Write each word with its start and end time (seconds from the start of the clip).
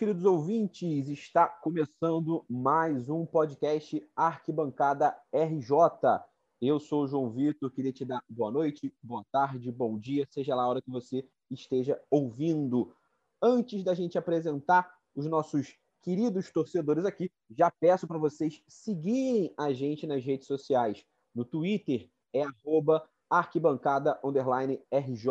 Queridos 0.00 0.24
ouvintes, 0.24 1.10
está 1.10 1.46
começando 1.46 2.42
mais 2.48 3.10
um 3.10 3.26
podcast 3.26 4.02
Arquibancada 4.16 5.14
RJ. 5.30 5.76
Eu 6.58 6.80
sou 6.80 7.04
o 7.04 7.06
João 7.06 7.28
Vitor, 7.28 7.70
queria 7.70 7.92
te 7.92 8.02
dar 8.06 8.24
boa 8.26 8.50
noite, 8.50 8.94
boa 9.02 9.22
tarde, 9.30 9.70
bom 9.70 9.98
dia, 9.98 10.26
seja 10.30 10.54
lá 10.54 10.62
a 10.62 10.68
hora 10.68 10.80
que 10.80 10.90
você 10.90 11.28
esteja 11.50 12.00
ouvindo. 12.10 12.96
Antes 13.42 13.84
da 13.84 13.92
gente 13.92 14.16
apresentar 14.16 14.90
os 15.14 15.26
nossos 15.26 15.76
queridos 16.00 16.50
torcedores 16.50 17.04
aqui, 17.04 17.30
já 17.50 17.70
peço 17.70 18.08
para 18.08 18.16
vocês 18.16 18.62
seguirem 18.66 19.52
a 19.54 19.70
gente 19.70 20.06
nas 20.06 20.24
redes 20.24 20.46
sociais. 20.46 21.04
No 21.34 21.44
Twitter 21.44 22.08
é 22.32 22.42
arroba 22.42 23.06
arquibancada 23.28 24.18
RJ 24.90 25.28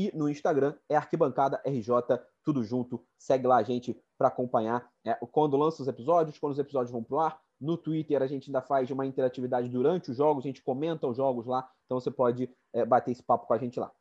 e 0.00 0.16
no 0.16 0.30
Instagram 0.30 0.74
é 0.88 0.96
arquibancada 0.96 1.60
RJ 1.66 1.92
tudo 2.42 2.64
junto. 2.64 3.04
Segue 3.18 3.46
lá 3.46 3.58
a 3.58 3.62
gente 3.62 3.94
para 4.16 4.28
acompanhar 4.28 4.90
é, 5.04 5.12
quando 5.30 5.58
lança 5.58 5.82
os 5.82 5.88
episódios, 5.88 6.38
quando 6.38 6.54
os 6.54 6.58
episódios 6.58 6.90
vão 6.90 7.04
pro 7.04 7.18
ar. 7.18 7.38
No 7.60 7.76
Twitter 7.76 8.22
a 8.22 8.26
gente 8.26 8.48
ainda 8.48 8.62
faz 8.62 8.90
uma 8.90 9.04
interatividade 9.04 9.68
durante 9.68 10.10
os 10.10 10.16
jogos, 10.16 10.42
a 10.42 10.48
gente 10.48 10.62
comenta 10.62 11.06
os 11.06 11.18
jogos 11.18 11.44
lá, 11.46 11.70
então 11.84 12.00
você 12.00 12.10
pode 12.10 12.50
é, 12.72 12.82
bater 12.82 13.10
esse 13.10 13.22
papo 13.22 13.46
com 13.46 13.52
a 13.52 13.58
gente 13.58 13.78
lá. 13.78 13.92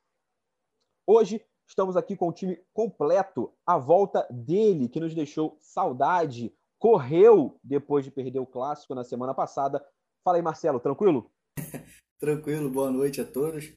Hoje 1.05 1.43
estamos 1.67 1.97
aqui 1.97 2.15
com 2.15 2.29
o 2.29 2.33
time 2.33 2.57
completo, 2.73 3.53
a 3.65 3.77
volta 3.77 4.25
dele, 4.31 4.87
que 4.87 5.01
nos 5.01 5.13
deixou 5.13 5.57
saudade, 5.59 6.55
correu 6.79 7.59
depois 7.61 8.05
de 8.05 8.11
perder 8.11 8.39
o 8.39 8.47
clássico 8.47 8.95
na 8.95 9.03
semana 9.03 9.33
passada. 9.33 9.85
Fala 10.23 10.37
aí, 10.37 10.41
Marcelo, 10.41 10.79
tranquilo? 10.79 11.29
tranquilo, 12.17 12.69
boa 12.69 12.89
noite 12.89 13.19
a 13.19 13.25
todos. 13.25 13.73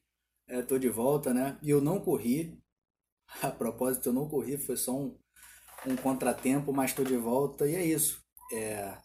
É, 0.49 0.63
de 0.63 0.89
volta, 0.89 1.33
né? 1.33 1.59
E 1.63 1.71
eu 1.71 1.81
não 1.81 2.01
corri, 2.01 2.63
A 3.43 3.51
propósito, 3.51 4.09
eu 4.09 4.13
não 4.13 4.29
corri, 4.29 4.59
foi 4.59 4.77
só 4.77 4.97
um, 4.97 5.17
um 5.87 5.97
contratempo, 5.97 6.73
mas 6.73 6.91
estou 6.91 7.05
de 7.05 7.17
volta 7.17 7.67
e 7.69 7.75
é 7.75 7.85
isso. 7.85 8.23
É, 8.53 8.97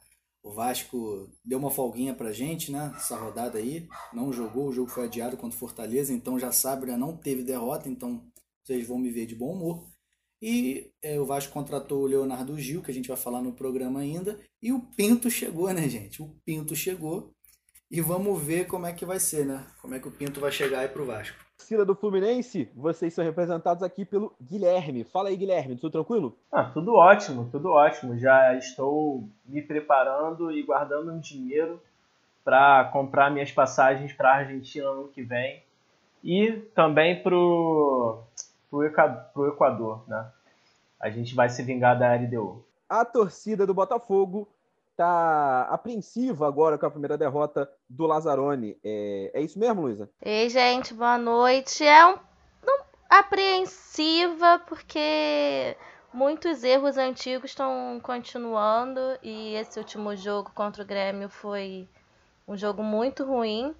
o 0.43 0.51
Vasco 0.51 1.29
deu 1.43 1.59
uma 1.59 1.71
folguinha 1.71 2.13
pra 2.13 2.33
gente, 2.33 2.71
né? 2.71 2.91
Essa 2.95 3.17
rodada 3.17 3.57
aí. 3.57 3.87
Não 4.13 4.31
jogou, 4.33 4.67
o 4.67 4.73
jogo 4.73 4.89
foi 4.89 5.05
adiado 5.05 5.37
contra 5.37 5.55
o 5.55 5.59
Fortaleza, 5.59 6.13
então 6.13 6.39
já 6.39 6.51
sabe, 6.51 6.87
né? 6.87 6.97
Não 6.97 7.15
teve 7.15 7.43
derrota, 7.43 7.89
então 7.89 8.25
vocês 8.63 8.87
vão 8.87 8.97
me 8.99 9.11
ver 9.11 9.25
de 9.25 9.35
bom 9.35 9.53
humor. 9.53 9.87
E 10.41 10.91
é, 11.01 11.19
o 11.19 11.25
Vasco 11.25 11.53
contratou 11.53 12.03
o 12.03 12.07
Leonardo 12.07 12.57
Gil, 12.59 12.83
que 12.83 12.91
a 12.91 12.93
gente 12.93 13.07
vai 13.07 13.17
falar 13.17 13.41
no 13.41 13.53
programa 13.53 14.01
ainda. 14.01 14.39
E 14.61 14.71
o 14.71 14.81
Pinto 14.95 15.31
chegou, 15.31 15.71
né, 15.73 15.89
gente? 15.89 16.21
O 16.21 16.35
Pinto 16.45 16.75
chegou. 16.75 17.33
E 17.89 18.01
vamos 18.01 18.41
ver 18.43 18.67
como 18.67 18.85
é 18.85 18.91
que 18.91 19.05
vai 19.05 19.17
ser, 19.17 19.45
né? 19.45 19.65
Como 19.81 19.95
é 19.95 19.99
que 19.99 20.07
o 20.07 20.11
Pinto 20.11 20.41
vai 20.41 20.51
chegar 20.51 20.79
aí 20.79 20.89
pro 20.89 21.05
Vasco. 21.05 21.37
Torcida 21.57 21.85
do 21.85 21.95
Fluminense, 21.95 22.69
vocês 22.75 23.13
são 23.13 23.23
representados 23.23 23.81
aqui 23.81 24.03
pelo 24.03 24.33
Guilherme. 24.41 25.05
Fala 25.05 25.29
aí, 25.29 25.37
Guilherme, 25.37 25.77
tudo 25.77 25.91
tranquilo? 25.91 26.37
Ah, 26.51 26.65
tudo 26.65 26.93
ótimo, 26.95 27.47
tudo 27.49 27.71
ótimo. 27.71 28.17
Já 28.17 28.55
estou 28.55 29.27
me 29.45 29.61
preparando 29.61 30.51
e 30.51 30.61
guardando 30.63 31.11
um 31.13 31.19
dinheiro 31.19 31.81
para 32.43 32.85
comprar 32.91 33.31
minhas 33.31 33.51
passagens 33.51 34.11
para 34.13 34.31
a 34.31 34.35
Argentina 34.35 34.85
no 34.85 35.01
ano 35.01 35.07
que 35.09 35.23
vem 35.23 35.63
e 36.23 36.53
também 36.75 37.21
para 37.21 37.35
o 37.35 38.23
Equador, 39.47 40.03
né? 40.07 40.29
A 40.99 41.09
gente 41.09 41.33
vai 41.33 41.49
se 41.49 41.63
vingar 41.63 41.97
da 41.97 42.13
LDU. 42.15 42.63
A 42.89 43.05
torcida 43.05 43.65
do 43.65 43.73
Botafogo 43.73 44.47
tá 44.97 45.67
apreensiva 45.69 46.47
agora 46.47 46.77
com 46.77 46.85
a 46.87 46.91
primeira 46.91 47.17
derrota 47.17 47.69
do 47.87 48.07
Lazzaroni. 48.07 48.75
É, 48.83 49.31
é 49.35 49.41
isso 49.41 49.57
mesmo, 49.59 49.83
Luísa? 49.83 50.09
Ei, 50.21 50.49
gente, 50.49 50.93
boa 50.93 51.19
noite. 51.19 51.85
É 51.85 52.05
um, 52.07 52.13
um 52.15 52.83
apreensiva 53.07 54.59
porque 54.67 55.77
muitos 56.11 56.63
erros 56.63 56.97
antigos 56.97 57.51
estão 57.51 57.99
continuando 58.01 58.99
e 59.21 59.53
esse 59.53 59.77
último 59.77 60.15
jogo 60.15 60.51
contra 60.53 60.81
o 60.81 60.85
Grêmio 60.85 61.29
foi 61.29 61.87
um 62.47 62.57
jogo 62.57 62.81
muito 62.81 63.23
ruim. 63.23 63.75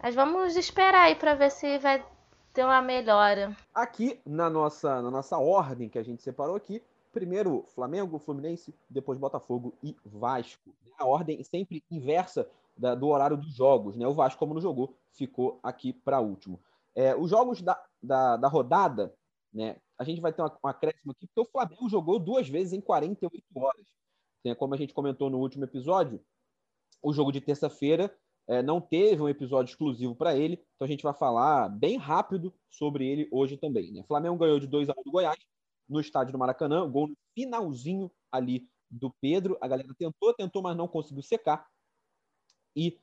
Mas 0.00 0.14
vamos 0.14 0.56
esperar 0.56 1.06
aí 1.06 1.16
para 1.16 1.34
ver 1.34 1.50
se 1.50 1.78
vai 1.78 2.04
ter 2.52 2.64
uma 2.64 2.80
melhora. 2.80 3.56
Aqui 3.74 4.20
na 4.24 4.48
nossa 4.48 5.02
na 5.02 5.10
nossa 5.10 5.38
ordem 5.38 5.88
que 5.88 5.98
a 5.98 6.02
gente 6.04 6.22
separou 6.22 6.54
aqui, 6.54 6.82
primeiro 7.12 7.64
Flamengo, 7.74 8.18
Fluminense, 8.18 8.74
depois 8.88 9.18
Botafogo 9.18 9.74
e 9.82 9.96
Vasco. 10.04 10.74
A 10.98 11.06
ordem 11.06 11.42
sempre 11.44 11.84
inversa 11.90 12.48
da, 12.76 12.94
do 12.94 13.08
horário 13.08 13.36
dos 13.36 13.54
jogos. 13.54 13.96
Né? 13.96 14.06
O 14.06 14.14
Vasco, 14.14 14.38
como 14.38 14.54
não 14.54 14.60
jogou, 14.60 14.96
ficou 15.12 15.60
aqui 15.62 15.92
para 15.92 16.20
último. 16.20 16.60
É, 16.94 17.14
os 17.14 17.30
jogos 17.30 17.62
da, 17.62 17.82
da, 18.02 18.36
da, 18.36 18.48
rodada, 18.48 19.14
né? 19.52 19.76
a 19.98 20.04
gente 20.04 20.20
vai 20.20 20.32
ter 20.32 20.42
um 20.42 20.68
acréscimo 20.68 21.12
aqui, 21.12 21.26
porque 21.26 21.48
o 21.48 21.50
Flamengo 21.50 21.88
jogou 21.88 22.18
duas 22.18 22.48
vezes 22.48 22.72
em 22.72 22.80
48 22.80 23.44
horas. 23.56 23.86
Né? 24.44 24.54
Como 24.54 24.74
a 24.74 24.76
gente 24.76 24.94
comentou 24.94 25.30
no 25.30 25.38
último 25.38 25.64
episódio, 25.64 26.20
o 27.02 27.12
jogo 27.12 27.32
de 27.32 27.40
terça-feira 27.40 28.14
é, 28.46 28.62
não 28.62 28.80
teve 28.80 29.22
um 29.22 29.28
episódio 29.28 29.70
exclusivo 29.70 30.14
para 30.14 30.36
ele, 30.36 30.54
então 30.74 30.84
a 30.84 30.88
gente 30.88 31.02
vai 31.02 31.14
falar 31.14 31.68
bem 31.68 31.96
rápido 31.96 32.52
sobre 32.68 33.06
ele 33.06 33.28
hoje 33.30 33.56
também. 33.56 33.92
Né? 33.92 34.02
Flamengo 34.02 34.36
ganhou 34.36 34.58
de 34.58 34.66
2 34.66 34.88
a 34.88 34.94
1 34.98 35.02
do 35.02 35.10
Goiás, 35.10 35.38
no 35.92 36.00
estádio 36.00 36.32
do 36.32 36.38
Maracanã, 36.38 36.88
gol 36.88 37.08
no 37.08 37.16
finalzinho 37.34 38.10
ali 38.30 38.68
do 38.90 39.10
Pedro. 39.20 39.56
A 39.60 39.68
galera 39.68 39.94
tentou, 39.96 40.34
tentou, 40.34 40.62
mas 40.62 40.76
não 40.76 40.88
conseguiu 40.88 41.22
secar. 41.22 41.66
E 42.74 42.98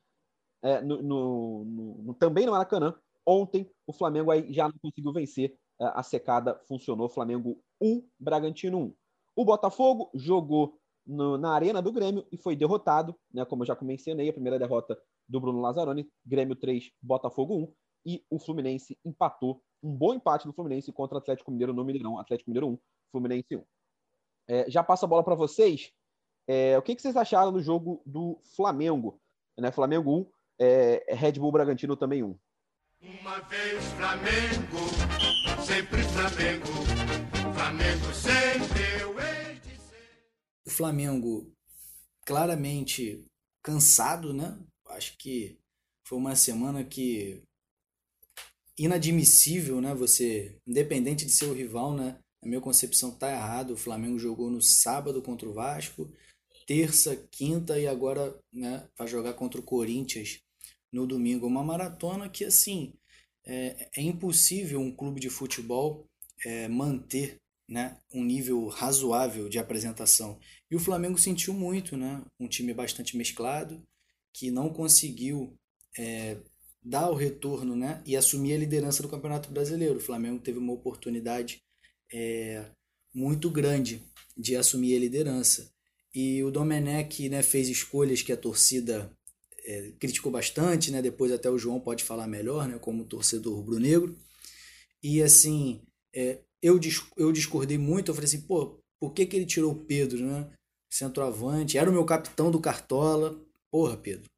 é, 0.62 0.82
no, 0.82 1.02
no, 1.02 1.66
no, 1.66 2.14
também 2.16 2.46
no 2.46 2.52
Maracanã, 2.52 2.94
ontem 3.26 3.70
o 3.88 3.94
Flamengo 3.94 4.32
aí 4.32 4.52
já 4.52 4.68
não 4.68 4.76
conseguiu 4.82 5.14
vencer. 5.14 5.58
É, 5.80 5.86
a 5.94 6.04
secada 6.04 6.60
funcionou. 6.68 7.08
Flamengo 7.08 7.62
1, 7.82 8.04
Bragantino 8.20 8.80
1. 8.80 8.94
O 9.36 9.46
Botafogo 9.46 10.10
jogou 10.14 10.78
no, 11.06 11.38
na 11.38 11.54
arena 11.54 11.82
do 11.82 11.92
Grêmio 11.92 12.26
e 12.32 12.38
foi 12.38 12.56
derrotado, 12.56 13.16
né, 13.34 13.46
como 13.46 13.64
eu 13.64 13.68
já 13.68 13.78
mencionei, 13.82 14.30
a 14.30 14.34
primeira 14.34 14.60
derrota 14.60 15.00
do 15.28 15.40
Bruno 15.40 15.62
Lazzaroni, 15.62 16.10
Grêmio 16.26 16.56
3, 16.56 16.92
Botafogo 17.02 17.56
1, 17.56 17.74
e 18.06 18.24
o 18.30 18.40
Fluminense 18.40 18.98
empatou 19.04 19.62
um 19.82 19.96
bom 19.96 20.14
empate 20.14 20.48
do 20.48 20.54
Fluminense 20.54 20.92
contra 20.92 21.16
o 21.16 21.20
Atlético 21.20 21.52
Mineiro 21.52 21.74
no 21.74 21.84
Mineirão. 21.84 22.20
Atlético 22.20 22.50
Mineiro 22.50 22.70
1, 22.70 22.80
Fluminense 23.12 23.56
1. 23.56 23.64
É, 24.48 24.70
já 24.70 24.84
passo 24.84 25.06
a 25.06 25.08
bola 25.08 25.24
para 25.24 25.36
vocês. 25.36 25.92
É, 26.48 26.78
o 26.78 26.82
que, 26.82 26.96
que, 26.96 27.02
vocês 27.02 27.16
acharam 27.16 27.54
do 27.54 27.62
jogo 27.62 28.02
do 28.06 28.42
Flamengo? 28.56 29.22
Né? 29.58 29.72
Flamengo 29.72 30.12
1, 30.12 30.32
é, 30.60 31.16
Red 31.16 31.34
Bull 31.34 31.52
Bragantino 31.52 31.96
também 31.96 32.24
1. 32.24 32.38
Uma 33.02 33.40
vez 33.42 33.84
Flamengo, 33.94 35.64
sempre 35.64 36.04
Flamengo, 36.04 36.66
Flamengo 37.54 38.14
sempre 38.14 39.02
eu 39.02 39.20
hei 39.20 39.60
de 39.60 39.78
ser. 39.78 40.28
O 40.66 40.70
Flamengo 40.70 41.54
claramente 42.26 43.24
cansado, 43.64 44.34
né? 44.34 44.60
Acho 44.88 45.18
que 45.18 45.58
foi 46.04 46.18
uma 46.18 46.36
semana 46.36 46.84
que 46.84 47.44
inadmissível, 48.80 49.82
né? 49.82 49.94
Você, 49.94 50.56
independente 50.66 51.26
de 51.26 51.32
ser 51.32 51.46
o 51.46 51.54
rival, 51.54 51.94
né? 51.94 52.18
Na 52.42 52.48
minha 52.48 52.62
concepção 52.62 53.12
tá 53.12 53.30
errado. 53.30 53.74
O 53.74 53.78
Flamengo 53.78 54.18
jogou 54.18 54.50
no 54.50 54.62
sábado 54.62 55.22
contra 55.22 55.48
o 55.48 55.54
Vasco, 55.54 56.10
terça, 56.66 57.16
quinta 57.30 57.78
e 57.78 57.86
agora, 57.86 58.40
né? 58.52 58.88
Vai 58.98 59.08
jogar 59.08 59.34
contra 59.34 59.60
o 59.60 59.64
Corinthians 59.64 60.40
no 60.92 61.06
domingo. 61.06 61.46
Uma 61.46 61.64
maratona 61.64 62.30
que 62.30 62.46
assim 62.46 62.94
é, 63.46 63.90
é 63.98 64.02
impossível 64.02 64.80
um 64.80 64.96
clube 64.96 65.20
de 65.20 65.30
futebol 65.30 66.08
é, 66.46 66.70
manter, 66.70 67.38
né? 67.68 67.98
Um 68.14 68.24
nível 68.24 68.66
razoável 68.68 69.50
de 69.50 69.60
apresentação. 69.60 70.40
E 70.72 70.76
o 70.76 70.80
Flamengo 70.80 71.18
sentiu 71.18 71.54
muito, 71.54 71.98
né? 71.98 72.24
Um 72.40 72.48
time 72.48 72.74
bastante 72.74 73.18
mesclado 73.18 73.84
que 74.34 74.50
não 74.50 74.72
conseguiu 74.72 75.54
é, 75.98 76.38
dar 76.82 77.10
o 77.10 77.16
retorno 77.16 77.76
né, 77.76 78.02
e 78.06 78.16
assumir 78.16 78.54
a 78.54 78.58
liderança 78.58 79.02
do 79.02 79.10
Campeonato 79.10 79.52
Brasileiro. 79.52 79.98
O 79.98 80.02
Flamengo 80.02 80.40
teve 80.40 80.58
uma 80.58 80.74
oportunidade 80.74 81.62
é, 82.12 82.66
muito 83.14 83.50
grande 83.50 84.04
de 84.38 84.56
assumir 84.56 84.96
a 84.96 85.00
liderança. 85.00 85.72
E 86.14 86.44
o 86.44 86.52
Domenech 86.52 87.30
né, 87.30 87.44
fez 87.44 87.70
escolhas 87.70 88.22
que 88.22 88.32
a 88.32 88.38
torcida 88.38 89.12
é, 89.64 89.92
criticou 90.00 90.32
bastante, 90.32 90.92
né? 90.92 91.02
depois 91.02 91.32
até 91.32 91.50
o 91.50 91.58
João 91.58 91.80
pode 91.80 92.04
falar 92.04 92.28
melhor, 92.28 92.68
né, 92.68 92.80
como 92.80 93.06
torcedor 93.06 93.56
rubro-negro. 93.56 94.18
E 95.04 95.22
assim, 95.22 95.82
é, 96.14 96.40
eu, 96.62 96.80
eu 97.18 97.32
discordei 97.32 97.78
muito, 97.78 98.10
eu 98.10 98.16
falei 98.16 98.28
assim, 98.28 98.42
pô, 98.42 98.80
por 99.00 99.14
que, 99.14 99.26
que 99.26 99.36
ele 99.36 99.46
tirou 99.46 99.72
o 99.72 99.86
Pedro, 99.86 100.26
né? 100.26 100.52
Centroavante, 100.90 101.78
era 101.78 101.90
o 101.90 101.94
meu 101.94 102.04
capitão 102.04 102.52
do 102.52 102.60
Cartola. 102.60 103.40
Porra, 103.72 103.96
Pedro. 103.96 104.30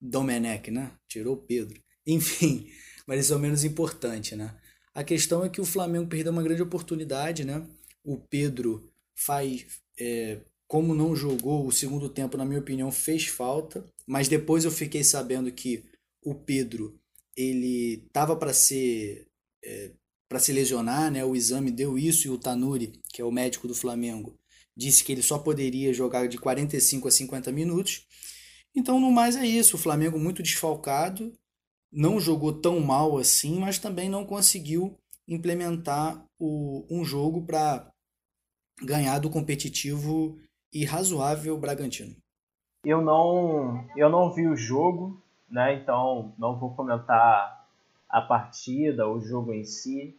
Domenech, 0.00 0.70
né? 0.70 0.92
Tirou 1.06 1.34
o 1.34 1.42
Pedro. 1.42 1.80
Enfim, 2.08 2.68
mas 3.06 3.20
isso 3.20 3.34
é 3.34 3.36
o 3.36 3.40
menos 3.40 3.62
importante, 3.62 4.34
né? 4.34 4.56
A 4.94 5.04
questão 5.04 5.44
é 5.44 5.48
que 5.48 5.60
o 5.60 5.66
Flamengo 5.66 6.08
perdeu 6.08 6.32
uma 6.32 6.42
grande 6.42 6.62
oportunidade, 6.62 7.44
né? 7.44 7.64
O 8.02 8.16
Pedro 8.16 8.90
faz, 9.14 9.66
é, 10.00 10.40
como 10.66 10.94
não 10.94 11.14
jogou 11.14 11.66
o 11.66 11.72
segundo 11.72 12.08
tempo, 12.08 12.36
na 12.36 12.44
minha 12.44 12.60
opinião, 12.60 12.90
fez 12.90 13.26
falta, 13.26 13.84
mas 14.06 14.26
depois 14.26 14.64
eu 14.64 14.70
fiquei 14.70 15.04
sabendo 15.04 15.52
que 15.52 15.84
o 16.24 16.34
Pedro 16.34 16.98
ele 17.36 18.08
tava 18.12 18.34
para 18.34 18.52
ser 18.52 19.28
é, 19.64 19.92
para 20.28 20.38
se 20.38 20.52
lesionar, 20.52 21.10
né? 21.10 21.24
O 21.24 21.34
exame 21.34 21.70
deu 21.70 21.98
isso 21.98 22.26
e 22.26 22.30
o 22.30 22.38
Tanuri, 22.38 22.92
que 23.12 23.22
é 23.22 23.24
o 23.24 23.32
médico 23.32 23.66
do 23.66 23.74
Flamengo, 23.74 24.38
disse 24.76 25.02
que 25.02 25.10
ele 25.12 25.22
só 25.22 25.38
poderia 25.38 25.92
jogar 25.94 26.28
de 26.28 26.38
45 26.38 27.08
a 27.08 27.10
50 27.10 27.50
minutos. 27.50 28.06
Então, 28.74 29.00
no 29.00 29.10
mais 29.10 29.36
é 29.36 29.46
isso. 29.46 29.76
O 29.76 29.78
Flamengo 29.78 30.18
muito 30.18 30.42
desfalcado, 30.42 31.32
não 31.92 32.20
jogou 32.20 32.52
tão 32.52 32.80
mal 32.80 33.16
assim, 33.16 33.58
mas 33.58 33.78
também 33.78 34.08
não 34.08 34.24
conseguiu 34.24 34.96
implementar 35.26 36.22
o, 36.38 36.86
um 36.90 37.04
jogo 37.04 37.44
para 37.44 37.90
ganhar 38.82 39.18
do 39.18 39.30
competitivo 39.30 40.38
e 40.72 40.84
razoável 40.84 41.58
Bragantino. 41.58 42.14
Eu 42.84 43.02
não, 43.02 43.84
eu 43.96 44.08
não 44.08 44.32
vi 44.32 44.46
o 44.46 44.56
jogo, 44.56 45.20
né? 45.50 45.74
Então 45.74 46.32
não 46.38 46.58
vou 46.58 46.74
comentar 46.74 47.66
a 48.08 48.20
partida, 48.20 49.08
o 49.08 49.20
jogo 49.20 49.52
em 49.52 49.64
si. 49.64 50.16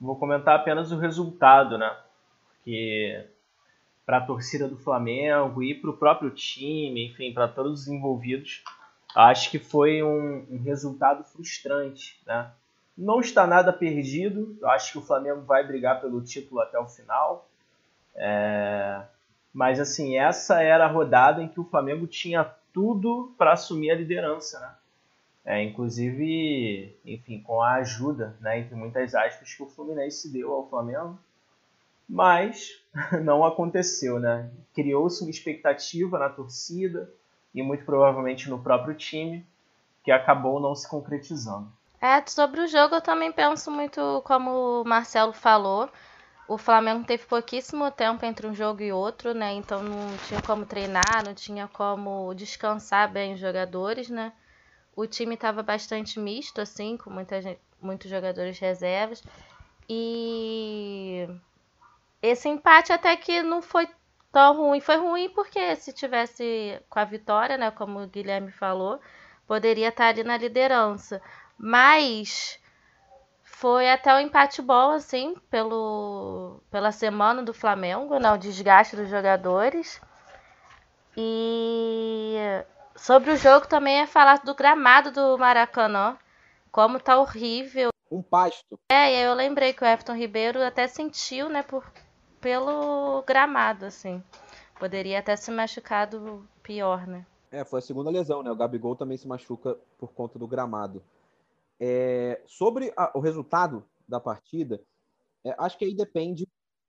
Vou 0.00 0.16
comentar 0.16 0.56
apenas 0.56 0.92
o 0.92 0.98
resultado, 0.98 1.78
né? 1.78 1.90
Porque 2.48 3.26
para 4.04 4.18
a 4.18 4.26
torcida 4.26 4.68
do 4.68 4.76
Flamengo 4.76 5.62
e 5.62 5.74
para 5.74 5.90
o 5.90 5.96
próprio 5.96 6.30
time, 6.30 7.08
enfim, 7.08 7.32
para 7.32 7.48
todos 7.48 7.82
os 7.82 7.88
envolvidos, 7.88 8.62
acho 9.14 9.50
que 9.50 9.58
foi 9.58 10.02
um, 10.02 10.46
um, 10.50 10.62
resultado 10.62 11.22
frustrante, 11.24 12.20
né? 12.26 12.50
Não 12.96 13.20
está 13.20 13.46
nada 13.46 13.72
perdido, 13.72 14.56
acho 14.64 14.92
que 14.92 14.98
o 14.98 15.02
Flamengo 15.02 15.42
vai 15.42 15.66
brigar 15.66 16.00
pelo 16.00 16.22
título 16.22 16.60
até 16.60 16.78
o 16.78 16.86
final, 16.86 17.48
é... 18.14 19.02
mas 19.52 19.80
assim, 19.80 20.16
essa 20.16 20.62
era 20.62 20.84
a 20.84 20.88
rodada 20.88 21.42
em 21.42 21.48
que 21.48 21.58
o 21.58 21.64
Flamengo 21.64 22.06
tinha 22.06 22.44
tudo 22.72 23.34
para 23.36 23.52
assumir 23.52 23.90
a 23.90 23.96
liderança, 23.96 24.60
né? 24.60 24.74
É, 25.44 25.62
inclusive, 25.62 26.96
enfim, 27.04 27.40
com 27.40 27.60
a 27.60 27.74
ajuda, 27.74 28.34
né, 28.40 28.60
entre 28.60 28.74
muitas 28.74 29.14
aspas, 29.14 29.52
que 29.52 29.62
o 29.62 29.68
Fluminense 29.68 30.32
deu 30.32 30.50
ao 30.50 30.68
Flamengo, 30.70 31.18
mas 32.08 32.82
não 33.22 33.44
aconteceu, 33.44 34.18
né? 34.18 34.50
Criou-se 34.72 35.22
uma 35.22 35.30
expectativa 35.30 36.18
na 36.18 36.30
torcida 36.30 37.12
e 37.54 37.62
muito 37.62 37.84
provavelmente 37.84 38.50
no 38.50 38.58
próprio 38.58 38.94
time 38.94 39.46
que 40.02 40.10
acabou 40.10 40.60
não 40.60 40.74
se 40.74 40.88
concretizando. 40.88 41.72
É, 42.00 42.22
sobre 42.26 42.60
o 42.60 42.66
jogo 42.66 42.96
eu 42.96 43.00
também 43.00 43.32
penso 43.32 43.70
muito 43.70 44.20
como 44.26 44.82
o 44.82 44.84
Marcelo 44.84 45.32
falou. 45.32 45.88
O 46.46 46.58
Flamengo 46.58 47.04
teve 47.06 47.24
pouquíssimo 47.24 47.90
tempo 47.90 48.26
entre 48.26 48.46
um 48.46 48.54
jogo 48.54 48.82
e 48.82 48.92
outro, 48.92 49.32
né? 49.32 49.54
Então 49.54 49.82
não 49.82 50.14
tinha 50.28 50.42
como 50.42 50.66
treinar, 50.66 51.24
não 51.24 51.32
tinha 51.32 51.66
como 51.66 52.34
descansar 52.34 53.10
bem 53.10 53.32
os 53.32 53.40
jogadores, 53.40 54.10
né? 54.10 54.32
O 54.94 55.06
time 55.06 55.34
estava 55.34 55.62
bastante 55.62 56.20
misto, 56.20 56.60
assim, 56.60 56.98
com 56.98 57.08
muita 57.08 57.40
gente, 57.40 57.60
muitos 57.80 58.10
jogadores 58.10 58.58
reservas. 58.58 59.22
E 59.88 61.26
esse 62.20 62.48
empate 62.48 62.92
até 62.92 63.16
que 63.16 63.42
não 63.42 63.62
foi 63.62 63.88
tão 64.34 64.56
ruim. 64.56 64.80
Foi 64.80 64.96
ruim 64.96 65.30
porque 65.30 65.76
se 65.76 65.92
tivesse 65.92 66.82
com 66.90 66.98
a 66.98 67.04
vitória, 67.04 67.56
né, 67.56 67.70
como 67.70 68.02
o 68.02 68.06
Guilherme 68.08 68.50
falou, 68.50 69.00
poderia 69.46 69.88
estar 69.88 70.08
ali 70.08 70.24
na 70.24 70.36
liderança. 70.36 71.22
Mas 71.56 72.58
foi 73.44 73.88
até 73.88 74.12
um 74.12 74.18
empate 74.18 74.60
bom, 74.60 74.90
assim, 74.90 75.36
pelo, 75.48 76.60
pela 76.68 76.90
semana 76.90 77.44
do 77.44 77.54
Flamengo, 77.54 78.18
né, 78.18 78.32
o 78.32 78.36
desgaste 78.36 78.96
dos 78.96 79.08
jogadores. 79.08 80.02
E 81.16 82.36
sobre 82.96 83.30
o 83.30 83.36
jogo 83.36 83.68
também 83.68 84.00
é 84.00 84.06
falar 84.06 84.40
do 84.40 84.52
gramado 84.52 85.12
do 85.12 85.38
Maracanã, 85.38 86.18
como 86.72 86.98
tá 86.98 87.16
horrível. 87.16 87.90
Um 88.10 88.20
pasto. 88.20 88.80
É, 88.90 89.12
e 89.12 89.16
aí 89.16 89.22
eu 89.22 89.34
lembrei 89.34 89.72
que 89.72 89.84
o 89.84 89.86
Everton 89.86 90.14
Ribeiro 90.14 90.60
até 90.60 90.88
sentiu, 90.88 91.48
né, 91.48 91.62
por 91.62 91.84
pelo 92.44 93.22
gramado, 93.22 93.86
assim. 93.86 94.22
Poderia 94.78 95.20
até 95.20 95.34
se 95.34 95.50
machucado 95.50 96.46
pior, 96.62 97.06
né? 97.06 97.26
É, 97.50 97.64
foi 97.64 97.78
a 97.78 97.82
segunda 97.82 98.10
lesão, 98.10 98.42
né? 98.42 98.50
O 98.50 98.56
Gabigol 98.56 98.94
também 98.94 99.16
se 99.16 99.26
machuca 99.26 99.78
por 99.96 100.12
conta 100.12 100.38
do 100.38 100.46
gramado. 100.46 101.02
É, 101.80 102.42
sobre 102.44 102.92
a, 102.98 103.10
o 103.16 103.20
resultado 103.20 103.82
da 104.06 104.20
partida, 104.20 104.78
é, 105.42 105.54
acho 105.58 105.78
que 105.78 105.86
aí 105.86 105.94
depende 105.94 106.46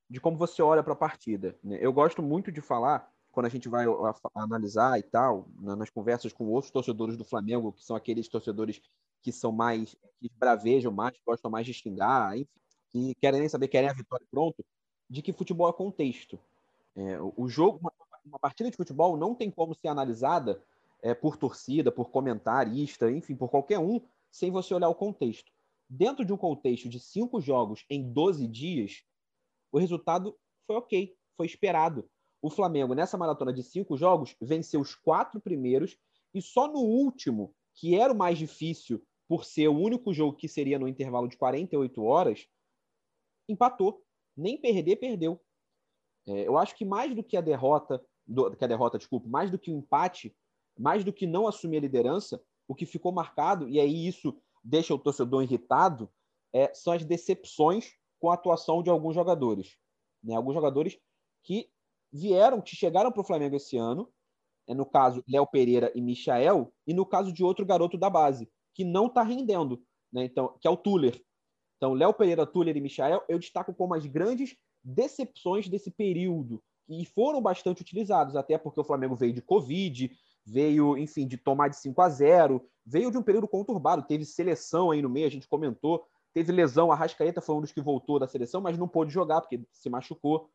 de 0.09 0.19
como 0.19 0.37
você 0.37 0.61
olha 0.61 0.83
para 0.83 0.91
a 0.91 0.97
partida. 0.97 1.57
Né? 1.63 1.77
Eu 1.79 1.93
gosto 1.93 2.21
muito 2.21 2.51
de 2.51 2.59
falar, 2.59 3.09
quando 3.31 3.45
a 3.45 3.49
gente 3.49 3.69
vai 3.69 3.85
a, 3.85 3.89
a, 3.89 4.43
analisar 4.43 4.99
e 4.99 5.03
tal, 5.03 5.47
na, 5.57 5.73
nas 5.73 5.89
conversas 5.89 6.33
com 6.33 6.47
outros 6.47 6.69
torcedores 6.69 7.15
do 7.15 7.23
Flamengo, 7.23 7.71
que 7.71 7.85
são 7.85 7.95
aqueles 7.95 8.27
torcedores 8.27 8.81
que 9.21 9.31
são 9.31 9.53
mais, 9.53 9.95
que 10.19 10.29
bravejam 10.37 10.91
mais, 10.91 11.15
gostam 11.25 11.49
mais 11.49 11.65
de 11.65 11.73
xingar, 11.73 12.37
enfim, 12.37 12.49
que 12.91 13.15
querem 13.21 13.39
nem 13.39 13.47
saber, 13.47 13.69
querem 13.69 13.89
a 13.89 13.93
vitória 13.93 14.27
pronto 14.29 14.61
de 15.09 15.21
que 15.21 15.33
futebol 15.33 15.69
é 15.69 15.73
contexto. 15.73 16.39
É, 16.95 17.19
o 17.35 17.47
jogo, 17.47 17.79
uma, 17.79 17.91
uma, 18.25 18.39
partida 18.39 18.71
de 18.71 18.77
futebol 18.77 19.17
não 19.17 19.35
tem 19.35 19.51
como 19.51 19.75
ser 19.75 19.87
analisada 19.87 20.63
é, 21.01 21.13
por 21.13 21.37
torcida, 21.37 21.91
por 21.91 22.09
comentarista, 22.09 23.11
enfim, 23.11 23.35
por 23.35 23.49
qualquer 23.49 23.79
um, 23.79 24.01
sem 24.31 24.51
você 24.51 24.73
olhar 24.73 24.89
o 24.89 24.95
contexto. 24.95 25.51
Dentro 25.89 26.25
de 26.25 26.33
um 26.33 26.37
contexto 26.37 26.89
de 26.89 26.99
cinco 26.99 27.39
jogos 27.39 27.85
em 27.89 28.11
12 28.11 28.47
dias, 28.47 29.03
o 29.71 29.77
resultado 29.77 30.35
foi 30.65 30.75
ok, 30.77 31.15
foi 31.37 31.45
esperado. 31.45 32.09
O 32.41 32.49
Flamengo, 32.49 32.93
nessa 32.93 33.17
maratona 33.17 33.51
de 33.51 33.63
cinco 33.63 33.97
jogos, 33.97 34.35
venceu 34.41 34.79
os 34.79 34.95
quatro 34.95 35.39
primeiros 35.39 35.97
e 36.33 36.41
só 36.41 36.67
no 36.67 36.79
último, 36.79 37.53
que 37.73 37.95
era 37.95 38.13
o 38.13 38.17
mais 38.17 38.37
difícil 38.37 39.03
por 39.27 39.43
ser 39.43 39.67
o 39.67 39.77
único 39.77 40.13
jogo 40.13 40.37
que 40.37 40.47
seria 40.47 40.77
no 40.77 40.87
intervalo 40.87 41.27
de 41.27 41.37
48 41.37 42.03
horas, 42.03 42.47
empatou 43.49 44.04
nem 44.35 44.57
perder, 44.57 44.97
perdeu. 44.97 45.39
É, 46.27 46.47
eu 46.47 46.57
acho 46.57 46.75
que 46.75 46.85
mais 46.85 47.15
do 47.15 47.23
que 47.23 47.37
a 47.37 47.41
derrota, 47.41 48.03
do, 48.25 48.55
que 48.55 48.63
a 48.63 48.67
derrota, 48.67 48.97
desculpa, 48.97 49.27
mais 49.27 49.51
do 49.51 49.59
que 49.59 49.71
o 49.71 49.77
empate, 49.77 50.35
mais 50.77 51.03
do 51.03 51.13
que 51.13 51.27
não 51.27 51.47
assumir 51.47 51.77
a 51.77 51.81
liderança, 51.81 52.41
o 52.67 52.75
que 52.75 52.85
ficou 52.85 53.11
marcado, 53.11 53.69
e 53.69 53.79
aí 53.79 54.07
isso 54.07 54.35
deixa 54.63 54.93
o 54.93 54.99
torcedor 54.99 55.43
irritado, 55.43 56.09
é, 56.51 56.73
são 56.73 56.93
as 56.93 57.05
decepções 57.05 57.93
com 58.19 58.31
a 58.31 58.33
atuação 58.33 58.81
de 58.81 58.89
alguns 58.89 59.13
jogadores. 59.13 59.77
Né? 60.23 60.35
Alguns 60.35 60.53
jogadores 60.53 60.97
que 61.43 61.69
vieram, 62.11 62.61
que 62.61 62.75
chegaram 62.75 63.11
para 63.11 63.21
o 63.21 63.25
Flamengo 63.25 63.55
esse 63.55 63.77
ano, 63.77 64.11
é, 64.67 64.73
no 64.73 64.85
caso 64.85 65.23
Léo 65.27 65.45
Pereira 65.45 65.91
e 65.93 66.01
Michael, 66.01 66.73
e 66.87 66.93
no 66.93 67.05
caso 67.05 67.31
de 67.31 67.43
outro 67.43 67.65
garoto 67.65 67.97
da 67.97 68.09
base, 68.09 68.49
que 68.73 68.83
não 68.83 69.07
está 69.07 69.21
rendendo, 69.21 69.83
né? 70.11 70.25
então, 70.25 70.57
que 70.59 70.67
é 70.67 70.71
o 70.71 70.77
Tuller. 70.77 71.23
Então, 71.77 71.93
Léo 71.93 72.13
Pereira, 72.13 72.45
Tuller 72.45 72.75
e 72.75 72.81
Michael, 72.81 73.23
eu 73.27 73.37
destaco 73.37 73.73
como 73.73 73.93
as 73.93 74.05
grandes 74.05 74.55
decepções 74.83 75.67
desse 75.67 75.91
período, 75.91 76.61
e 76.87 77.05
foram 77.05 77.41
bastante 77.41 77.81
utilizados, 77.81 78.35
até 78.35 78.57
porque 78.57 78.79
o 78.79 78.83
Flamengo 78.83 79.15
veio 79.15 79.33
de 79.33 79.41
Covid, 79.41 80.11
veio, 80.45 80.97
enfim, 80.97 81.27
de 81.27 81.37
tomar 81.37 81.69
de 81.69 81.77
5 81.77 81.99
a 82.01 82.09
0 82.09 82.63
veio 82.85 83.09
de 83.09 83.17
um 83.17 83.23
período 83.23 83.47
conturbado, 83.47 84.03
teve 84.03 84.23
seleção 84.23 84.91
aí 84.91 85.01
no 85.01 85.09
meio, 85.09 85.25
a 85.25 85.31
gente 85.31 85.47
comentou, 85.47 86.05
teve 86.33 86.51
lesão, 86.51 86.91
a 86.91 86.95
Rascaeta 86.95 87.41
foi 87.41 87.55
um 87.55 87.61
dos 87.61 87.71
que 87.71 87.81
voltou 87.81 88.19
da 88.19 88.27
seleção, 88.27 88.61
mas 88.61 88.77
não 88.77 88.87
pôde 88.87 89.11
jogar 89.11 89.41
porque 89.41 89.61
se 89.71 89.89
machucou. 89.89 90.49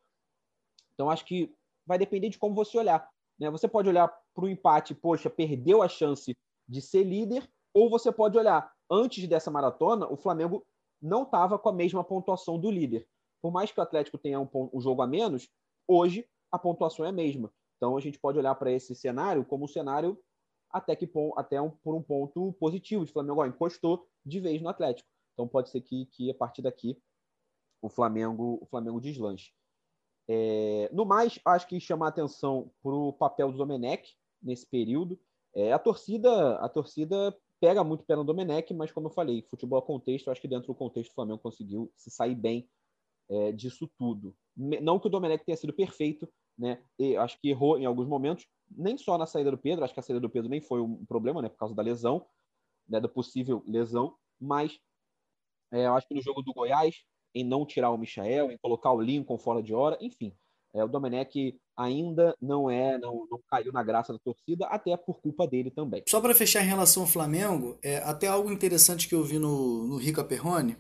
Então, 0.95 1.11
acho 1.11 1.25
que 1.25 1.53
vai 1.85 1.99
depender 1.99 2.29
de 2.29 2.39
como 2.39 2.55
você 2.55 2.79
olhar. 2.79 3.09
Né? 3.37 3.51
Você 3.51 3.67
pode 3.67 3.89
olhar 3.89 4.07
para 4.33 4.45
o 4.45 4.49
empate, 4.49 4.95
poxa, 4.95 5.29
perdeu 5.29 5.83
a 5.83 5.89
chance 5.89 6.37
de 6.69 6.81
ser 6.81 7.03
líder, 7.03 7.51
ou 7.75 7.91
você 7.91 8.13
pode 8.13 8.39
olhar, 8.39 8.73
antes 8.89 9.27
dessa 9.27 9.51
maratona, 9.51 10.07
o 10.07 10.17
Flamengo 10.17 10.65
não 11.01 11.23
estava 11.23 11.59
com 11.59 11.69
a 11.69 11.73
mesma 11.73 12.05
pontuação 12.05 12.59
do 12.59 12.71
líder. 12.71 13.09
Por 13.41 13.51
mais 13.51 13.73
que 13.73 13.81
o 13.81 13.83
Atlético 13.83 14.19
tenha 14.19 14.41
um, 14.41 14.49
um 14.73 14.81
jogo 14.81 15.03
a 15.03 15.07
menos, 15.07 15.49
hoje 15.87 16.29
a 16.53 16.59
pontuação 16.59 17.05
é 17.05 17.09
a 17.09 17.13
mesma. 17.13 17.53
Então 17.77 17.97
a 17.97 18.01
gente 18.01 18.19
pode 18.19 18.39
olhar 18.39 18.55
para 18.57 18.71
esse 18.71 18.95
cenário 18.95 19.45
como 19.45 19.65
um 19.65 19.69
cenário 19.69 20.19
até 20.71 20.95
que 20.95 21.11
até 21.37 21.61
um, 21.61 21.71
por 21.71 21.95
um 21.95 22.03
ponto 22.03 22.53
positivo 22.55 23.05
de 23.05 23.13
Flamengo 23.13 23.41
ó, 23.41 23.47
encostou 23.47 24.07
de 24.25 24.39
vez 24.39 24.61
no 24.61 24.69
Atlético. 24.69 25.09
Então 25.33 25.49
pode 25.49 25.71
ser 25.71 25.81
que, 25.81 26.07
que 26.07 26.31
a 26.31 26.35
partir 26.35 26.63
daqui 26.63 27.01
o 27.81 27.89
Flamengo 27.89 28.59
o 28.61 28.67
Flamengo 28.67 29.01
deslanche. 29.01 29.53
É, 30.29 30.89
no 30.93 31.05
mais, 31.05 31.41
acho 31.45 31.67
que 31.67 31.81
chamar 31.81 32.09
atenção 32.09 32.71
para 32.83 32.93
o 32.93 33.13
papel 33.13 33.51
do 33.51 33.59
Domenech 33.59 34.17
nesse 34.41 34.67
período. 34.67 35.19
É, 35.53 35.73
a 35.73 35.79
torcida 35.79 36.57
a 36.59 36.69
torcida 36.69 37.37
pega 37.61 37.85
muito 37.85 38.05
pé 38.05 38.17
no 38.17 38.25
Domenech, 38.25 38.73
mas 38.75 38.91
como 38.91 39.07
eu 39.07 39.11
falei, 39.11 39.43
futebol 39.43 39.79
é 39.79 39.83
contexto, 39.83 40.27
eu 40.27 40.33
acho 40.33 40.41
que 40.41 40.49
dentro 40.49 40.69
do 40.69 40.75
contexto 40.75 41.11
o 41.11 41.15
Flamengo 41.15 41.39
conseguiu 41.39 41.93
se 41.97 42.11
sair 42.11 42.35
bem 42.35 42.69
é, 43.29 43.53
disso 43.53 43.89
tudo. 43.99 44.35
Não 44.57 44.99
que 44.99 45.07
o 45.07 45.11
Domenech 45.11 45.45
tenha 45.45 45.57
sido 45.57 45.73
perfeito, 45.73 46.29
né? 46.59 46.83
E 46.99 47.17
acho 47.17 47.39
que 47.41 47.51
errou 47.51 47.79
em 47.79 47.87
alguns 47.87 48.09
momentos, 48.09 48.47
nem 48.69 48.99
só 48.99 49.17
na 49.17 49.27
saída 49.27 49.51
do 49.51 49.59
Pedro, 49.59 49.85
acho 49.85 49.95
que 49.95 50.01
a 50.01 50.03
saída 50.03 50.21
do 50.21 50.29
Pedro 50.31 50.49
nem 50.49 50.61
foi 50.61 50.81
um 50.81 51.05
problema, 51.07 51.41
né? 51.41 51.49
Por 51.49 51.59
causa 51.59 51.75
da 51.75 51.83
lesão, 51.83 52.27
né? 52.89 52.99
Da 52.99 53.09
possível 53.09 53.63
lesão, 53.67 54.17
mas 54.41 54.79
é, 55.73 55.87
eu 55.87 55.95
acho 55.95 56.09
que 56.09 56.15
no 56.15 56.23
jogo 56.23 56.43
do 56.43 56.53
Goiás, 56.53 57.05
em 57.35 57.45
não 57.45 57.65
tirar 57.65 57.91
o 57.91 57.99
Michael, 57.99 58.51
em 58.51 58.59
colocar 58.59 58.93
o 58.93 59.01
Lincoln 59.01 59.39
fora 59.39 59.63
de 59.63 59.73
hora, 59.73 59.97
enfim. 60.01 60.35
É, 60.75 60.83
o 60.85 60.89
Domenech 60.89 61.61
ainda 61.81 62.37
não 62.41 62.71
é, 62.71 62.99
não, 62.99 63.27
não 63.31 63.41
caiu 63.51 63.73
na 63.73 63.83
graça 63.83 64.13
da 64.13 64.19
torcida, 64.19 64.67
até 64.67 64.97
por 64.97 65.21
culpa 65.21 65.47
dele 65.47 65.71
também. 65.71 66.03
Só 66.09 66.21
para 66.21 66.35
fechar 66.35 66.63
em 66.63 66.69
relação 66.69 67.03
ao 67.03 67.09
Flamengo, 67.09 67.79
é, 67.83 67.99
até 67.99 68.27
algo 68.27 68.53
interessante 68.53 69.09
que 69.09 69.15
eu 69.15 69.25
vi 69.25 69.39
no, 69.39 69.87
no 69.87 69.97
Rica 69.97 70.23
Perrone, 70.23 70.77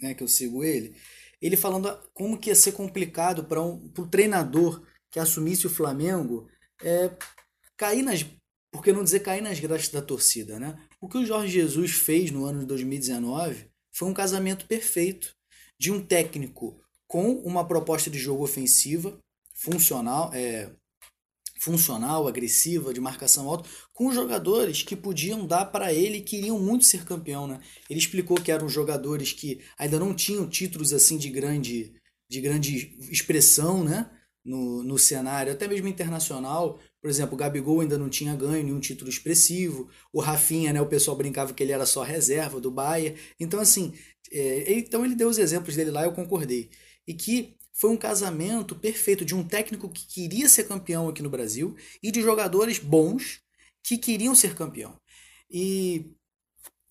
né, 0.00 0.14
que 0.14 0.22
eu 0.22 0.28
sigo 0.28 0.62
ele, 0.62 0.94
ele 1.42 1.56
falando 1.56 1.88
como 2.14 2.38
que 2.38 2.50
ia 2.50 2.54
ser 2.54 2.72
complicado 2.72 3.44
para 3.44 3.60
um, 3.60 3.90
o 3.98 4.06
treinador 4.06 4.82
que 5.10 5.18
assumisse 5.18 5.66
o 5.66 5.70
Flamengo 5.70 6.48
é 6.82 7.10
cair 7.76 8.02
nas. 8.02 8.24
Por 8.70 8.84
que 8.84 8.92
não 8.92 9.02
dizer 9.02 9.20
cair 9.20 9.40
nas 9.40 9.58
graças 9.58 9.88
da 9.88 10.02
torcida, 10.02 10.58
né? 10.58 10.78
O 11.00 11.08
que 11.08 11.18
o 11.18 11.24
Jorge 11.24 11.52
Jesus 11.52 11.92
fez 11.92 12.30
no 12.30 12.44
ano 12.44 12.60
de 12.60 12.66
2019 12.66 13.70
foi 13.92 14.08
um 14.08 14.14
casamento 14.14 14.66
perfeito 14.66 15.34
de 15.80 15.90
um 15.90 16.04
técnico 16.04 16.80
com 17.06 17.32
uma 17.32 17.66
proposta 17.66 18.10
de 18.10 18.18
jogo 18.18 18.44
ofensiva, 18.44 19.18
funcional, 19.58 20.30
é, 20.32 20.70
funcional, 21.60 22.28
agressiva, 22.28 22.94
de 22.94 23.00
marcação 23.00 23.48
alta, 23.48 23.68
com 23.92 24.12
jogadores 24.12 24.82
que 24.82 24.94
podiam 24.94 25.46
dar 25.46 25.66
para 25.66 25.92
ele 25.92 26.18
e 26.18 26.22
queriam 26.22 26.58
muito 26.58 26.84
ser 26.84 27.04
campeão, 27.04 27.46
né? 27.46 27.60
Ele 27.90 27.98
explicou 27.98 28.40
que 28.40 28.52
eram 28.52 28.68
jogadores 28.68 29.32
que 29.32 29.60
ainda 29.76 29.98
não 29.98 30.14
tinham 30.14 30.48
títulos 30.48 30.92
assim 30.92 31.18
de 31.18 31.28
grande 31.28 31.92
de 32.30 32.40
grande 32.40 32.96
expressão, 33.10 33.82
né? 33.82 34.10
No, 34.44 34.82
no 34.82 34.96
cenário, 34.98 35.52
até 35.52 35.66
mesmo 35.66 35.88
internacional. 35.88 36.78
Por 37.02 37.10
exemplo, 37.10 37.34
o 37.34 37.36
Gabigol 37.36 37.80
ainda 37.80 37.98
não 37.98 38.08
tinha 38.08 38.34
ganho 38.34 38.64
nenhum 38.64 38.80
título 38.80 39.10
expressivo. 39.10 39.90
O 40.12 40.20
Rafinha, 40.20 40.72
né? 40.72 40.80
O 40.80 40.86
pessoal 40.86 41.16
brincava 41.16 41.52
que 41.52 41.62
ele 41.62 41.72
era 41.72 41.84
só 41.84 42.02
reserva 42.02 42.60
do 42.60 42.70
Bayern. 42.70 43.18
Então, 43.38 43.60
assim, 43.60 43.92
é, 44.30 44.72
então 44.72 45.04
ele 45.04 45.14
deu 45.14 45.28
os 45.28 45.38
exemplos 45.38 45.76
dele 45.76 45.90
lá, 45.90 46.04
eu 46.04 46.12
concordei. 46.12 46.70
E 47.06 47.14
que 47.14 47.57
foi 47.78 47.90
um 47.90 47.96
casamento 47.96 48.74
perfeito 48.74 49.24
de 49.24 49.36
um 49.36 49.44
técnico 49.44 49.88
que 49.88 50.04
queria 50.06 50.48
ser 50.48 50.64
campeão 50.64 51.08
aqui 51.08 51.22
no 51.22 51.30
Brasil 51.30 51.76
e 52.02 52.10
de 52.10 52.20
jogadores 52.20 52.80
bons 52.80 53.40
que 53.84 53.96
queriam 53.96 54.34
ser 54.34 54.56
campeão. 54.56 54.98
E 55.48 56.10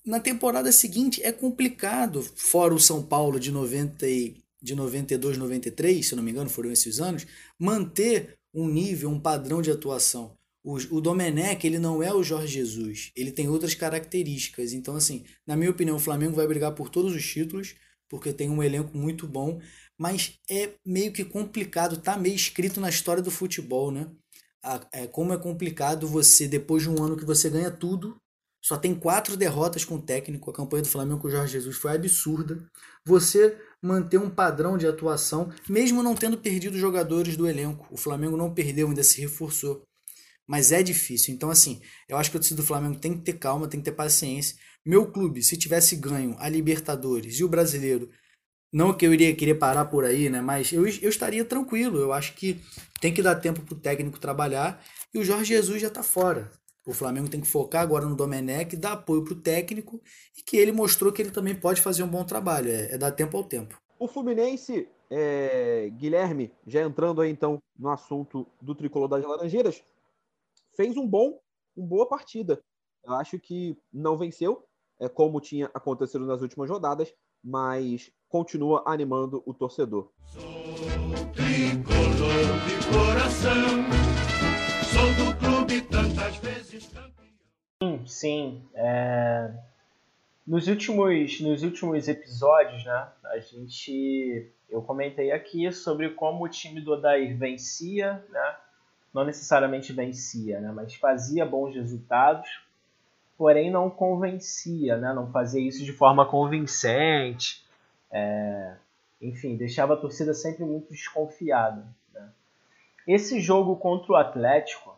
na 0.05 0.21
temporada 0.21 0.71
seguinte 0.71 1.21
é 1.21 1.31
complicado, 1.33 2.23
fora 2.23 2.73
o 2.73 2.79
São 2.79 3.03
Paulo 3.03 3.37
de 3.37 3.51
90 3.51 4.07
e, 4.07 4.37
de 4.61 4.73
92, 4.75 5.37
93, 5.37 6.07
se 6.07 6.15
não 6.15 6.23
me 6.23 6.31
engano, 6.31 6.49
foram 6.49 6.71
esses 6.71 7.01
anos, 7.01 7.27
manter 7.59 8.37
um 8.53 8.67
nível, 8.67 9.09
um 9.09 9.19
padrão 9.19 9.61
de 9.61 9.69
atuação. 9.69 10.37
O, 10.63 10.75
o 10.95 11.01
Domenech, 11.01 11.67
ele 11.67 11.79
não 11.79 12.01
é 12.01 12.13
o 12.13 12.23
Jorge 12.23 12.53
Jesus, 12.53 13.11
ele 13.13 13.33
tem 13.33 13.49
outras 13.49 13.75
características. 13.75 14.71
Então, 14.71 14.95
assim, 14.95 15.25
na 15.45 15.57
minha 15.57 15.69
opinião, 15.69 15.97
o 15.97 15.99
Flamengo 15.99 16.35
vai 16.35 16.47
brigar 16.47 16.73
por 16.73 16.89
todos 16.89 17.13
os 17.13 17.25
títulos, 17.25 17.75
porque 18.09 18.31
tem 18.31 18.49
um 18.49 18.63
elenco 18.63 18.97
muito 18.97 19.27
bom, 19.27 19.59
mas 19.97 20.39
é 20.49 20.73
meio 20.85 21.11
que 21.11 21.25
complicado, 21.25 21.97
tá 21.97 22.17
meio 22.17 22.35
escrito 22.35 22.79
na 22.79 22.89
história 22.89 23.21
do 23.21 23.31
futebol, 23.31 23.91
né? 23.91 24.09
É, 24.91 25.07
como 25.07 25.33
é 25.33 25.37
complicado 25.37 26.07
você, 26.07 26.47
depois 26.47 26.83
de 26.83 26.89
um 26.89 27.01
ano 27.01 27.15
que 27.15 27.25
você 27.25 27.49
ganha 27.49 27.71
tudo, 27.71 28.19
só 28.61 28.75
tem 28.75 28.93
quatro 28.93 29.37
derrotas 29.37 29.85
com 29.85 29.95
o 29.95 30.01
técnico, 30.01 30.51
a 30.51 30.53
campanha 30.53 30.83
do 30.83 30.89
Flamengo 30.89 31.21
com 31.21 31.27
o 31.27 31.31
Jorge 31.31 31.53
Jesus 31.53 31.77
foi 31.77 31.95
absurda. 31.95 32.69
Você 33.05 33.57
manter 33.81 34.17
um 34.17 34.29
padrão 34.29 34.77
de 34.77 34.85
atuação, 34.85 35.49
mesmo 35.69 36.03
não 36.03 36.15
tendo 36.15 36.37
perdido 36.37 36.77
jogadores 36.77 37.37
do 37.37 37.47
elenco. 37.47 37.87
O 37.89 37.97
Flamengo 37.97 38.35
não 38.35 38.53
perdeu, 38.53 38.89
ainda 38.89 39.03
se 39.03 39.21
reforçou. 39.21 39.83
Mas 40.45 40.71
é 40.71 40.83
difícil. 40.83 41.33
Então, 41.33 41.49
assim, 41.49 41.81
eu 42.09 42.17
acho 42.17 42.29
que 42.29 42.37
o 42.37 42.39
torcedor 42.39 42.63
do 42.63 42.67
Flamengo 42.67 42.99
tem 42.99 43.13
que 43.13 43.23
ter 43.23 43.33
calma, 43.33 43.67
tem 43.67 43.79
que 43.79 43.85
ter 43.85 43.95
paciência. 43.95 44.57
Meu 44.85 45.11
clube, 45.11 45.43
se 45.43 45.55
tivesse 45.55 45.95
ganho 45.95 46.35
a 46.39 46.49
Libertadores 46.49 47.39
e 47.39 47.43
o 47.43 47.49
Brasileiro 47.49 48.09
não 48.71 48.93
que 48.93 49.05
eu 49.05 49.13
iria 49.13 49.35
querer 49.35 49.55
parar 49.55 49.85
por 49.85 50.03
aí, 50.03 50.29
né? 50.29 50.41
Mas 50.41 50.71
eu, 50.71 50.81
eu 50.87 51.09
estaria 51.09 51.43
tranquilo. 51.45 51.99
Eu 51.99 52.13
acho 52.13 52.33
que 52.33 52.61
tem 52.99 53.13
que 53.13 53.21
dar 53.21 53.35
tempo 53.35 53.61
para 53.61 53.75
o 53.75 53.79
técnico 53.79 54.19
trabalhar 54.19 54.83
e 55.13 55.19
o 55.19 55.23
Jorge 55.23 55.55
Jesus 55.55 55.81
já 55.81 55.87
está 55.87 56.03
fora. 56.03 56.51
O 56.85 56.93
Flamengo 56.93 57.29
tem 57.29 57.41
que 57.41 57.47
focar 57.47 57.81
agora 57.81 58.05
no 58.05 58.15
Domenech, 58.15 58.77
dar 58.77 58.93
apoio 58.93 59.23
para 59.23 59.33
o 59.33 59.41
técnico 59.41 60.01
e 60.37 60.41
que 60.41 60.55
ele 60.55 60.71
mostrou 60.71 61.11
que 61.11 61.21
ele 61.21 61.31
também 61.31 61.53
pode 61.53 61.81
fazer 61.81 62.01
um 62.03 62.07
bom 62.07 62.23
trabalho. 62.23 62.69
É, 62.69 62.93
é 62.93 62.97
dar 62.97 63.11
tempo 63.11 63.35
ao 63.35 63.43
tempo. 63.43 63.77
O 63.99 64.07
Fluminense, 64.07 64.87
é, 65.09 65.89
Guilherme, 65.97 66.51
já 66.65 66.81
entrando 66.81 67.21
aí 67.21 67.29
então 67.29 67.61
no 67.77 67.89
assunto 67.89 68.47
do 68.61 68.73
tricolor 68.73 69.09
das 69.09 69.25
Laranjeiras, 69.25 69.83
fez 70.75 70.95
um 70.95 71.05
bom, 71.05 71.39
uma 71.75 71.87
boa 71.87 72.07
partida. 72.07 72.61
Eu 73.03 73.13
acho 73.15 73.37
que 73.39 73.77
não 73.91 74.17
venceu, 74.17 74.63
é, 74.99 75.09
como 75.09 75.41
tinha 75.41 75.69
acontecido 75.73 76.25
nas 76.25 76.41
últimas 76.41 76.69
rodadas, 76.69 77.13
mas 77.43 78.11
continua 78.29 78.83
animando 78.85 79.41
o 79.45 79.53
torcedor. 79.53 80.09
Sou 80.25 80.41
tricolor 81.33 82.57
de 82.65 82.77
coração, 82.91 83.53
sou 84.83 85.25
do 85.25 85.35
clube 85.37 85.81
tantas 85.81 86.37
vezes 86.37 86.87
campeão. 86.87 87.27
Sim, 87.81 88.01
sim. 88.05 88.61
É... 88.73 89.51
Nos, 90.45 90.67
últimos, 90.67 91.41
nos 91.41 91.63
últimos 91.63 92.07
episódios, 92.07 92.83
né, 92.85 93.07
a 93.25 93.39
gente, 93.39 94.49
eu 94.69 94.81
comentei 94.81 95.31
aqui 95.31 95.71
sobre 95.71 96.09
como 96.11 96.45
o 96.45 96.49
time 96.49 96.79
do 96.81 96.93
Odair 96.93 97.37
vencia, 97.37 98.25
né, 98.29 98.55
não 99.13 99.25
necessariamente 99.25 99.91
vencia, 99.91 100.59
né, 100.59 100.71
mas 100.73 100.95
fazia 100.95 101.45
bons 101.45 101.75
resultados, 101.75 102.47
porém 103.37 103.69
não 103.69 103.89
convencia, 103.89 104.97
né, 104.97 105.13
não 105.13 105.29
fazia 105.31 105.61
isso 105.61 105.83
de 105.83 105.91
forma 105.91 106.25
convincente, 106.25 107.66
é, 108.11 108.75
enfim, 109.21 109.55
deixava 109.55 109.93
a 109.93 109.97
torcida 109.97 110.33
sempre 110.33 110.63
muito 110.63 110.91
desconfiada. 110.91 111.85
Né? 112.13 112.29
Esse 113.07 113.39
jogo 113.39 113.75
contra 113.75 114.11
o 114.11 114.15
Atlético, 114.15 114.95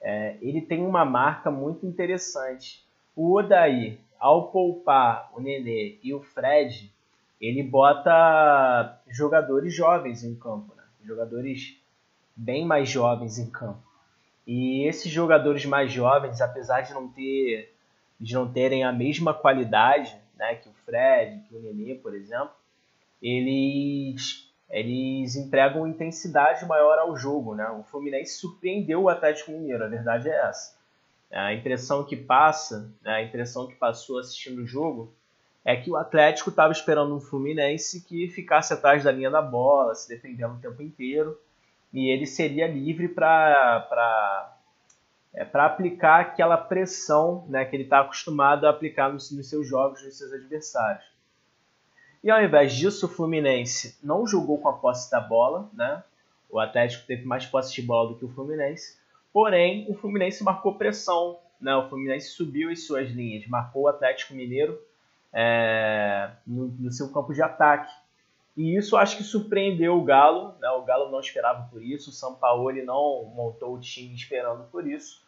é, 0.00 0.36
ele 0.40 0.60
tem 0.60 0.84
uma 0.84 1.04
marca 1.04 1.50
muito 1.50 1.86
interessante. 1.86 2.84
O 3.14 3.34
Odaí, 3.34 3.98
ao 4.18 4.50
poupar 4.50 5.30
o 5.34 5.40
Nenê 5.40 5.98
e 6.02 6.12
o 6.14 6.20
Fred, 6.20 6.92
ele 7.40 7.62
bota 7.62 9.00
jogadores 9.08 9.74
jovens 9.74 10.24
em 10.24 10.34
campo, 10.34 10.74
né? 10.74 10.82
jogadores 11.04 11.78
bem 12.34 12.64
mais 12.64 12.88
jovens 12.88 13.38
em 13.38 13.50
campo. 13.50 13.84
E 14.46 14.86
esses 14.86 15.10
jogadores 15.10 15.64
mais 15.66 15.90
jovens, 15.92 16.40
apesar 16.40 16.82
de 16.82 16.94
não 16.94 17.08
ter 17.08 17.72
de 18.18 18.32
não 18.32 18.50
terem 18.50 18.82
a 18.82 18.92
mesma 18.92 19.34
qualidade 19.34 20.16
né, 20.36 20.56
que 20.56 20.68
o 20.68 20.72
Fred, 20.84 21.42
que 21.48 21.56
o 21.56 21.60
Nenê, 21.60 21.94
por 21.94 22.14
exemplo, 22.14 22.50
eles, 23.22 24.52
eles 24.70 25.34
empregam 25.36 25.86
intensidade 25.86 26.64
maior 26.66 26.98
ao 26.98 27.16
jogo. 27.16 27.54
Né? 27.54 27.68
O 27.70 27.82
Fluminense 27.84 28.38
surpreendeu 28.38 29.02
o 29.02 29.08
Atlético 29.08 29.52
Mineiro, 29.52 29.84
a 29.84 29.88
verdade 29.88 30.28
é 30.28 30.48
essa. 30.48 30.76
A 31.32 31.52
impressão 31.52 32.04
que 32.04 32.16
passa, 32.16 32.92
né, 33.02 33.14
a 33.14 33.22
impressão 33.22 33.66
que 33.66 33.74
passou 33.74 34.18
assistindo 34.18 34.62
o 34.62 34.66
jogo, 34.66 35.12
é 35.64 35.74
que 35.74 35.90
o 35.90 35.96
Atlético 35.96 36.50
estava 36.50 36.72
esperando 36.72 37.14
um 37.14 37.20
Fluminense 37.20 38.02
que 38.02 38.28
ficasse 38.28 38.72
atrás 38.72 39.02
da 39.02 39.10
linha 39.10 39.30
da 39.30 39.42
bola, 39.42 39.94
se 39.96 40.08
defendendo 40.08 40.54
o 40.54 40.60
tempo 40.60 40.80
inteiro, 40.80 41.36
e 41.92 42.08
ele 42.08 42.26
seria 42.26 42.68
livre 42.68 43.08
para 43.08 44.55
é, 45.36 45.44
para 45.44 45.66
aplicar 45.66 46.20
aquela 46.20 46.56
pressão 46.56 47.44
né, 47.48 47.64
que 47.66 47.76
ele 47.76 47.84
está 47.84 48.00
acostumado 48.00 48.66
a 48.66 48.70
aplicar 48.70 49.12
nos, 49.12 49.30
nos, 49.30 49.48
seus 49.48 49.68
jogos, 49.68 50.02
nos 50.02 50.16
seus 50.16 50.32
adversários. 50.32 51.04
E 52.24 52.30
ao 52.30 52.42
invés 52.42 52.74
disso, 52.74 53.04
o 53.04 53.08
Fluminense 53.08 53.98
não 54.02 54.26
jogou 54.26 54.58
com 54.58 54.68
a 54.68 54.72
posse 54.72 55.10
da 55.10 55.20
bola, 55.20 55.68
né? 55.74 56.02
o 56.48 56.58
Atlético 56.58 57.06
teve 57.06 57.24
mais 57.26 57.44
posse 57.44 57.74
de 57.74 57.82
bola 57.82 58.08
do 58.08 58.18
que 58.18 58.24
o 58.24 58.28
Fluminense, 58.30 58.98
porém 59.32 59.84
o 59.90 59.94
Fluminense 59.94 60.42
marcou 60.42 60.74
pressão, 60.74 61.38
né? 61.60 61.76
o 61.76 61.86
Fluminense 61.88 62.30
subiu 62.30 62.70
as 62.70 62.86
suas 62.86 63.10
linhas, 63.10 63.46
marcou 63.46 63.82
o 63.82 63.88
Atlético 63.88 64.32
Mineiro 64.32 64.80
é, 65.32 66.30
no, 66.46 66.68
no 66.68 66.90
seu 66.90 67.12
campo 67.12 67.34
de 67.34 67.42
ataque. 67.42 67.92
E 68.56 68.74
isso 68.74 68.96
acho 68.96 69.18
que 69.18 69.22
surpreendeu 69.22 69.98
o 69.98 70.02
Galo. 70.02 70.54
Né? 70.58 70.68
O 70.70 70.82
Galo 70.82 71.10
não 71.10 71.20
esperava 71.20 71.68
por 71.70 71.82
isso. 71.82 72.08
O 72.08 72.12
São 72.12 72.34
Paulo 72.34 72.72
não 72.82 73.30
montou 73.34 73.74
o 73.74 73.78
time 73.78 74.14
esperando 74.14 74.64
por 74.70 74.86
isso. 74.86 75.25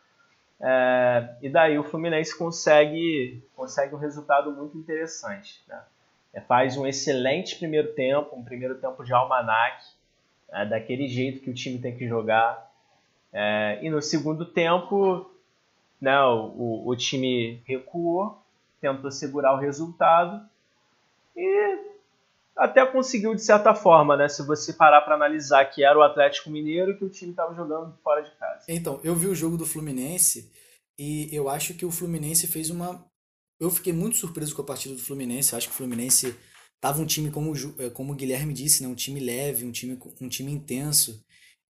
É, 0.61 1.37
e 1.41 1.49
daí 1.49 1.79
o 1.79 1.85
Fluminense 1.85 2.37
consegue, 2.37 3.43
consegue 3.55 3.95
um 3.95 3.99
resultado 3.99 4.51
muito 4.51 4.77
interessante. 4.77 5.63
Né? 5.69 5.81
É, 6.35 6.41
faz 6.41 6.77
um 6.77 6.87
excelente 6.87 7.57
primeiro 7.57 7.93
tempo, 7.95 8.37
um 8.37 8.45
primeiro 8.45 8.77
tempo 8.77 9.05
de 9.05 9.13
almanac, 9.13 9.85
é, 10.51 10.67
daquele 10.67 11.07
jeito 11.09 11.41
que 11.41 11.51
o 11.51 11.55
time 11.55 11.79
tem 11.79 11.97
que 11.97 12.09
jogar. 12.09 12.69
É, 13.33 13.79
e 13.83 13.91
no 13.91 14.03
segundo 14.03 14.45
tempo, 14.45 15.31
né, 16.01 16.21
o, 16.25 16.83
o 16.87 16.97
time 16.97 17.63
recuou, 17.67 18.43
tentou 18.81 19.11
segurar 19.11 19.55
o 19.55 19.59
resultado 19.59 20.49
e 21.37 21.79
até 22.59 22.85
conseguiu 22.85 23.35
de 23.35 23.43
certa 23.43 23.73
forma, 23.73 24.17
né? 24.17 24.29
Se 24.29 24.45
você 24.45 24.73
parar 24.73 25.03
para 25.03 25.15
analisar 25.15 25.65
que 25.67 25.85
era 25.85 25.97
o 25.97 26.03
Atlético 26.03 26.51
Mineiro 26.51 26.99
que 26.99 27.05
o 27.05 27.09
time 27.09 27.31
estava 27.31 27.55
jogando 27.55 27.97
fora 28.03 28.21
de 28.21 28.31
casa. 28.37 28.65
Então, 28.69 29.01
eu 29.05 29.15
vi 29.15 29.29
o 29.29 29.35
jogo 29.35 29.57
do 29.57 29.65
Fluminense 29.65 30.51
e 30.99 31.29
eu 31.33 31.49
acho 31.49 31.75
que 31.75 31.87
o 31.87 31.91
Fluminense 31.91 32.49
fez 32.49 32.69
uma. 32.69 33.07
Eu 33.61 33.71
fiquei 33.71 33.93
muito 33.93 34.17
surpreso 34.17 34.55
com 34.55 34.63
a 34.63 34.67
partida 34.67 34.95
do 34.95 35.01
Fluminense. 35.01 35.53
Eu 35.53 35.59
acho 35.59 35.69
que 35.69 35.75
o 35.75 35.77
Fluminense 35.77 36.35
tava 36.81 37.01
um 37.01 37.07
time, 37.07 37.31
como, 37.31 37.53
é, 37.79 37.91
como 37.91 38.13
o 38.13 38.17
Guilherme 38.17 38.53
disse, 38.53 38.83
né? 38.83 38.89
um 38.89 38.95
time 38.95 39.21
leve, 39.21 39.65
um 39.65 39.71
time, 39.71 39.97
um 40.21 40.29
time 40.29 40.53
intenso. 40.53 41.25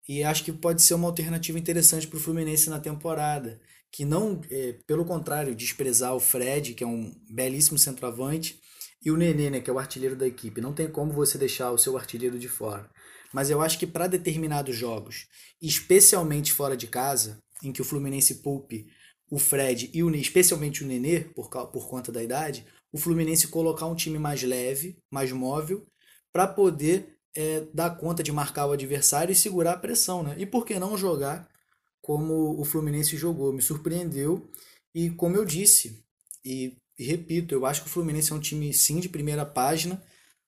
E 0.09 0.25
acho 0.25 0.43
que 0.43 0.53
pode 0.53 0.81
ser 0.81 0.95
uma 0.95 1.07
alternativa 1.07 1.59
interessante 1.59 2.07
para 2.09 2.17
o 2.17 2.21
Fluminense 2.21 2.71
na 2.71 2.81
temporada. 2.81 3.61
Que 3.93 4.07
não, 4.07 4.41
é, 4.51 4.75
pelo 4.87 5.05
contrário, 5.05 5.55
desprezar 5.55 6.15
o 6.15 6.21
Fred, 6.21 6.73
que 6.73 6.83
é 6.83 6.87
um 6.87 7.15
belíssimo 7.29 7.79
centroavante, 7.79 8.59
e 9.05 9.11
o 9.11 9.17
Nenê, 9.17 9.51
né, 9.51 9.61
que 9.61 9.71
é 9.71 9.73
o 9.73 9.79
artilheiro 9.79 10.17
da 10.17 10.27
equipe. 10.27 10.61
Não 10.61 10.73
tem 10.73 10.89
como 10.89 11.13
você 11.13 11.39
deixar 11.39 11.71
o 11.71 11.79
seu 11.79 11.97
artilheiro 11.97 12.39
de 12.39 12.49
fora. 12.49 12.91
Mas 13.33 13.51
eu 13.51 13.61
acho 13.61 13.79
que 13.79 13.87
para 13.87 14.07
determinados 14.07 14.75
jogos, 14.75 15.27
especialmente 15.61 16.53
fora 16.53 16.77
de 16.77 16.87
casa, 16.87 17.43
em 17.63 17.73
que 17.73 17.83
o 17.83 17.85
Fluminense 17.85 18.37
poupe 18.37 18.87
o 19.31 19.39
Fred 19.39 19.91
e 19.93 20.03
o, 20.03 20.11
especialmente 20.15 20.83
o 20.83 20.87
Nenê, 20.87 21.21
por, 21.21 21.49
por 21.49 21.89
conta 21.89 22.11
da 22.11 22.23
idade, 22.23 22.65
o 22.93 22.99
Fluminense 22.99 23.49
colocar 23.49 23.87
um 23.87 23.95
time 23.95 24.19
mais 24.19 24.43
leve, 24.43 24.99
mais 25.11 25.31
móvel, 25.31 25.87
para 26.33 26.47
poder 26.47 27.19
é, 27.37 27.67
dar 27.73 27.91
conta 27.91 28.23
de 28.23 28.33
marcar 28.33 28.67
o 28.67 28.73
adversário 28.73 29.33
e 29.33 29.37
segurar 29.37 29.73
a 29.73 29.79
pressão. 29.79 30.23
Né? 30.23 30.35
E 30.39 30.47
por 30.47 30.65
que 30.65 30.79
não 30.79 30.97
jogar 30.97 31.49
como 32.01 32.59
o 32.59 32.65
Fluminense 32.65 33.17
jogou? 33.17 33.53
Me 33.53 33.61
surpreendeu. 33.61 34.51
E 34.95 35.11
como 35.11 35.37
eu 35.37 35.45
disse, 35.45 36.03
e, 36.45 36.77
e 36.99 37.05
repito, 37.05 37.55
eu 37.55 37.65
acho 37.65 37.83
que 37.83 37.89
o 37.89 37.91
Fluminense 37.91 38.33
é 38.33 38.35
um 38.35 38.41
time 38.41 38.73
sim 38.75 39.01
de 39.01 39.09
primeira 39.09 39.47
página. 39.47 40.03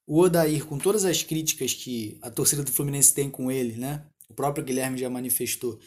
O 0.06 0.18
Odair, 0.18 0.64
com 0.66 0.78
todas 0.78 1.04
as 1.04 1.22
críticas 1.22 1.72
que 1.72 2.18
a 2.22 2.30
torcida 2.30 2.64
do 2.64 2.72
Fluminense 2.72 3.14
tem 3.14 3.30
com 3.30 3.50
ele, 3.50 3.76
né? 3.76 4.04
o 4.30 4.34
próprio 4.34 4.64
Guilherme 4.64 4.96
já 4.96 5.10
manifestou, 5.10 5.78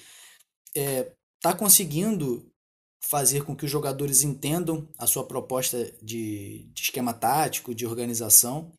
é, 0.76 1.14
tá 1.42 1.54
conseguindo 1.54 2.52
fazer 3.00 3.44
com 3.44 3.56
que 3.56 3.66
os 3.66 3.72
jogadores 3.72 4.22
entendam 4.22 4.88
a 4.98 5.08
sua 5.08 5.26
proposta 5.26 5.92
de, 6.02 6.70
de 6.74 6.82
esquema 6.82 7.14
tático, 7.14 7.74
de 7.74 7.86
organização. 7.86 8.72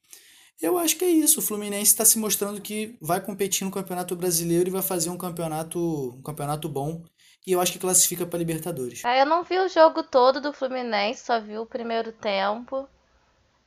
Eu 0.61 0.79
acho 0.79 0.97
que 0.97 1.05
é 1.05 1.11
isso. 1.11 1.41
O 1.41 1.43
Fluminense 1.43 1.91
está 1.91 2.05
se 2.05 2.19
mostrando 2.19 2.61
que 2.61 2.97
vai 3.01 3.21
competir 3.21 3.65
no 3.65 3.71
Campeonato 3.71 4.15
Brasileiro 4.15 4.69
e 4.69 4.73
vai 4.73 4.83
fazer 4.83 5.11
um 5.11 5.17
campeonato, 5.17 6.15
um 6.17 6.23
campeonato 6.23 6.69
bom. 6.69 7.03
E 7.47 7.53
eu 7.53 7.61
acho 7.61 7.73
que 7.73 7.79
classifica 7.79 8.25
para 8.25 8.39
Libertadores. 8.39 9.05
Ah, 9.05 9.17
eu 9.17 9.27
não 9.27 9.43
vi 9.43 9.59
o 9.59 9.69
jogo 9.69 10.03
todo 10.03 10.41
do 10.41 10.53
Fluminense, 10.53 11.25
só 11.25 11.39
vi 11.41 11.59
o 11.59 11.67
primeiro 11.67 12.11
tempo. 12.11 12.89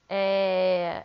É... 0.09 1.03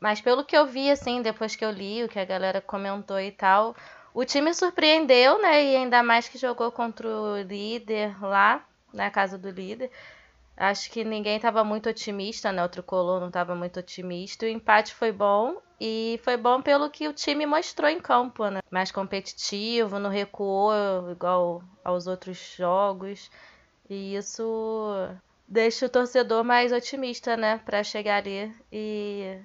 Mas 0.00 0.20
pelo 0.20 0.44
que 0.44 0.56
eu 0.56 0.66
vi, 0.66 0.90
assim, 0.90 1.20
depois 1.20 1.54
que 1.54 1.64
eu 1.64 1.70
li 1.70 2.04
o 2.04 2.08
que 2.08 2.18
a 2.18 2.24
galera 2.24 2.60
comentou 2.60 3.20
e 3.20 3.32
tal, 3.32 3.76
o 4.14 4.24
time 4.24 4.54
surpreendeu, 4.54 5.40
né? 5.42 5.62
E 5.64 5.76
ainda 5.76 6.02
mais 6.02 6.28
que 6.28 6.38
jogou 6.38 6.72
contra 6.72 7.06
o 7.06 7.42
líder 7.42 8.18
lá, 8.24 8.64
na 8.92 9.10
casa 9.10 9.36
do 9.36 9.50
líder. 9.50 9.90
Acho 10.58 10.90
que 10.90 11.04
ninguém 11.04 11.36
estava 11.36 11.62
muito 11.62 11.88
otimista, 11.88 12.50
né? 12.50 12.64
O 12.64 12.68
Tricolor 12.68 13.20
não 13.20 13.28
estava 13.28 13.54
muito 13.54 13.78
otimista. 13.78 14.44
O 14.44 14.48
empate 14.48 14.92
foi 14.92 15.12
bom 15.12 15.58
e 15.80 16.18
foi 16.24 16.36
bom 16.36 16.60
pelo 16.60 16.90
que 16.90 17.06
o 17.06 17.12
time 17.12 17.46
mostrou 17.46 17.88
em 17.88 18.00
campo, 18.00 18.44
né? 18.48 18.58
Mais 18.68 18.90
competitivo, 18.90 20.00
não 20.00 20.10
recuou 20.10 20.72
igual 21.12 21.62
aos 21.84 22.08
outros 22.08 22.56
jogos. 22.56 23.30
E 23.88 24.16
isso 24.16 24.92
deixa 25.46 25.86
o 25.86 25.88
torcedor 25.88 26.42
mais 26.42 26.72
otimista, 26.72 27.36
né? 27.36 27.58
Para 27.64 27.84
chegar 27.84 28.16
ali 28.16 28.52
e 28.72 29.38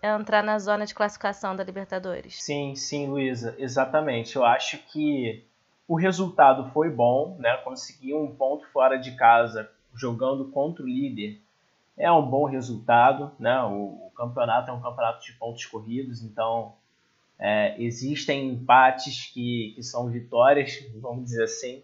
entrar 0.00 0.44
na 0.44 0.56
zona 0.60 0.86
de 0.86 0.94
classificação 0.94 1.56
da 1.56 1.64
Libertadores. 1.64 2.40
Sim, 2.40 2.76
sim, 2.76 3.08
Luísa, 3.08 3.56
exatamente. 3.58 4.36
Eu 4.36 4.44
acho 4.44 4.78
que 4.78 5.44
o 5.88 5.96
resultado 5.96 6.70
foi 6.70 6.88
bom, 6.88 7.36
né? 7.40 7.56
Conseguir 7.64 8.14
um 8.14 8.32
ponto 8.36 8.64
fora 8.68 8.96
de 8.96 9.16
casa 9.16 9.68
jogando 9.94 10.46
contra 10.46 10.84
o 10.84 10.88
líder 10.88 11.40
é 11.96 12.10
um 12.10 12.24
bom 12.24 12.44
resultado, 12.44 13.32
né? 13.38 13.62
O, 13.64 14.06
o 14.06 14.12
campeonato 14.16 14.70
é 14.70 14.72
um 14.72 14.80
campeonato 14.80 15.24
de 15.24 15.32
pontos 15.32 15.66
corridos, 15.66 16.22
então 16.22 16.74
é, 17.38 17.74
existem 17.82 18.48
empates 18.48 19.26
que, 19.32 19.72
que 19.74 19.82
são 19.82 20.08
vitórias, 20.08 20.82
vamos 20.96 21.24
dizer 21.24 21.44
assim, 21.44 21.82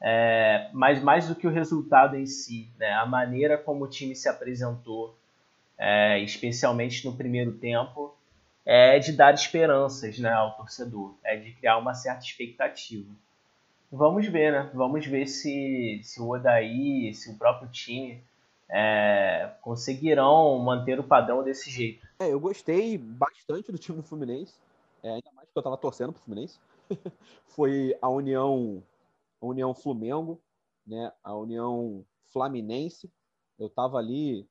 é, 0.00 0.68
mas 0.72 1.02
mais 1.02 1.28
do 1.28 1.34
que 1.34 1.46
o 1.46 1.50
resultado 1.50 2.16
em 2.16 2.26
si, 2.26 2.68
né? 2.78 2.92
A 2.92 3.06
maneira 3.06 3.56
como 3.58 3.84
o 3.84 3.88
time 3.88 4.16
se 4.16 4.28
apresentou, 4.28 5.16
é, 5.78 6.18
especialmente 6.20 7.04
no 7.04 7.14
primeiro 7.14 7.52
tempo, 7.52 8.14
é 8.64 8.98
de 8.98 9.12
dar 9.12 9.34
esperanças 9.34 10.18
né, 10.18 10.32
ao 10.32 10.52
torcedor, 10.56 11.14
é 11.24 11.36
de 11.36 11.52
criar 11.52 11.78
uma 11.78 11.94
certa 11.94 12.24
expectativa. 12.24 13.10
Vamos 13.92 14.26
ver, 14.26 14.50
né? 14.50 14.70
Vamos 14.72 15.06
ver 15.06 15.26
se, 15.26 16.00
se 16.02 16.18
o 16.18 16.30
Odaí, 16.30 17.12
se 17.12 17.30
o 17.30 17.36
próprio 17.36 17.70
time 17.70 18.24
é, 18.66 19.54
conseguirão 19.60 20.58
manter 20.60 20.98
o 20.98 21.04
padrão 21.04 21.44
desse 21.44 21.70
jeito. 21.70 22.08
É, 22.18 22.32
eu 22.32 22.40
gostei 22.40 22.96
bastante 22.96 23.70
do 23.70 23.76
time 23.76 23.98
do 23.98 24.02
Fluminense, 24.02 24.54
é, 25.02 25.10
ainda 25.10 25.30
mais 25.34 25.46
que 25.46 25.58
eu 25.58 25.60
estava 25.60 25.76
torcendo 25.76 26.10
pro 26.10 26.22
Fluminense. 26.22 26.58
Foi 27.48 27.94
a 28.00 28.08
União, 28.08 28.82
a 29.42 29.44
União 29.44 29.74
Flamengo, 29.74 30.40
né? 30.86 31.12
A 31.22 31.36
União 31.36 32.02
Flaminense. 32.32 33.12
Eu 33.58 33.66
estava 33.66 33.98
ali, 33.98 34.48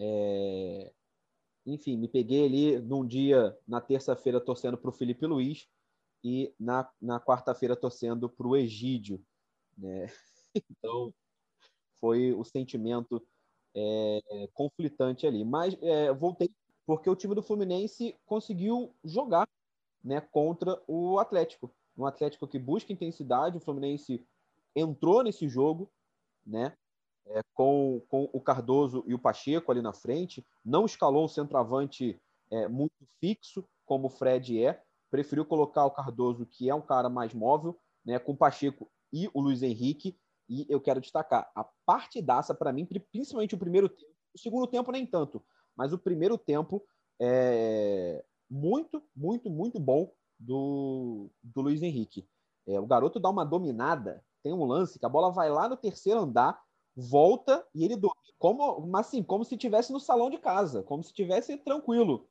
é, 0.00 0.90
enfim, 1.64 1.96
me 1.96 2.08
peguei 2.08 2.44
ali 2.44 2.78
num 2.80 3.06
dia 3.06 3.56
na 3.68 3.80
terça-feira 3.80 4.40
torcendo 4.40 4.76
pro 4.76 4.90
Felipe 4.90 5.24
Luiz 5.26 5.68
e 6.22 6.54
na, 6.58 6.88
na 7.00 7.20
quarta-feira 7.20 7.76
torcendo 7.76 8.28
para 8.28 8.46
o 8.46 8.56
Egídio. 8.56 9.22
Né? 9.76 10.06
Então, 10.70 11.12
foi 12.00 12.32
o 12.32 12.42
sentimento 12.42 13.22
é, 13.74 14.48
conflitante 14.54 15.26
ali. 15.26 15.44
Mas 15.44 15.76
é, 15.82 16.10
voltei 16.12 16.50
porque 16.86 17.10
o 17.10 17.16
time 17.16 17.34
do 17.34 17.42
Fluminense 17.42 18.16
conseguiu 18.24 18.94
jogar 19.04 19.46
né, 20.02 20.20
contra 20.20 20.80
o 20.86 21.18
Atlético. 21.18 21.70
Um 21.98 22.06
Atlético 22.06 22.46
que 22.46 22.58
busca 22.58 22.92
intensidade, 22.92 23.56
o 23.56 23.60
Fluminense 23.60 24.24
entrou 24.74 25.22
nesse 25.22 25.48
jogo, 25.48 25.90
né? 26.46 26.72
É, 27.28 27.40
com, 27.54 28.00
com 28.08 28.30
o 28.32 28.40
Cardoso 28.40 29.02
e 29.04 29.12
o 29.12 29.18
Pacheco 29.18 29.72
ali 29.72 29.82
na 29.82 29.92
frente, 29.92 30.46
não 30.64 30.86
escalou 30.86 31.24
um 31.24 31.28
centroavante 31.28 32.16
é, 32.52 32.68
muito 32.68 32.94
fixo, 33.18 33.64
como 33.84 34.06
o 34.06 34.10
Fred 34.10 34.62
é, 34.62 34.80
preferiu 35.10 35.44
colocar 35.44 35.84
o 35.84 35.90
Cardoso, 35.90 36.46
que 36.46 36.68
é 36.68 36.74
um 36.74 36.82
cara 36.82 37.08
mais 37.08 37.32
móvel, 37.32 37.78
né, 38.04 38.18
com 38.18 38.32
o 38.32 38.36
Pacheco 38.36 38.90
e 39.12 39.28
o 39.32 39.40
Luiz 39.40 39.62
Henrique. 39.62 40.18
E 40.48 40.66
eu 40.68 40.80
quero 40.80 41.00
destacar 41.00 41.50
a 41.54 41.64
partidaça 41.84 42.54
para 42.54 42.72
mim, 42.72 42.86
principalmente 43.10 43.54
o 43.54 43.58
primeiro 43.58 43.88
tempo. 43.88 44.12
O 44.34 44.38
segundo 44.38 44.66
tempo 44.66 44.92
nem 44.92 45.06
tanto, 45.06 45.42
mas 45.74 45.92
o 45.92 45.98
primeiro 45.98 46.36
tempo 46.36 46.84
é 47.20 48.22
muito, 48.50 49.02
muito, 49.14 49.50
muito 49.50 49.80
bom 49.80 50.12
do, 50.38 51.30
do 51.42 51.62
Luiz 51.62 51.82
Henrique. 51.82 52.28
É, 52.66 52.78
o 52.78 52.86
garoto 52.86 53.18
dá 53.18 53.30
uma 53.30 53.44
dominada, 53.44 54.24
tem 54.42 54.52
um 54.52 54.64
lance 54.64 54.98
que 54.98 55.06
a 55.06 55.08
bola 55.08 55.30
vai 55.30 55.50
lá 55.50 55.68
no 55.68 55.76
terceiro 55.76 56.20
andar, 56.20 56.60
volta 56.94 57.66
e 57.74 57.84
ele 57.84 57.96
domina. 57.96 58.14
Como, 58.38 58.94
assim, 58.96 59.22
como 59.22 59.44
se 59.44 59.54
estivesse 59.54 59.92
no 59.92 59.98
salão 59.98 60.28
de 60.28 60.38
casa, 60.38 60.82
como 60.82 61.02
se 61.02 61.10
estivesse 61.10 61.56
tranquilo. 61.56 62.28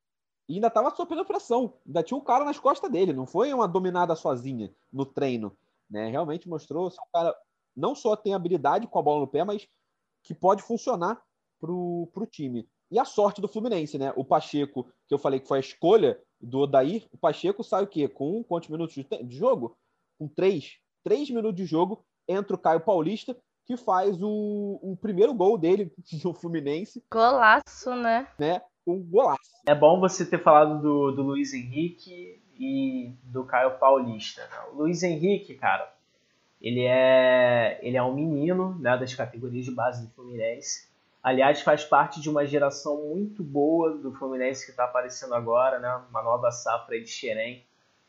E 0.47 0.55
ainda 0.55 0.67
estava 0.67 0.95
sofrendo 0.95 1.25
pressão. 1.25 1.73
Ainda 1.85 2.03
tinha 2.03 2.17
um 2.17 2.21
cara 2.21 2.45
nas 2.45 2.59
costas 2.59 2.91
dele. 2.91 3.13
Não 3.13 3.25
foi 3.25 3.53
uma 3.53 3.67
dominada 3.67 4.15
sozinha 4.15 4.73
no 4.91 5.05
treino. 5.05 5.55
Né? 5.89 6.09
Realmente 6.09 6.47
mostrou 6.47 6.89
que 6.89 6.97
o 6.97 7.11
cara 7.13 7.35
não 7.75 7.95
só 7.95 8.15
tem 8.15 8.33
habilidade 8.33 8.87
com 8.87 8.99
a 8.99 9.01
bola 9.01 9.21
no 9.21 9.27
pé, 9.27 9.43
mas 9.43 9.67
que 10.23 10.33
pode 10.33 10.61
funcionar 10.61 11.21
para 11.59 11.71
o 11.71 12.27
time. 12.29 12.67
E 12.91 12.99
a 12.99 13.05
sorte 13.05 13.41
do 13.41 13.47
Fluminense, 13.47 13.97
né? 13.97 14.13
O 14.15 14.23
Pacheco, 14.23 14.87
que 15.07 15.13
eu 15.13 15.17
falei 15.17 15.39
que 15.39 15.47
foi 15.47 15.57
a 15.57 15.61
escolha 15.61 16.19
do 16.39 16.59
Odair, 16.59 17.07
o 17.11 17.17
Pacheco 17.17 17.63
sai 17.63 17.83
o 17.83 17.87
quê? 17.87 18.07
Com 18.07 18.43
quantos 18.43 18.69
minutos 18.69 18.95
de 18.95 19.37
jogo? 19.37 19.77
Com 20.17 20.27
três. 20.27 20.77
Três 21.03 21.29
minutos 21.29 21.55
de 21.55 21.65
jogo, 21.65 22.03
entra 22.27 22.55
o 22.55 22.59
Caio 22.59 22.81
Paulista, 22.81 23.35
que 23.65 23.75
faz 23.75 24.21
o, 24.21 24.79
o 24.81 24.95
primeiro 24.95 25.33
gol 25.33 25.57
dele 25.57 25.91
no 26.23 26.33
Fluminense. 26.33 27.03
Golaço, 27.11 27.95
né? 27.95 28.27
né? 28.37 28.61
Um 28.85 29.01
golaço. 29.01 29.41
É 29.65 29.73
bom 29.73 29.99
você 29.99 30.25
ter 30.25 30.41
falado 30.41 30.81
do, 30.81 31.11
do 31.11 31.21
Luiz 31.23 31.53
Henrique 31.53 32.39
e 32.57 33.11
do 33.23 33.43
Caio 33.43 33.77
Paulista. 33.77 34.41
Né? 34.41 34.57
O 34.71 34.77
Luiz 34.77 35.03
Henrique, 35.03 35.55
cara, 35.55 35.91
ele 36.61 36.83
é, 36.83 37.79
ele 37.81 37.97
é 37.97 38.03
um 38.03 38.13
menino 38.13 38.77
né, 38.79 38.97
das 38.97 39.13
categorias 39.13 39.65
de 39.65 39.71
base 39.71 40.05
do 40.05 40.13
Fluminense. 40.13 40.87
Aliás, 41.21 41.61
faz 41.61 41.83
parte 41.83 42.21
de 42.21 42.29
uma 42.29 42.45
geração 42.45 43.09
muito 43.09 43.43
boa 43.43 43.97
do 43.97 44.13
Fluminense 44.13 44.63
que 44.63 44.71
está 44.71 44.85
aparecendo 44.85 45.33
agora, 45.33 45.79
né? 45.79 46.01
uma 46.09 46.21
nova 46.21 46.51
safra 46.51 46.99
de 46.99 47.07
Xerém, 47.07 47.65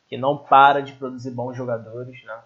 que 0.07 0.17
não 0.17 0.37
para 0.37 0.81
de 0.81 0.93
produzir 0.93 1.31
bons 1.31 1.57
jogadores. 1.57 2.23
Né? 2.23 2.39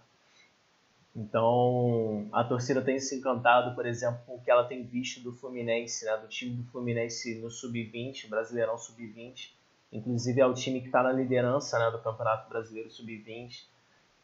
Então, 1.15 2.30
a 2.32 2.43
torcida 2.43 2.82
tem 2.82 2.97
se 3.00 3.17
encantado, 3.17 3.76
por 3.76 3.86
exemplo, 3.86 4.21
com 4.26 4.36
o 4.36 4.41
que 4.41 4.50
ela 4.50 4.63
tem 4.63 4.84
visto 4.84 5.21
do 5.21 5.34
Fluminense, 5.34 6.06
né, 6.06 6.17
do 6.17 6.28
time 6.28 6.56
do 6.56 6.63
Fluminense 6.71 7.36
no 7.41 7.50
Sub-20, 7.50 8.30
Brasileirão 8.30 8.78
Sub-20. 8.78 9.52
Inclusive, 9.91 10.39
é 10.39 10.45
o 10.45 10.54
time 10.54 10.80
que 10.80 10.86
está 10.86 11.04
na 11.04 11.12
liderança 11.12 11.78
né, 11.78 11.91
do 11.91 12.00
Campeonato 12.00 12.47
Brasileiro 12.47 12.89
Sub-20, 12.89 13.65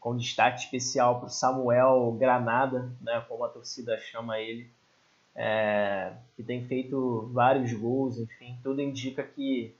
com 0.00 0.16
destaque 0.16 0.60
especial 0.60 1.18
para 1.18 1.26
o 1.26 1.30
Samuel 1.30 2.16
Granada, 2.18 2.90
né, 3.02 3.22
como 3.28 3.44
a 3.44 3.48
torcida 3.48 3.98
chama 3.98 4.38
ele, 4.38 4.70
é, 5.36 6.14
que 6.36 6.42
tem 6.42 6.66
feito 6.66 7.28
vários 7.32 7.72
gols, 7.74 8.18
enfim, 8.18 8.58
tudo 8.62 8.80
indica 8.80 9.22
que, 9.22 9.76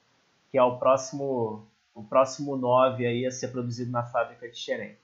que 0.51 0.59
é 0.59 0.63
o 0.63 0.79
próximo 0.79 1.67
o 1.99 2.05
próximo 2.05 2.57
9 2.57 3.05
aí 3.05 3.27
a 3.27 3.31
ser 3.31 3.49
produzido 3.49 3.91
na 3.91 4.05
fábrica 4.05 4.49
de 4.49 4.57
Xerém. 4.57 4.97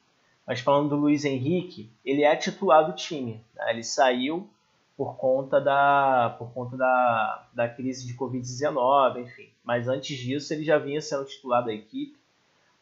Mas 0.47 0.61
falando 0.61 0.91
do 0.91 0.97
Luiz 0.97 1.25
Henrique, 1.25 1.91
ele 2.05 2.23
é 2.23 2.37
titular 2.37 2.87
do 2.87 2.95
time. 2.95 3.45
Né? 3.55 3.71
Ele 3.71 3.83
saiu 3.83 4.49
por 4.97 5.17
conta 5.17 5.61
da, 5.61 6.37
por 6.39 6.53
conta 6.53 6.77
da, 6.77 7.47
da 7.53 7.69
crise 7.69 8.07
de 8.07 8.15
Covid-19, 8.15 9.23
enfim. 9.23 9.49
Mas 9.65 9.89
antes 9.89 10.17
disso, 10.17 10.53
ele 10.53 10.65
já 10.65 10.79
vinha 10.79 11.01
sendo 11.01 11.25
titular 11.25 11.65
da 11.65 11.73
equipe 11.73 12.17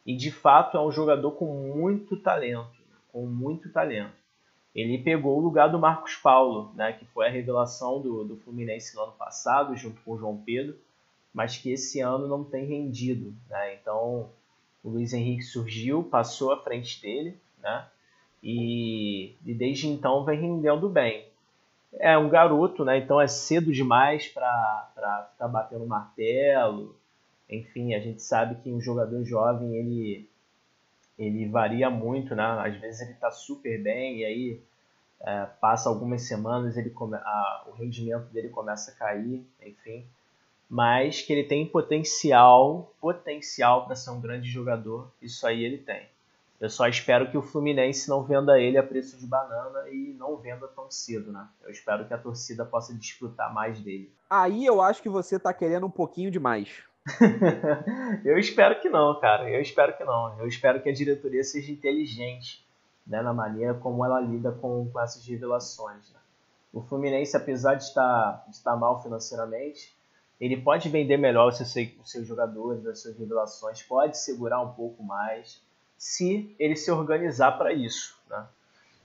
e 0.05 0.15
de 0.15 0.31
fato 0.31 0.77
é 0.77 0.81
um 0.81 0.91
jogador 0.91 1.31
com 1.31 1.45
muito 1.45 2.17
talento, 2.17 2.75
com 3.11 3.25
muito 3.25 3.69
talento. 3.71 4.13
Ele 4.75 4.97
pegou 4.97 5.37
o 5.37 5.41
lugar 5.41 5.69
do 5.69 5.79
Marcos 5.79 6.15
Paulo, 6.15 6.71
né, 6.75 6.93
que 6.93 7.05
foi 7.05 7.27
a 7.27 7.31
revelação 7.31 8.01
do, 8.01 8.23
do 8.23 8.37
Fluminense 8.37 8.95
no 8.95 9.03
ano 9.03 9.11
passado, 9.13 9.75
junto 9.75 10.01
com 10.01 10.13
o 10.13 10.17
João 10.17 10.35
Pedro, 10.37 10.75
mas 11.33 11.57
que 11.57 11.71
esse 11.71 11.99
ano 11.99 12.27
não 12.27 12.43
tem 12.43 12.65
rendido. 12.65 13.33
Né? 13.49 13.75
Então, 13.75 14.29
o 14.83 14.89
Luiz 14.89 15.13
Henrique 15.13 15.43
surgiu, 15.43 16.03
passou 16.03 16.51
à 16.51 16.57
frente 16.57 17.01
dele, 17.01 17.37
né? 17.63 17.87
e, 18.43 19.35
e 19.45 19.53
desde 19.53 19.87
então 19.87 20.25
vem 20.25 20.39
rendendo 20.39 20.89
bem 20.89 21.31
é 21.99 22.17
um 22.17 22.29
garoto, 22.29 22.83
né? 22.83 22.97
Então 22.97 23.19
é 23.19 23.27
cedo 23.27 23.71
demais 23.71 24.27
para 24.27 25.29
ficar 25.31 25.47
batendo 25.47 25.85
martelo. 25.85 26.95
Enfim, 27.49 27.93
a 27.93 27.99
gente 27.99 28.21
sabe 28.21 28.55
que 28.61 28.71
um 28.71 28.81
jogador 28.81 29.23
jovem 29.23 29.75
ele 29.75 30.29
ele 31.17 31.47
varia 31.47 31.89
muito, 31.89 32.35
né? 32.35 32.43
Às 32.43 32.75
vezes 32.77 33.01
ele 33.01 33.11
está 33.11 33.29
super 33.29 33.81
bem 33.81 34.19
e 34.19 34.25
aí 34.25 34.61
é, 35.21 35.45
passa 35.61 35.87
algumas 35.87 36.23
semanas 36.23 36.75
ele 36.75 36.89
come, 36.89 37.15
a, 37.15 37.65
o 37.67 37.71
rendimento 37.71 38.25
dele 38.33 38.49
começa 38.49 38.91
a 38.91 38.95
cair, 38.95 39.45
enfim. 39.61 40.05
Mas 40.67 41.21
que 41.21 41.31
ele 41.31 41.43
tem 41.43 41.67
potencial, 41.67 42.91
potencial 42.99 43.85
para 43.85 43.95
ser 43.95 44.09
um 44.09 44.19
grande 44.19 44.49
jogador, 44.49 45.11
isso 45.21 45.45
aí 45.45 45.63
ele 45.63 45.77
tem. 45.77 46.07
Eu 46.59 46.69
só 46.69 46.87
espero 46.87 47.29
que 47.29 47.37
o 47.37 47.41
Fluminense 47.41 48.07
não 48.09 48.23
venda 48.23 48.59
ele 48.59 48.77
a 48.77 48.83
preço 48.83 49.17
de 49.17 49.25
banana 49.25 49.89
e 49.89 50.15
não 50.17 50.37
venda 50.37 50.67
tão 50.67 50.89
cedo, 50.89 51.31
né? 51.31 51.45
Eu 51.61 51.71
espero 51.71 52.05
que 52.05 52.13
a 52.13 52.17
torcida 52.17 52.63
possa 52.63 52.93
desfrutar 52.93 53.53
mais 53.53 53.79
dele. 53.79 54.13
Aí 54.29 54.65
eu 54.65 54.81
acho 54.81 55.01
que 55.01 55.09
você 55.09 55.37
tá 55.37 55.53
querendo 55.53 55.85
um 55.85 55.91
pouquinho 55.91 56.31
demais. 56.31 56.83
eu 58.23 58.37
espero 58.37 58.79
que 58.79 58.89
não, 58.89 59.19
cara. 59.19 59.49
Eu 59.49 59.61
espero 59.61 59.97
que 59.97 60.03
não. 60.03 60.39
Eu 60.39 60.47
espero 60.47 60.81
que 60.81 60.89
a 60.89 60.93
diretoria 60.93 61.43
seja 61.43 61.71
inteligente 61.71 62.65
né, 63.05 63.21
na 63.21 63.33
maneira 63.33 63.73
como 63.73 64.03
ela 64.05 64.19
lida 64.21 64.51
com, 64.51 64.89
com 64.89 64.99
essas 64.99 65.25
revelações. 65.25 66.09
Né? 66.11 66.19
O 66.71 66.81
Fluminense, 66.81 67.35
apesar 67.35 67.75
de 67.75 67.83
estar, 67.83 68.45
de 68.47 68.55
estar 68.55 68.75
mal 68.75 69.01
financeiramente, 69.01 69.93
ele 70.39 70.57
pode 70.57 70.89
vender 70.89 71.17
melhor 71.17 71.49
os 71.49 71.57
seus, 71.57 71.73
os 72.01 72.11
seus 72.11 72.25
jogadores, 72.25 72.85
as 72.85 73.01
suas 73.01 73.17
revelações, 73.17 73.83
pode 73.83 74.17
segurar 74.17 74.61
um 74.61 74.73
pouco 74.73 75.03
mais 75.03 75.61
se 76.03 76.53
ele 76.59 76.75
se 76.75 76.91
organizar 76.91 77.53
para 77.53 77.71
isso. 77.71 78.19
Né? 78.29 78.45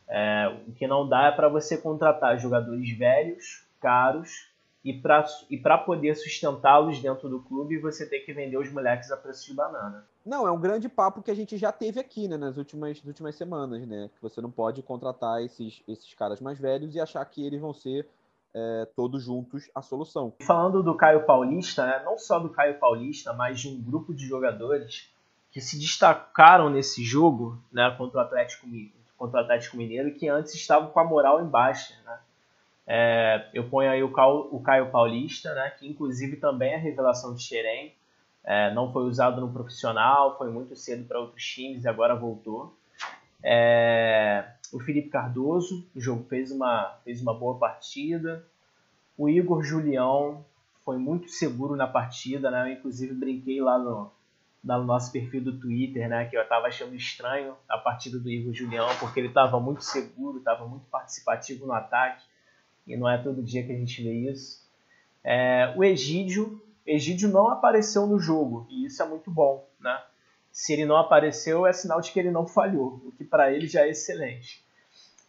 É, 0.08 0.62
o 0.66 0.72
que 0.72 0.84
não 0.84 1.08
dá 1.08 1.26
é 1.26 1.30
para 1.30 1.48
você 1.48 1.78
contratar 1.78 2.36
jogadores 2.40 2.90
velhos, 2.98 3.64
caros, 3.80 4.48
e 4.84 4.92
para 4.92 5.24
e 5.48 5.58
poder 5.84 6.16
sustentá-los 6.16 6.98
dentro 6.98 7.28
do 7.28 7.38
clube, 7.40 7.78
você 7.78 8.04
tem 8.04 8.24
que 8.24 8.32
vender 8.32 8.56
os 8.56 8.72
moleques 8.72 9.12
a 9.12 9.16
preço 9.16 9.46
de 9.46 9.54
banana. 9.54 10.04
Não, 10.26 10.44
é 10.44 10.50
um 10.50 10.58
grande 10.58 10.88
papo 10.88 11.22
que 11.22 11.30
a 11.30 11.36
gente 11.36 11.56
já 11.56 11.70
teve 11.70 12.00
aqui 12.00 12.26
né, 12.26 12.36
nas, 12.36 12.56
últimas, 12.56 12.98
nas 12.98 13.06
últimas 13.06 13.36
semanas, 13.36 13.86
né? 13.86 14.10
Que 14.16 14.20
você 14.20 14.40
não 14.40 14.50
pode 14.50 14.82
contratar 14.82 15.40
esses, 15.40 15.80
esses 15.86 16.12
caras 16.14 16.40
mais 16.40 16.58
velhos 16.58 16.96
e 16.96 17.00
achar 17.00 17.24
que 17.26 17.46
eles 17.46 17.60
vão 17.60 17.72
ser 17.72 18.08
é, 18.52 18.88
todos 18.96 19.22
juntos 19.22 19.70
a 19.72 19.82
solução. 19.82 20.32
Falando 20.42 20.82
do 20.82 20.96
Caio 20.96 21.24
Paulista, 21.24 21.86
né, 21.86 22.02
não 22.04 22.18
só 22.18 22.40
do 22.40 22.48
Caio 22.48 22.80
Paulista, 22.80 23.32
mas 23.32 23.60
de 23.60 23.68
um 23.68 23.80
grupo 23.80 24.12
de 24.12 24.26
jogadores 24.26 25.16
que 25.58 25.64
se 25.64 25.76
destacaram 25.76 26.70
nesse 26.70 27.02
jogo 27.02 27.60
né, 27.72 27.92
contra, 27.98 28.18
o 28.18 28.22
Atlético, 28.22 28.64
contra 29.16 29.40
o 29.40 29.42
Atlético 29.42 29.76
Mineiro 29.76 30.14
que 30.14 30.28
antes 30.28 30.54
estavam 30.54 30.90
com 30.90 31.00
a 31.00 31.04
moral 31.04 31.42
em 31.42 31.48
baixa. 31.48 31.94
Né? 32.04 32.18
É, 32.86 33.48
eu 33.52 33.68
ponho 33.68 33.90
aí 33.90 34.00
o, 34.00 34.12
o 34.52 34.62
Caio 34.62 34.88
Paulista, 34.92 35.52
né, 35.54 35.70
que 35.70 35.88
inclusive 35.88 36.36
também 36.36 36.74
é 36.74 36.76
revelação 36.76 37.34
de 37.34 37.42
Xerém. 37.42 37.92
É, 38.44 38.72
não 38.72 38.92
foi 38.92 39.02
usado 39.02 39.40
no 39.40 39.52
profissional, 39.52 40.38
foi 40.38 40.48
muito 40.48 40.76
cedo 40.76 41.04
para 41.08 41.18
outros 41.18 41.44
times 41.44 41.82
e 41.82 41.88
agora 41.88 42.14
voltou. 42.14 42.72
É, 43.42 44.52
o 44.72 44.78
Felipe 44.78 45.08
Cardoso, 45.08 45.84
o 45.92 46.00
jogo 46.00 46.24
fez 46.28 46.52
uma, 46.52 46.96
fez 47.04 47.20
uma 47.20 47.34
boa 47.34 47.58
partida. 47.58 48.44
O 49.16 49.28
Igor 49.28 49.64
Julião 49.64 50.44
foi 50.84 50.98
muito 50.98 51.28
seguro 51.28 51.74
na 51.74 51.88
partida, 51.88 52.48
né? 52.48 52.62
Eu, 52.62 52.72
inclusive 52.74 53.12
brinquei 53.12 53.60
lá 53.60 53.76
no, 53.76 54.10
no 54.76 54.84
nosso 54.84 55.10
perfil 55.10 55.42
do 55.42 55.58
Twitter, 55.58 56.08
né, 56.08 56.26
que 56.26 56.36
eu 56.36 56.42
estava 56.42 56.66
achando 56.66 56.94
estranho 56.94 57.56
a 57.68 57.78
partida 57.78 58.18
do 58.18 58.28
Igor 58.28 58.52
Julião, 58.52 58.88
porque 59.00 59.20
ele 59.20 59.28
estava 59.28 59.58
muito 59.58 59.82
seguro, 59.82 60.38
estava 60.38 60.66
muito 60.66 60.84
participativo 60.90 61.66
no 61.66 61.72
ataque, 61.72 62.22
e 62.86 62.96
não 62.96 63.08
é 63.08 63.16
todo 63.16 63.42
dia 63.42 63.64
que 63.64 63.72
a 63.72 63.76
gente 63.76 64.02
vê 64.02 64.30
isso. 64.30 64.68
É, 65.24 65.72
o 65.76 65.82
Egídio, 65.82 66.60
Egídio 66.84 67.28
não 67.28 67.48
apareceu 67.48 68.06
no 68.06 68.18
jogo, 68.18 68.66
e 68.68 68.84
isso 68.84 69.02
é 69.02 69.08
muito 69.08 69.30
bom, 69.30 69.66
né? 69.80 70.02
Se 70.50 70.72
ele 70.72 70.84
não 70.84 70.96
apareceu, 70.96 71.66
é 71.66 71.72
sinal 71.72 72.00
de 72.00 72.10
que 72.10 72.18
ele 72.18 72.30
não 72.30 72.46
falhou, 72.46 73.00
o 73.06 73.12
que 73.12 73.24
para 73.24 73.52
ele 73.52 73.66
já 73.66 73.82
é 73.82 73.90
excelente. 73.90 74.64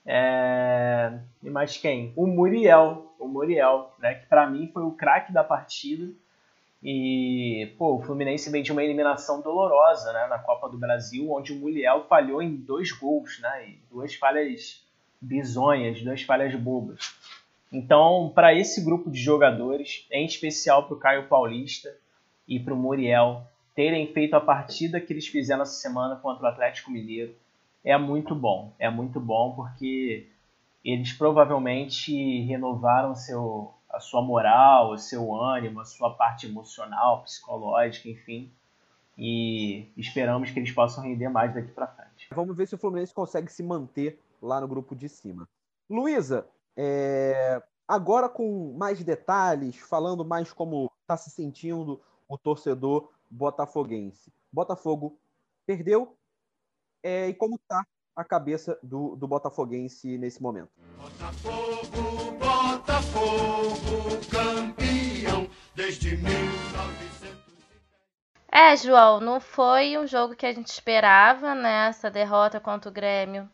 É, 0.05 1.19
e 1.43 1.49
mais 1.49 1.77
quem? 1.77 2.13
O 2.15 2.25
Muriel, 2.25 3.13
o 3.19 3.27
Muriel, 3.27 3.93
né, 3.99 4.15
que 4.15 4.25
para 4.25 4.49
mim 4.49 4.69
foi 4.73 4.83
o 4.83 4.91
craque 4.91 5.31
da 5.31 5.43
partida, 5.43 6.11
e, 6.81 7.73
pô, 7.77 7.95
o 7.95 8.01
Fluminense 8.01 8.49
vem 8.49 8.63
de 8.63 8.71
uma 8.71 8.83
eliminação 8.83 9.41
dolorosa, 9.41 10.13
né, 10.13 10.27
na 10.27 10.39
Copa 10.39 10.69
do 10.69 10.77
Brasil, 10.77 11.31
onde 11.31 11.51
o 11.51 11.55
Muriel 11.55 12.05
falhou 12.07 12.41
em 12.41 12.55
dois 12.55 12.91
gols, 12.91 13.39
né, 13.41 13.69
e 13.69 13.79
duas 13.91 14.15
falhas 14.15 14.83
bizonhas, 15.19 16.01
duas 16.01 16.21
falhas 16.21 16.55
bobas. 16.55 17.15
Então, 17.71 18.31
para 18.33 18.53
esse 18.53 18.83
grupo 18.83 19.11
de 19.11 19.19
jogadores, 19.19 20.07
em 20.11 20.25
especial 20.25 20.87
para 20.87 20.95
o 20.95 20.99
Caio 20.99 21.27
Paulista 21.27 21.95
e 22.47 22.59
para 22.59 22.73
o 22.73 22.77
Muriel, 22.77 23.43
terem 23.75 24.07
feito 24.07 24.33
a 24.33 24.41
partida 24.41 24.99
que 24.99 25.13
eles 25.13 25.27
fizeram 25.27 25.61
essa 25.61 25.73
semana 25.73 26.15
contra 26.15 26.45
o 26.45 26.47
Atlético 26.47 26.91
Mineiro, 26.91 27.35
é 27.83 27.97
muito 27.97 28.33
bom. 28.33 28.73
É 28.79 28.89
muito 28.89 29.19
bom 29.19 29.53
porque 29.55 30.27
eles 30.83 31.13
provavelmente 31.13 32.41
renovaram 32.41 33.15
seu, 33.15 33.73
a 33.89 33.99
sua 33.99 34.21
moral, 34.21 34.91
o 34.91 34.97
seu 34.97 35.33
ânimo, 35.33 35.81
a 35.81 35.85
sua 35.85 36.13
parte 36.13 36.45
emocional, 36.45 37.23
psicológica, 37.23 38.07
enfim. 38.07 38.53
E 39.17 39.91
esperamos 39.97 40.51
que 40.51 40.59
eles 40.59 40.71
possam 40.71 41.03
render 41.03 41.27
mais 41.29 41.53
daqui 41.53 41.71
para 41.71 41.87
frente. 41.87 42.27
Vamos 42.31 42.55
ver 42.55 42.67
se 42.67 42.75
o 42.75 42.77
Fluminense 42.77 43.13
consegue 43.13 43.51
se 43.51 43.63
manter 43.63 44.21
lá 44.41 44.61
no 44.61 44.67
grupo 44.67 44.95
de 44.95 45.09
cima. 45.09 45.49
Luísa, 45.89 46.47
é... 46.77 47.61
agora 47.87 48.29
com 48.29 48.73
mais 48.77 49.03
detalhes, 49.03 49.75
falando 49.77 50.23
mais 50.23 50.53
como 50.53 50.89
está 51.01 51.17
se 51.17 51.31
sentindo 51.31 51.99
o 52.27 52.37
torcedor 52.37 53.11
botafoguense. 53.29 54.31
Botafogo 54.51 55.17
perdeu 55.65 56.15
é... 57.03 57.27
e 57.27 57.33
como 57.33 57.55
está 57.55 57.83
a 58.15 58.23
cabeça 58.23 58.77
do, 58.83 59.15
do 59.15 59.27
botafoguense 59.27 60.17
nesse 60.17 60.41
momento. 60.41 60.69
Botafogo, 60.97 62.48
Botafogo, 62.99 64.19
campeão 64.29 65.49
desde 65.73 66.17
1910. 66.17 67.33
É, 68.51 68.75
João, 68.75 69.21
não 69.21 69.39
foi 69.39 69.97
um 69.97 70.05
jogo 70.05 70.35
que 70.35 70.45
a 70.45 70.51
gente 70.51 70.67
esperava, 70.67 71.55
né? 71.55 71.87
Essa 71.87 72.11
derrota 72.11 72.59
contra 72.59 72.89
o 72.89 72.93
Grêmio. 72.93 73.49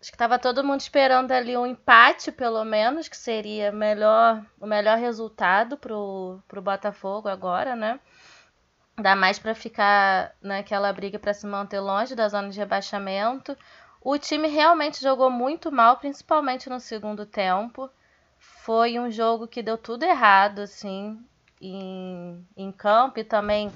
Acho 0.00 0.10
que 0.10 0.14
estava 0.14 0.38
todo 0.38 0.64
mundo 0.64 0.80
esperando 0.80 1.32
ali 1.32 1.54
um 1.58 1.66
empate, 1.66 2.32
pelo 2.32 2.64
menos, 2.64 3.06
que 3.06 3.16
seria 3.18 3.70
melhor, 3.70 4.42
o 4.58 4.66
melhor 4.66 4.96
resultado 4.96 5.76
pro, 5.76 6.40
pro 6.48 6.62
Botafogo 6.62 7.28
agora, 7.28 7.76
né? 7.76 8.00
Dá 8.96 9.14
mais 9.14 9.38
para 9.38 9.54
ficar 9.54 10.34
naquela 10.40 10.90
briga 10.90 11.18
para 11.18 11.34
se 11.34 11.46
manter 11.46 11.80
longe 11.80 12.14
da 12.14 12.28
zona 12.30 12.48
de 12.48 12.58
rebaixamento. 12.58 13.54
O 14.00 14.16
time 14.16 14.48
realmente 14.48 15.02
jogou 15.02 15.30
muito 15.30 15.70
mal, 15.70 15.98
principalmente 15.98 16.70
no 16.70 16.80
segundo 16.80 17.26
tempo. 17.26 17.90
Foi 18.64 18.98
um 18.98 19.10
jogo 19.10 19.46
que 19.46 19.62
deu 19.62 19.76
tudo 19.76 20.04
errado, 20.04 20.60
assim, 20.60 21.22
em, 21.60 22.42
em 22.56 22.72
campo. 22.72 23.20
E 23.20 23.24
também 23.24 23.70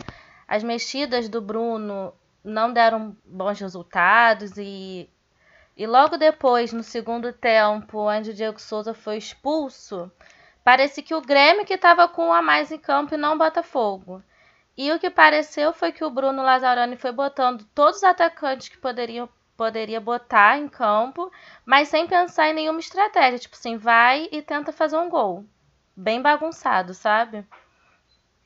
as 0.48 0.64
mexidas 0.64 1.28
do 1.28 1.42
Bruno 1.42 2.14
não 2.42 2.72
deram 2.72 3.14
bons 3.22 3.60
resultados. 3.60 4.56
E, 4.56 5.06
e 5.76 5.86
logo 5.86 6.16
depois, 6.16 6.72
no 6.72 6.82
segundo 6.82 7.34
tempo, 7.34 8.08
onde 8.08 8.30
o 8.30 8.34
Diego 8.34 8.58
Souza 8.58 8.94
foi 8.94 9.18
expulso, 9.18 10.10
parece 10.64 11.02
que 11.02 11.14
o 11.14 11.20
Grêmio 11.20 11.66
que 11.66 11.74
estava 11.74 12.08
com 12.08 12.32
a 12.32 12.40
mais 12.40 12.72
em 12.72 12.78
campo 12.78 13.12
e 13.12 13.18
não 13.18 13.34
o 13.34 13.38
Botafogo. 13.38 14.22
E 14.74 14.90
o 14.90 14.98
que 14.98 15.10
pareceu 15.10 15.74
foi 15.74 15.92
que 15.92 16.02
o 16.02 16.10
Bruno 16.10 16.42
Lazzaroni 16.42 16.96
foi 16.96 17.12
botando 17.12 17.62
todos 17.74 17.98
os 17.98 18.04
atacantes 18.04 18.70
que 18.70 18.78
poderiam 18.78 19.28
poderia 19.58 20.00
botar 20.00 20.56
em 20.56 20.68
campo, 20.68 21.32
mas 21.66 21.88
sem 21.88 22.06
pensar 22.06 22.48
em 22.48 22.54
nenhuma 22.54 22.78
estratégia, 22.78 23.40
tipo 23.40 23.56
assim, 23.56 23.76
vai 23.76 24.28
e 24.30 24.40
tenta 24.40 24.72
fazer 24.72 24.96
um 24.96 25.10
gol. 25.10 25.44
Bem 25.96 26.22
bagunçado, 26.22 26.94
sabe? 26.94 27.44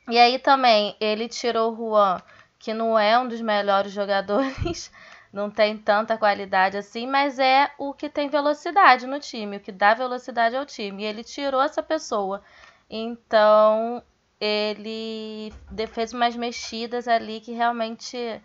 E 0.09 0.19
aí 0.19 0.39
também 0.39 0.97
ele 0.99 1.29
tirou 1.29 1.73
o 1.73 1.77
Juan, 1.77 2.21
que 2.59 2.73
não 2.73 2.99
é 2.99 3.19
um 3.19 3.29
dos 3.29 3.43
melhores 3.43 3.93
jogadores 3.93 4.91
não 5.31 5.51
tem 5.51 5.79
tanta 5.79 6.19
qualidade 6.19 6.77
assim, 6.77 7.07
mas 7.07 7.39
é 7.39 7.71
o 7.79 7.95
que 7.95 8.09
tem 8.09 8.29
velocidade 8.29 9.07
no 9.07 9.19
time, 9.19 9.57
o 9.57 9.61
que 9.61 9.73
dá 9.73 9.95
velocidade 9.95 10.55
ao 10.55 10.67
time. 10.67 11.03
E 11.03 11.07
ele 11.07 11.25
tirou 11.25 11.63
essa 11.63 11.83
pessoa. 11.83 12.43
Então, 12.89 14.03
ele 14.39 15.51
fez 15.89 16.13
umas 16.13 16.37
mexidas 16.37 17.09
ali 17.09 17.41
que 17.41 17.53
realmente 17.53 18.43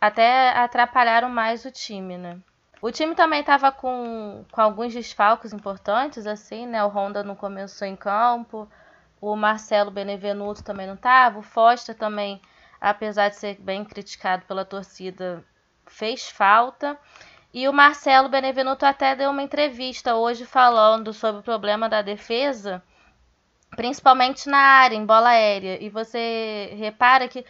até 0.00 0.50
atrapalharam 0.50 1.28
mais 1.28 1.64
o 1.64 1.70
time, 1.70 2.16
né? 2.16 2.38
O 2.80 2.92
time 2.92 3.14
também 3.14 3.40
estava 3.40 3.72
com, 3.72 4.44
com 4.52 4.60
alguns 4.60 4.94
desfalques 4.94 5.52
importantes, 5.52 6.26
assim, 6.26 6.66
né? 6.66 6.84
O 6.84 6.88
Honda 6.88 7.24
não 7.24 7.34
começou 7.34 7.86
em 7.86 7.96
campo, 7.96 8.68
o 9.20 9.34
Marcelo 9.34 9.90
Benevenuto 9.90 10.62
também 10.62 10.86
não 10.86 10.94
estava, 10.94 11.40
o 11.40 11.42
Foster 11.42 11.94
também, 11.94 12.40
apesar 12.80 13.30
de 13.30 13.36
ser 13.36 13.56
bem 13.60 13.84
criticado 13.84 14.44
pela 14.46 14.64
torcida, 14.64 15.44
fez 15.86 16.28
falta. 16.30 16.96
E 17.52 17.66
o 17.66 17.72
Marcelo 17.72 18.28
Benevenuto 18.28 18.86
até 18.86 19.16
deu 19.16 19.30
uma 19.30 19.42
entrevista 19.42 20.14
hoje 20.14 20.44
falando 20.44 21.12
sobre 21.12 21.40
o 21.40 21.44
problema 21.44 21.88
da 21.88 22.02
defesa, 22.02 22.80
principalmente 23.74 24.48
na 24.48 24.58
área, 24.58 24.94
em 24.94 25.04
bola 25.04 25.30
aérea. 25.30 25.82
E 25.82 25.88
você 25.88 26.74
repara 26.78 27.26
que 27.26 27.44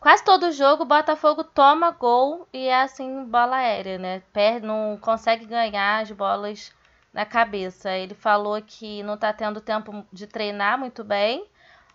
quase 0.00 0.24
todo 0.24 0.50
jogo 0.50 0.82
o 0.82 0.86
Botafogo 0.86 1.44
toma 1.44 1.90
gol 1.90 2.48
e 2.52 2.66
é 2.66 2.82
assim 2.82 3.24
bola 3.26 3.56
aérea, 3.56 3.98
né? 3.98 4.22
Perde, 4.32 4.66
não 4.66 4.98
consegue 5.00 5.44
ganhar 5.44 6.00
as 6.00 6.10
bolas 6.10 6.72
na 7.12 7.26
cabeça. 7.26 7.90
Ele 7.92 8.14
falou 8.14 8.60
que 8.62 9.02
não 9.02 9.14
está 9.14 9.32
tendo 9.32 9.60
tempo 9.60 10.04
de 10.12 10.26
treinar 10.26 10.78
muito 10.78 11.04
bem, 11.04 11.46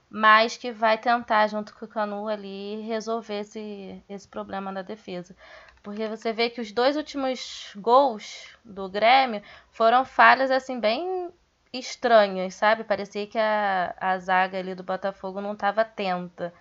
mas 0.10 0.56
que 0.56 0.72
vai 0.72 0.98
tentar, 0.98 1.48
junto 1.48 1.76
com 1.76 1.86
o 1.86 1.88
Canu 1.88 2.28
ali, 2.28 2.82
resolver 2.82 3.39
esse, 3.39 4.04
esse 4.08 4.28
problema 4.28 4.72
da 4.72 4.84
defesa. 4.84 5.36
Porque 5.84 6.08
você 6.08 6.32
vê 6.34 6.50
que 6.50 6.62
os 6.62 6.72
dois 6.72 6.96
últimos 6.96 7.72
gols 7.76 8.56
do 8.63 8.89
Grêmio 8.89 9.41
foram 9.72 10.06
falhas 10.06 10.52
assim 10.52 10.80
bem 10.80 11.32
estranhas, 11.74 12.56
sabe? 12.56 12.84
Parecia 12.84 13.28
que 13.28 13.38
a, 13.38 13.96
a 14.00 14.18
zaga 14.20 14.60
ali 14.60 14.76
do 14.76 14.84
Botafogo 14.84 15.41
não 15.41 15.54
estava 15.54 15.82
atenta 15.82 16.54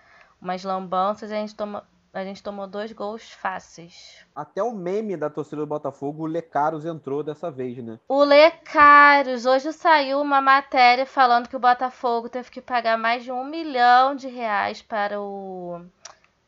umas 0.45 0.63
lambanças 0.63 1.31
e 1.31 1.33
a 1.33 1.37
gente, 1.37 1.55
toma, 1.55 1.83
a 2.13 2.23
gente 2.23 2.41
tomou 2.41 2.67
dois 2.67 2.93
gols 2.93 3.31
fáceis. 3.31 4.25
Até 4.33 4.63
o 4.63 4.71
meme 4.71 5.17
da 5.17 5.29
torcida 5.29 5.57
do 5.57 5.67
Botafogo, 5.67 6.23
o 6.23 6.27
Lecaros 6.27 6.85
entrou 6.85 7.23
dessa 7.23 7.51
vez, 7.51 7.77
né? 7.83 7.99
O 8.07 8.23
Lecaros, 8.23 9.45
hoje 9.45 9.73
saiu 9.73 10.21
uma 10.21 10.39
matéria 10.41 11.05
falando 11.05 11.49
que 11.49 11.55
o 11.55 11.59
Botafogo 11.59 12.29
teve 12.29 12.49
que 12.51 12.61
pagar 12.61 12.97
mais 12.97 13.23
de 13.23 13.31
um 13.31 13.43
milhão 13.43 14.15
de 14.15 14.27
reais 14.27 14.81
para 14.81 15.19
o 15.19 15.81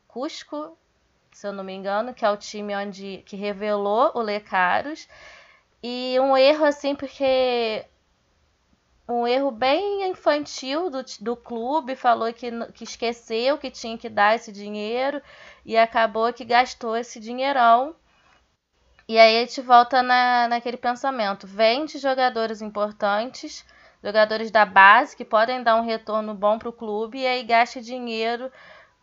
Cusco, 0.07 0.77
se 1.31 1.47
eu 1.47 1.51
não 1.51 1.63
me 1.63 1.73
engano, 1.73 2.13
que 2.13 2.23
é 2.23 2.29
o 2.29 2.37
time 2.37 2.75
onde 2.75 3.23
que 3.25 3.35
revelou 3.35 4.11
o 4.13 4.21
Lecaros. 4.21 5.07
E 5.83 6.19
um 6.19 6.37
erro 6.37 6.65
assim, 6.65 6.95
porque 6.95 7.85
um 9.07 9.25
erro 9.25 9.51
bem 9.51 10.09
infantil 10.09 10.89
do, 10.89 11.03
do 11.21 11.35
clube, 11.35 11.95
falou 11.95 12.31
que, 12.33 12.51
que 12.73 12.83
esqueceu 12.83 13.57
que 13.57 13.71
tinha 13.71 13.97
que 13.97 14.09
dar 14.09 14.35
esse 14.35 14.51
dinheiro 14.51 15.21
e 15.65 15.77
acabou 15.77 16.31
que 16.33 16.43
gastou 16.43 16.97
esse 16.97 17.19
dinheirão. 17.19 17.95
E 19.07 19.17
aí 19.17 19.37
a 19.37 19.39
gente 19.39 19.61
volta 19.61 20.03
na, 20.03 20.49
naquele 20.49 20.75
pensamento: 20.75 21.47
vende 21.47 21.97
jogadores 21.97 22.61
importantes, 22.61 23.65
jogadores 24.03 24.51
da 24.51 24.65
base 24.65 25.15
que 25.15 25.23
podem 25.23 25.63
dar 25.63 25.77
um 25.77 25.85
retorno 25.85 26.33
bom 26.33 26.59
para 26.59 26.69
o 26.69 26.73
clube, 26.73 27.19
e 27.19 27.25
aí 27.25 27.43
gasta 27.43 27.81
dinheiro 27.81 28.51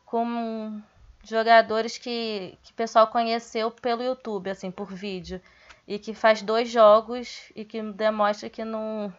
com 0.05 0.83
jogadores 1.25 1.97
que, 1.97 2.59
que 2.62 2.73
o 2.73 2.75
pessoal 2.75 3.07
conheceu 3.07 3.71
pelo 3.71 4.03
YouTube, 4.03 4.51
assim, 4.51 4.71
por 4.71 4.93
vídeo. 4.93 5.40
E 5.87 5.99
que 5.99 6.14
faz 6.14 6.40
dois 6.40 6.71
jogos 6.71 7.53
e 7.55 7.64
que 7.64 7.83
demonstra 7.83 8.49
que 8.49 8.64
não, 8.64 9.12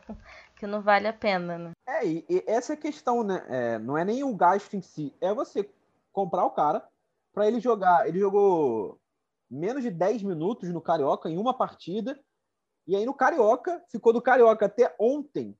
que 0.56 0.66
não 0.66 0.82
vale 0.82 1.08
a 1.08 1.14
pena, 1.14 1.58
né? 1.58 1.72
É, 1.88 2.06
e, 2.06 2.26
e 2.30 2.44
essa 2.48 2.74
é 2.74 2.76
a 2.76 2.80
questão, 2.80 3.24
né? 3.24 3.46
É, 3.50 3.80
não 3.80 3.98
é 3.98 4.06
nem 4.06 4.24
o 4.24 4.36
gasto 4.36 4.76
em 4.76 4.82
si, 4.82 5.14
é 5.22 5.34
você 5.34 5.70
comprar 6.12 6.46
o 6.46 6.52
cara 6.52 6.84
para 7.34 7.48
ele 7.48 7.60
jogar. 7.60 8.08
Ele 8.08 8.20
jogou 8.20 9.00
menos 9.50 9.84
de 9.84 9.92
10 9.92 10.24
minutos 10.24 10.70
no 10.70 10.82
Carioca 10.82 11.30
em 11.30 11.38
uma 11.38 11.54
partida, 11.54 12.20
e 12.88 12.96
aí 12.96 13.06
no 13.06 13.14
Carioca, 13.14 13.84
ficou 13.90 14.14
do 14.14 14.22
Carioca 14.22 14.66
até 14.66 14.96
ontem. 15.00 15.56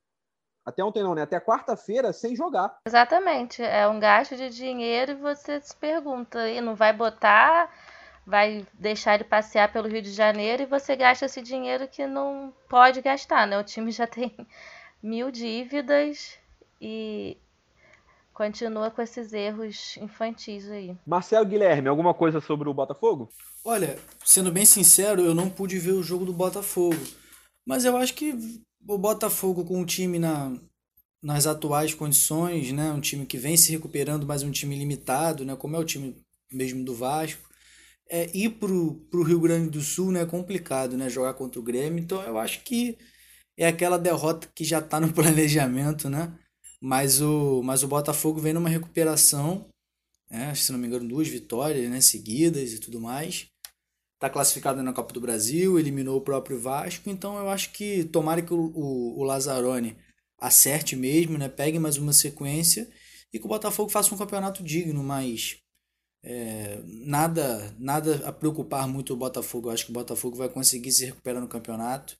Até 0.64 0.82
ontem 0.82 1.02
não, 1.02 1.14
né? 1.14 1.22
Até 1.22 1.38
quarta-feira 1.38 2.12
sem 2.12 2.34
jogar. 2.34 2.78
Exatamente. 2.86 3.62
É 3.62 3.86
um 3.86 4.00
gasto 4.00 4.36
de 4.36 4.50
dinheiro 4.50 5.12
e 5.12 5.14
você 5.14 5.60
se 5.60 5.76
pergunta, 5.76 6.48
e 6.48 6.60
não 6.60 6.74
vai 6.74 6.92
botar 6.92 7.70
vai 8.26 8.66
deixar 8.74 9.14
ele 9.14 9.24
passear 9.24 9.72
pelo 9.72 9.88
Rio 9.88 10.02
de 10.02 10.10
Janeiro 10.10 10.64
e 10.64 10.66
você 10.66 10.96
gasta 10.96 11.26
esse 11.26 11.40
dinheiro 11.40 11.86
que 11.86 12.06
não 12.08 12.52
pode 12.68 13.00
gastar, 13.00 13.46
né? 13.46 13.56
O 13.56 13.62
time 13.62 13.92
já 13.92 14.06
tem 14.06 14.34
mil 15.06 15.30
dívidas 15.30 16.36
e 16.80 17.36
continua 18.34 18.90
com 18.90 19.00
esses 19.00 19.32
erros 19.32 19.96
infantis 19.98 20.68
aí. 20.68 20.96
Marcelo 21.06 21.46
Guilherme, 21.46 21.88
alguma 21.88 22.12
coisa 22.12 22.40
sobre 22.40 22.68
o 22.68 22.74
Botafogo? 22.74 23.30
Olha, 23.64 23.96
sendo 24.24 24.50
bem 24.50 24.66
sincero, 24.66 25.22
eu 25.22 25.34
não 25.34 25.48
pude 25.48 25.78
ver 25.78 25.92
o 25.92 26.02
jogo 26.02 26.24
do 26.24 26.32
Botafogo. 26.32 26.98
Mas 27.64 27.84
eu 27.84 27.96
acho 27.96 28.14
que 28.14 28.34
o 28.86 28.98
Botafogo 28.98 29.64
com 29.64 29.80
o 29.80 29.86
time 29.86 30.18
na, 30.18 30.52
nas 31.22 31.46
atuais 31.46 31.94
condições, 31.94 32.72
né, 32.72 32.90
um 32.90 33.00
time 33.00 33.24
que 33.24 33.38
vem 33.38 33.56
se 33.56 33.70
recuperando, 33.70 34.26
mas 34.26 34.42
um 34.42 34.50
time 34.50 34.76
limitado, 34.76 35.44
né, 35.44 35.54
como 35.54 35.76
é 35.76 35.78
o 35.78 35.84
time 35.84 36.16
mesmo 36.52 36.84
do 36.84 36.94
Vasco, 36.94 37.48
é, 38.08 38.28
ir 38.36 38.50
pro, 38.50 38.94
pro 39.10 39.22
Rio 39.22 39.40
Grande 39.40 39.70
do 39.70 39.80
Sul 39.80 40.10
né, 40.10 40.22
é 40.22 40.26
complicado, 40.26 40.96
né, 40.96 41.08
jogar 41.08 41.34
contra 41.34 41.60
o 41.60 41.62
Grêmio. 41.62 42.00
Então 42.00 42.20
eu 42.22 42.38
acho 42.38 42.62
que 42.64 42.98
é 43.56 43.66
aquela 43.66 43.98
derrota 43.98 44.48
que 44.54 44.64
já 44.64 44.78
está 44.78 45.00
no 45.00 45.12
planejamento, 45.14 46.08
né? 46.08 46.32
Mas 46.80 47.20
o, 47.20 47.62
mas 47.62 47.82
o 47.82 47.88
Botafogo 47.88 48.40
vem 48.40 48.52
numa 48.52 48.68
recuperação, 48.68 49.66
né? 50.30 50.54
se 50.54 50.70
não 50.70 50.78
me 50.78 50.86
engano, 50.86 51.08
duas 51.08 51.26
vitórias 51.26 51.90
né? 51.90 52.00
seguidas 52.00 52.72
e 52.72 52.78
tudo 52.78 53.00
mais. 53.00 53.48
Está 54.14 54.30
classificado 54.30 54.82
na 54.82 54.92
Copa 54.92 55.12
do 55.12 55.20
Brasil, 55.20 55.78
eliminou 55.78 56.18
o 56.18 56.22
próprio 56.22 56.58
Vasco, 56.58 57.10
então 57.10 57.38
eu 57.38 57.50
acho 57.50 57.70
que 57.72 58.04
tomara 58.04 58.40
que 58.40 58.52
o, 58.52 58.72
o, 58.74 59.18
o 59.20 59.24
Lazzaroni 59.24 59.96
acerte 60.38 60.96
mesmo, 60.96 61.38
né? 61.38 61.48
pegue 61.48 61.78
mais 61.78 61.96
uma 61.96 62.12
sequência 62.12 62.88
e 63.32 63.38
que 63.38 63.44
o 63.44 63.48
Botafogo 63.48 63.90
faça 63.90 64.14
um 64.14 64.18
campeonato 64.18 64.62
digno, 64.62 65.02
mas 65.02 65.58
é, 66.22 66.82
nada, 66.84 67.74
nada 67.78 68.26
a 68.26 68.32
preocupar 68.32 68.86
muito 68.88 69.12
o 69.12 69.16
Botafogo. 69.16 69.68
Eu 69.68 69.72
acho 69.72 69.86
que 69.86 69.90
o 69.90 69.94
Botafogo 69.94 70.36
vai 70.36 70.48
conseguir 70.48 70.92
se 70.92 71.06
recuperar 71.06 71.40
no 71.40 71.48
campeonato 71.48 72.18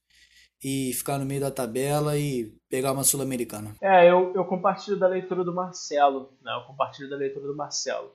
e 0.62 0.92
ficar 0.94 1.18
no 1.18 1.26
meio 1.26 1.40
da 1.40 1.50
tabela 1.50 2.16
e 2.16 2.52
pegar 2.68 2.92
uma 2.92 3.04
Sul-Americana. 3.04 3.74
É, 3.80 4.10
eu, 4.10 4.32
eu 4.34 4.44
compartilho 4.44 4.98
da 4.98 5.06
leitura 5.06 5.44
do 5.44 5.54
Marcelo, 5.54 6.32
né? 6.42 6.52
Eu 6.54 6.66
compartilho 6.66 7.08
da 7.08 7.16
leitura 7.16 7.46
do 7.46 7.54
Marcelo. 7.54 8.12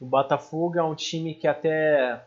O 0.00 0.06
Botafogo 0.06 0.78
é 0.78 0.82
um 0.82 0.94
time 0.94 1.34
que 1.34 1.48
até, 1.48 2.24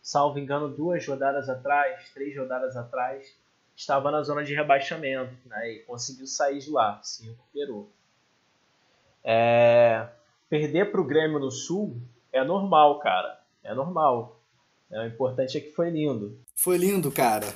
salvo 0.00 0.38
engano, 0.38 0.68
duas 0.68 1.06
rodadas 1.06 1.48
atrás, 1.48 2.10
três 2.14 2.36
rodadas 2.36 2.76
atrás, 2.76 3.36
estava 3.76 4.10
na 4.10 4.22
zona 4.22 4.44
de 4.44 4.54
rebaixamento, 4.54 5.36
né? 5.46 5.72
E 5.72 5.78
conseguiu 5.80 6.26
sair 6.26 6.60
de 6.60 6.70
lá, 6.70 7.00
se 7.02 7.26
recuperou. 7.26 7.90
É, 9.22 10.08
perder 10.48 10.90
para 10.90 11.00
o 11.00 11.06
Grêmio 11.06 11.38
no 11.38 11.50
Sul 11.50 12.00
é 12.32 12.42
normal, 12.42 12.98
cara. 13.00 13.40
É 13.62 13.74
normal. 13.74 14.40
É, 14.90 15.02
o 15.02 15.06
importante 15.06 15.58
é 15.58 15.60
que 15.60 15.70
foi 15.72 15.90
lindo. 15.90 16.38
Foi 16.54 16.78
lindo, 16.78 17.12
cara 17.12 17.46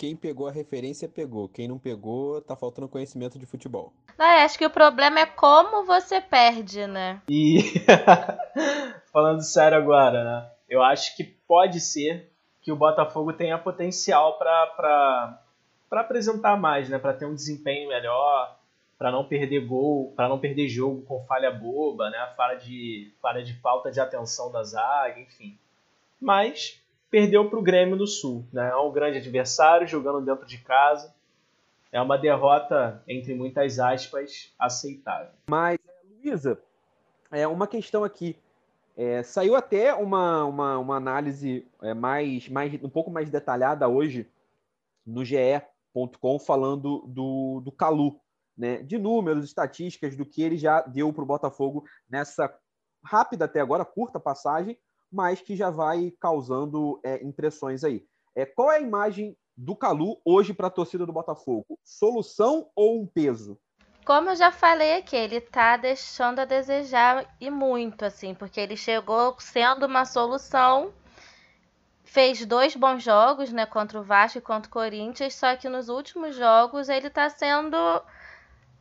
quem 0.00 0.16
pegou 0.16 0.48
a 0.48 0.50
referência 0.50 1.06
pegou. 1.06 1.46
Quem 1.46 1.68
não 1.68 1.78
pegou, 1.78 2.40
tá 2.40 2.56
faltando 2.56 2.88
conhecimento 2.88 3.38
de 3.38 3.44
futebol. 3.44 3.92
Não, 4.18 4.24
acho 4.24 4.56
que 4.56 4.64
o 4.64 4.70
problema 4.70 5.20
é 5.20 5.26
como 5.26 5.84
você 5.84 6.22
perde, 6.22 6.86
né? 6.86 7.20
E 7.28 7.58
falando 9.12 9.42
sério 9.42 9.76
agora, 9.76 10.24
né? 10.24 10.50
Eu 10.66 10.82
acho 10.82 11.14
que 11.14 11.22
pode 11.22 11.80
ser 11.80 12.32
que 12.62 12.72
o 12.72 12.76
Botafogo 12.76 13.34
tenha 13.34 13.58
potencial 13.58 14.38
para 14.38 15.38
apresentar 15.90 16.56
mais, 16.56 16.88
né? 16.88 16.98
Para 16.98 17.12
ter 17.12 17.26
um 17.26 17.34
desempenho 17.34 17.90
melhor, 17.90 18.56
para 18.96 19.12
não 19.12 19.26
perder 19.26 19.66
gol, 19.66 20.14
para 20.16 20.30
não 20.30 20.38
perder 20.38 20.66
jogo 20.66 21.02
com 21.02 21.26
falha 21.26 21.50
boba, 21.50 22.08
né? 22.08 22.32
Falha 22.38 22.56
de 22.56 23.12
falha 23.20 23.42
de 23.42 23.52
falta 23.60 23.90
de 23.92 24.00
atenção 24.00 24.50
da 24.50 24.64
zaga, 24.64 25.20
enfim. 25.20 25.58
Mas 26.18 26.82
perdeu 27.10 27.48
para 27.50 27.58
o 27.58 27.62
Grêmio 27.62 27.96
no 27.96 28.06
Sul. 28.06 28.46
Né? 28.52 28.70
É 28.70 28.76
um 28.76 28.92
grande 28.92 29.18
adversário, 29.18 29.86
jogando 29.86 30.24
dentro 30.24 30.46
de 30.46 30.58
casa. 30.58 31.14
É 31.92 32.00
uma 32.00 32.16
derrota, 32.16 33.02
entre 33.08 33.34
muitas 33.34 33.78
aspas, 33.80 34.54
aceitável. 34.58 35.32
Mas, 35.48 35.78
Luísa, 36.08 36.62
é 37.32 37.46
uma 37.48 37.66
questão 37.66 38.04
aqui. 38.04 38.36
É, 38.96 39.22
saiu 39.22 39.56
até 39.56 39.92
uma, 39.94 40.44
uma, 40.44 40.78
uma 40.78 40.96
análise 40.96 41.66
é, 41.82 41.94
mais, 41.94 42.48
mais, 42.48 42.72
um 42.82 42.88
pouco 42.88 43.10
mais 43.10 43.30
detalhada 43.30 43.88
hoje 43.88 44.30
no 45.06 45.24
ge.com 45.24 46.38
falando 46.38 47.04
do, 47.08 47.60
do 47.64 47.72
Calu, 47.72 48.20
né? 48.56 48.82
de 48.82 48.98
números, 48.98 49.44
estatísticas, 49.44 50.14
do 50.14 50.26
que 50.26 50.42
ele 50.42 50.56
já 50.56 50.82
deu 50.82 51.12
para 51.12 51.22
o 51.22 51.26
Botafogo 51.26 51.84
nessa 52.08 52.54
rápida 53.02 53.46
até 53.46 53.60
agora, 53.60 53.84
curta 53.84 54.20
passagem, 54.20 54.78
mas 55.10 55.40
que 55.40 55.56
já 55.56 55.70
vai 55.70 56.12
causando 56.20 57.00
é, 57.02 57.22
impressões 57.24 57.84
aí. 57.84 58.04
É, 58.34 58.46
qual 58.46 58.70
é 58.70 58.76
a 58.76 58.80
imagem 58.80 59.36
do 59.56 59.76
Calu 59.76 60.20
hoje 60.24 60.54
para 60.54 60.68
a 60.68 60.70
torcida 60.70 61.04
do 61.04 61.12
Botafogo? 61.12 61.78
Solução 61.84 62.70
ou 62.74 63.02
um 63.02 63.06
peso? 63.06 63.58
Como 64.04 64.30
eu 64.30 64.36
já 64.36 64.50
falei 64.50 64.96
aqui, 64.96 65.14
ele 65.14 65.40
tá 65.40 65.76
deixando 65.76 66.40
a 66.40 66.44
desejar 66.44 67.26
e 67.40 67.50
muito, 67.50 68.04
assim, 68.04 68.34
porque 68.34 68.58
ele 68.58 68.76
chegou 68.76 69.36
sendo 69.38 69.86
uma 69.86 70.04
solução, 70.04 70.92
fez 72.02 72.44
dois 72.46 72.74
bons 72.74 73.02
jogos, 73.02 73.52
né, 73.52 73.66
contra 73.66 74.00
o 74.00 74.02
Vasco 74.02 74.38
e 74.38 74.40
contra 74.40 74.68
o 74.68 74.72
Corinthians, 74.72 75.34
só 75.34 75.54
que 75.54 75.68
nos 75.68 75.88
últimos 75.88 76.34
jogos 76.34 76.88
ele 76.88 77.10
tá 77.10 77.28
sendo 77.28 77.76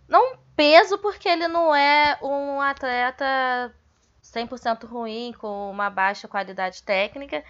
não 0.07 0.37
peso 0.55 0.97
porque 0.97 1.29
ele 1.29 1.47
não 1.47 1.75
é 1.75 2.17
um 2.23 2.59
atleta 2.59 3.75
100% 4.33 4.85
ruim, 4.85 5.33
com 5.37 5.69
uma 5.71 5.89
baixa 5.89 6.27
qualidade 6.27 6.83
técnica, 6.83 7.43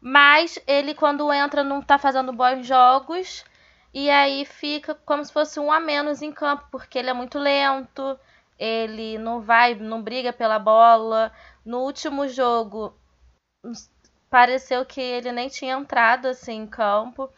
mas 0.00 0.58
ele 0.66 0.94
quando 0.94 1.32
entra 1.32 1.62
não 1.62 1.82
tá 1.82 1.98
fazendo 1.98 2.32
bons 2.32 2.66
jogos 2.66 3.44
e 3.94 4.08
aí 4.10 4.44
fica 4.44 4.94
como 4.94 5.24
se 5.24 5.32
fosse 5.32 5.60
um 5.60 5.70
a 5.70 5.78
menos 5.78 6.22
em 6.22 6.32
campo, 6.32 6.66
porque 6.70 6.98
ele 6.98 7.10
é 7.10 7.12
muito 7.12 7.38
lento, 7.38 8.18
ele 8.58 9.18
não 9.18 9.40
vai, 9.40 9.74
não 9.74 10.02
briga 10.02 10.32
pela 10.32 10.58
bola. 10.58 11.32
No 11.64 11.80
último 11.80 12.26
jogo, 12.28 12.96
pareceu 14.30 14.84
que 14.86 15.00
ele 15.00 15.30
nem 15.32 15.48
tinha 15.48 15.74
entrado 15.74 16.26
assim 16.26 16.62
em 16.62 16.66
campo. 16.66 17.30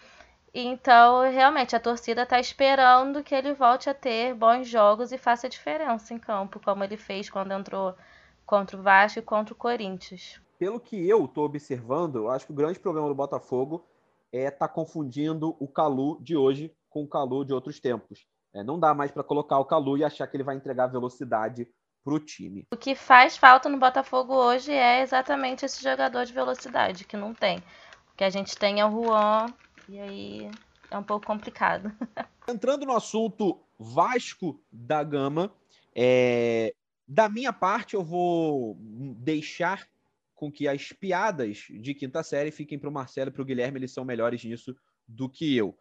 Então, 0.54 1.28
realmente, 1.28 1.74
a 1.74 1.80
torcida 1.80 2.22
está 2.22 2.38
esperando 2.38 3.24
que 3.24 3.34
ele 3.34 3.52
volte 3.52 3.90
a 3.90 3.94
ter 3.94 4.34
bons 4.34 4.68
jogos 4.68 5.10
e 5.10 5.18
faça 5.18 5.48
diferença 5.48 6.14
em 6.14 6.18
campo, 6.18 6.60
como 6.60 6.84
ele 6.84 6.96
fez 6.96 7.28
quando 7.28 7.52
entrou 7.52 7.96
contra 8.44 8.76
o 8.76 8.82
Vasco 8.82 9.18
e 9.18 9.22
contra 9.22 9.54
o 9.54 9.56
Corinthians. 9.56 10.40
Pelo 10.58 10.80
que 10.80 11.08
eu 11.08 11.24
estou 11.24 11.44
observando, 11.44 12.16
eu 12.16 12.30
acho 12.30 12.46
que 12.46 12.52
o 12.52 12.56
grande 12.56 12.78
problema 12.78 13.08
do 13.08 13.14
Botafogo 13.14 13.84
é 14.32 14.50
tá 14.50 14.68
confundindo 14.68 15.56
o 15.58 15.68
Calu 15.68 16.20
de 16.20 16.36
hoje 16.36 16.74
com 16.88 17.02
o 17.02 17.08
Calu 17.08 17.44
de 17.44 17.52
outros 17.52 17.80
tempos. 17.80 18.26
É, 18.52 18.62
não 18.62 18.78
dá 18.78 18.94
mais 18.94 19.10
para 19.10 19.24
colocar 19.24 19.58
o 19.58 19.64
Calu 19.64 19.98
e 19.98 20.04
achar 20.04 20.26
que 20.26 20.36
ele 20.36 20.44
vai 20.44 20.54
entregar 20.54 20.86
velocidade 20.86 21.68
para 22.04 22.14
o 22.14 22.20
time. 22.20 22.66
O 22.72 22.76
que 22.76 22.94
faz 22.94 23.36
falta 23.36 23.68
no 23.68 23.78
Botafogo 23.78 24.34
hoje 24.34 24.70
é 24.72 25.00
exatamente 25.00 25.64
esse 25.64 25.82
jogador 25.82 26.24
de 26.24 26.32
velocidade, 26.32 27.04
que 27.04 27.16
não 27.16 27.34
tem. 27.34 27.58
O 27.58 28.16
que 28.16 28.24
a 28.24 28.30
gente 28.30 28.56
tem 28.56 28.80
é 28.80 28.86
o 28.86 28.90
Juan, 28.90 29.46
e 29.88 29.98
aí 29.98 30.50
é 30.90 30.98
um 30.98 31.02
pouco 31.02 31.26
complicado. 31.26 31.90
Entrando 32.46 32.86
no 32.86 32.94
assunto 32.94 33.58
Vasco 33.78 34.60
da 34.70 35.02
Gama, 35.02 35.52
é... 35.94 36.74
da 37.06 37.28
minha 37.28 37.52
parte 37.52 37.94
eu 37.94 38.02
vou 38.02 38.76
deixar 38.80 39.86
com 40.34 40.50
que 40.50 40.66
as 40.66 40.92
piadas 40.92 41.66
de 41.70 41.94
quinta 41.94 42.22
série 42.22 42.50
fiquem 42.50 42.78
para 42.78 42.88
o 42.88 42.92
Marcelo 42.92 43.30
e 43.30 43.32
para 43.32 43.42
o 43.42 43.44
Guilherme, 43.44 43.78
eles 43.78 43.92
são 43.92 44.04
melhores 44.04 44.44
nisso 44.44 44.76
do 45.06 45.28
que 45.28 45.56
eu. 45.56 45.76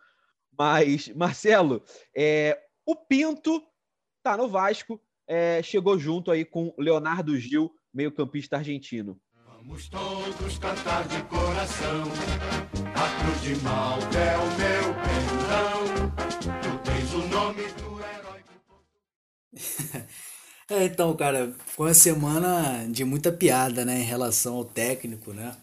Mas, 0.58 1.10
Marcelo, 1.16 1.84
é, 2.16 2.60
o 2.86 2.96
Pinto 2.96 3.64
tá 4.22 4.38
no 4.38 4.48
Vasco, 4.48 5.02
é, 5.28 5.62
chegou 5.64 5.98
junto 5.98 6.32
aí 6.32 6.46
com 6.46 6.74
Leonardo 6.78 7.38
Gil, 7.38 7.74
meio-campista 7.94 8.58
argentino. 8.58 9.20
Vamos 9.46 9.88
todos 9.88 10.58
cantar 10.58 11.08
de 11.08 11.24
coração, 11.24 12.04
a 12.96 13.24
cruz 13.24 13.42
de 13.42 13.56
Malta 13.64 14.18
é 14.18 14.38
o 14.38 14.46
meu 14.58 14.94
perdão, 15.04 16.12
tu 16.62 16.78
tens 16.84 17.14
o 17.14 17.28
nome 17.28 17.64
do 17.74 18.00
herói. 18.02 18.44
É, 20.70 20.86
então, 20.86 21.16
cara, 21.16 21.54
foi 21.68 21.88
uma 21.88 21.94
semana 21.94 22.88
de 22.90 23.04
muita 23.04 23.32
piada, 23.32 23.84
né, 23.84 24.00
em 24.00 24.04
relação 24.04 24.56
ao 24.56 24.66
técnico, 24.66 25.34
né? 25.34 25.56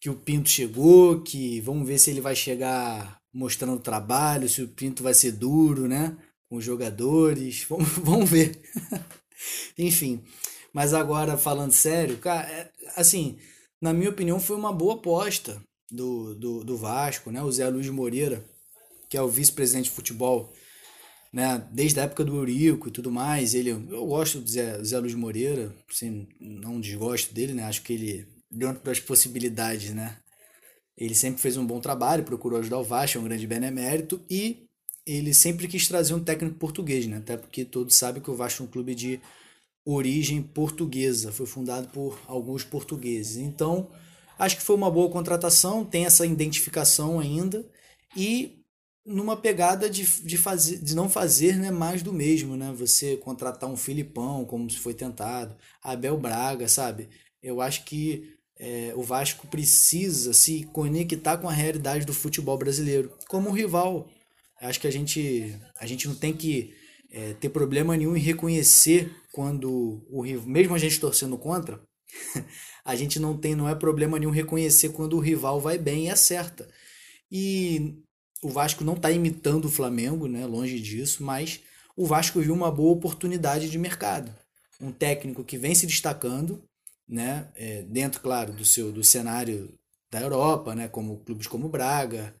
Que 0.00 0.08
o 0.10 0.14
Pinto 0.14 0.48
chegou, 0.48 1.20
que 1.22 1.60
vamos 1.60 1.86
ver 1.86 1.98
se 1.98 2.10
ele 2.10 2.20
vai 2.20 2.34
chegar 2.34 3.20
mostrando 3.32 3.74
o 3.74 3.80
trabalho, 3.80 4.48
se 4.48 4.62
o 4.62 4.68
Pinto 4.68 5.02
vai 5.02 5.14
ser 5.14 5.32
duro, 5.32 5.88
né? 5.88 6.16
Com 6.48 6.56
os 6.56 6.64
jogadores, 6.64 7.64
vamos, 7.68 7.88
vamos 7.98 8.30
ver. 8.30 8.60
Enfim, 9.78 10.22
mas 10.72 10.94
agora 10.94 11.36
falando 11.36 11.72
sério, 11.72 12.18
cara, 12.18 12.48
é, 12.48 12.70
assim, 12.96 13.38
na 13.80 13.92
minha 13.92 14.10
opinião, 14.10 14.38
foi 14.38 14.56
uma 14.56 14.72
boa 14.72 14.94
aposta 14.94 15.60
do, 15.90 16.34
do, 16.34 16.64
do 16.64 16.76
Vasco, 16.76 17.30
né? 17.30 17.42
O 17.42 17.50
Zé 17.50 17.68
Luiz 17.68 17.88
Moreira, 17.88 18.44
que 19.08 19.16
é 19.16 19.22
o 19.22 19.28
vice-presidente 19.28 19.86
de 19.86 19.90
futebol 19.90 20.52
né? 21.32 21.66
Desde 21.72 21.98
a 21.98 22.04
época 22.04 22.24
do 22.24 22.36
Eurico 22.36 22.88
e 22.88 22.90
tudo 22.90 23.10
mais, 23.10 23.54
ele, 23.54 23.70
eu 23.70 24.06
gosto 24.06 24.40
do 24.40 24.50
Zé, 24.50 24.82
Zé 24.84 24.98
Luiz 24.98 25.14
Moreira, 25.14 25.74
assim, 25.90 26.28
não 26.38 26.80
desgosto 26.80 27.32
dele, 27.32 27.54
né? 27.54 27.64
Acho 27.64 27.82
que 27.82 27.94
ele, 27.94 28.28
dentro 28.50 28.82
das 28.84 29.00
possibilidades, 29.00 29.94
né? 29.94 30.18
Ele 30.96 31.14
sempre 31.14 31.40
fez 31.40 31.56
um 31.56 31.66
bom 31.66 31.80
trabalho, 31.80 32.24
procurou 32.24 32.58
ajudar 32.58 32.78
o 32.78 32.84
Vasco, 32.84 33.16
é 33.16 33.20
um 33.20 33.24
grande 33.24 33.46
benemérito, 33.46 34.20
e 34.28 34.66
ele 35.06 35.32
sempre 35.32 35.66
quis 35.66 35.88
trazer 35.88 36.14
um 36.14 36.22
técnico 36.22 36.58
português, 36.58 37.06
né? 37.06 37.16
Até 37.16 37.36
porque 37.36 37.64
todos 37.64 37.96
sabem 37.96 38.22
que 38.22 38.30
o 38.30 38.36
Vasco 38.36 38.62
é 38.62 38.66
um 38.66 38.68
clube 38.68 38.94
de 38.94 39.18
origem 39.84 40.42
portuguesa, 40.42 41.32
foi 41.32 41.46
fundado 41.46 41.88
por 41.88 42.20
alguns 42.28 42.62
portugueses. 42.62 43.38
Então, 43.38 43.90
acho 44.38 44.56
que 44.56 44.62
foi 44.62 44.76
uma 44.76 44.90
boa 44.90 45.10
contratação, 45.10 45.84
tem 45.84 46.04
essa 46.04 46.26
identificação 46.26 47.18
ainda, 47.18 47.66
e 48.16 48.61
numa 49.04 49.36
pegada 49.36 49.90
de, 49.90 50.04
de, 50.22 50.36
fazer, 50.36 50.78
de 50.78 50.94
não 50.94 51.08
fazer 51.08 51.56
né, 51.56 51.70
mais 51.70 52.02
do 52.02 52.12
mesmo, 52.12 52.56
né? 52.56 52.72
Você 52.76 53.16
contratar 53.16 53.68
um 53.68 53.76
Filipão, 53.76 54.44
como 54.44 54.70
se 54.70 54.78
foi 54.78 54.94
tentado, 54.94 55.56
Abel 55.82 56.16
Braga, 56.16 56.68
sabe? 56.68 57.08
Eu 57.42 57.60
acho 57.60 57.84
que 57.84 58.36
é, 58.58 58.92
o 58.94 59.02
Vasco 59.02 59.46
precisa 59.48 60.32
se 60.32 60.62
conectar 60.72 61.36
com 61.36 61.48
a 61.48 61.52
realidade 61.52 62.06
do 62.06 62.14
futebol 62.14 62.56
brasileiro, 62.56 63.12
como 63.28 63.48
um 63.48 63.52
rival. 63.52 64.08
Acho 64.60 64.80
que 64.80 64.86
a 64.86 64.92
gente, 64.92 65.58
a 65.80 65.86
gente 65.86 66.06
não 66.06 66.14
tem 66.14 66.32
que 66.32 66.72
é, 67.10 67.34
ter 67.34 67.48
problema 67.48 67.96
nenhum 67.96 68.16
em 68.16 68.20
reconhecer 68.20 69.12
quando 69.32 70.06
o 70.08 70.20
rival, 70.22 70.46
mesmo 70.46 70.74
a 70.74 70.78
gente 70.78 71.00
torcendo 71.00 71.36
contra, 71.36 71.82
a 72.84 72.94
gente 72.94 73.18
não 73.18 73.36
tem, 73.36 73.56
não 73.56 73.68
é 73.68 73.74
problema 73.74 74.18
nenhum 74.18 74.30
reconhecer 74.30 74.90
quando 74.90 75.16
o 75.16 75.20
rival 75.20 75.60
vai 75.60 75.76
bem 75.76 76.06
e 76.06 76.10
acerta. 76.10 76.68
E 77.30 77.96
o 78.42 78.48
Vasco 78.48 78.82
não 78.82 78.94
está 78.94 79.10
imitando 79.10 79.66
o 79.66 79.70
Flamengo, 79.70 80.26
né? 80.26 80.44
longe 80.44 80.80
disso, 80.80 81.22
mas 81.22 81.60
o 81.96 82.04
Vasco 82.04 82.40
viu 82.40 82.52
uma 82.52 82.70
boa 82.70 82.92
oportunidade 82.92 83.70
de 83.70 83.78
mercado. 83.78 84.34
Um 84.80 84.90
técnico 84.90 85.44
que 85.44 85.56
vem 85.56 85.74
se 85.74 85.86
destacando, 85.86 86.62
né? 87.08 87.48
É, 87.54 87.82
dentro, 87.82 88.20
claro, 88.20 88.52
do 88.52 88.64
seu 88.64 88.90
do 88.90 89.04
cenário 89.04 89.72
da 90.10 90.20
Europa, 90.20 90.74
né? 90.74 90.88
como 90.88 91.18
clubes 91.20 91.46
como 91.46 91.68
Braga, 91.68 92.34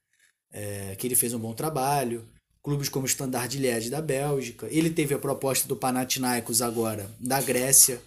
é, 0.50 0.96
que 0.96 1.06
ele 1.06 1.14
fez 1.14 1.32
um 1.32 1.38
bom 1.38 1.54
trabalho, 1.54 2.28
clubes 2.62 2.88
como 2.88 3.04
o 3.04 3.08
Standard 3.08 3.56
Liège 3.56 3.88
da 3.88 4.02
Bélgica. 4.02 4.66
Ele 4.70 4.90
teve 4.90 5.14
a 5.14 5.18
proposta 5.18 5.68
do 5.68 5.76
Panathinaikos 5.76 6.60
agora 6.60 7.08
da 7.20 7.40
Grécia, 7.40 8.02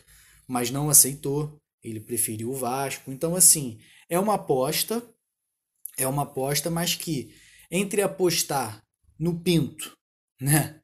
mas 0.48 0.70
não 0.70 0.90
aceitou. 0.90 1.58
Ele 1.82 2.00
preferiu 2.00 2.50
o 2.50 2.56
Vasco. 2.56 3.12
Então, 3.12 3.36
assim, 3.36 3.80
é 4.10 4.20
uma 4.20 4.36
aposta, 4.36 5.02
é 5.98 6.08
uma 6.08 6.24
aposta, 6.24 6.70
mas 6.70 6.96
que 6.96 7.34
entre 7.70 8.02
apostar 8.02 8.82
no 9.18 9.40
Pinto, 9.40 9.96
né, 10.40 10.82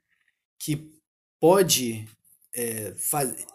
que 0.60 0.92
pode 1.40 2.08
é, 2.56 2.94
fazer, 2.96 3.46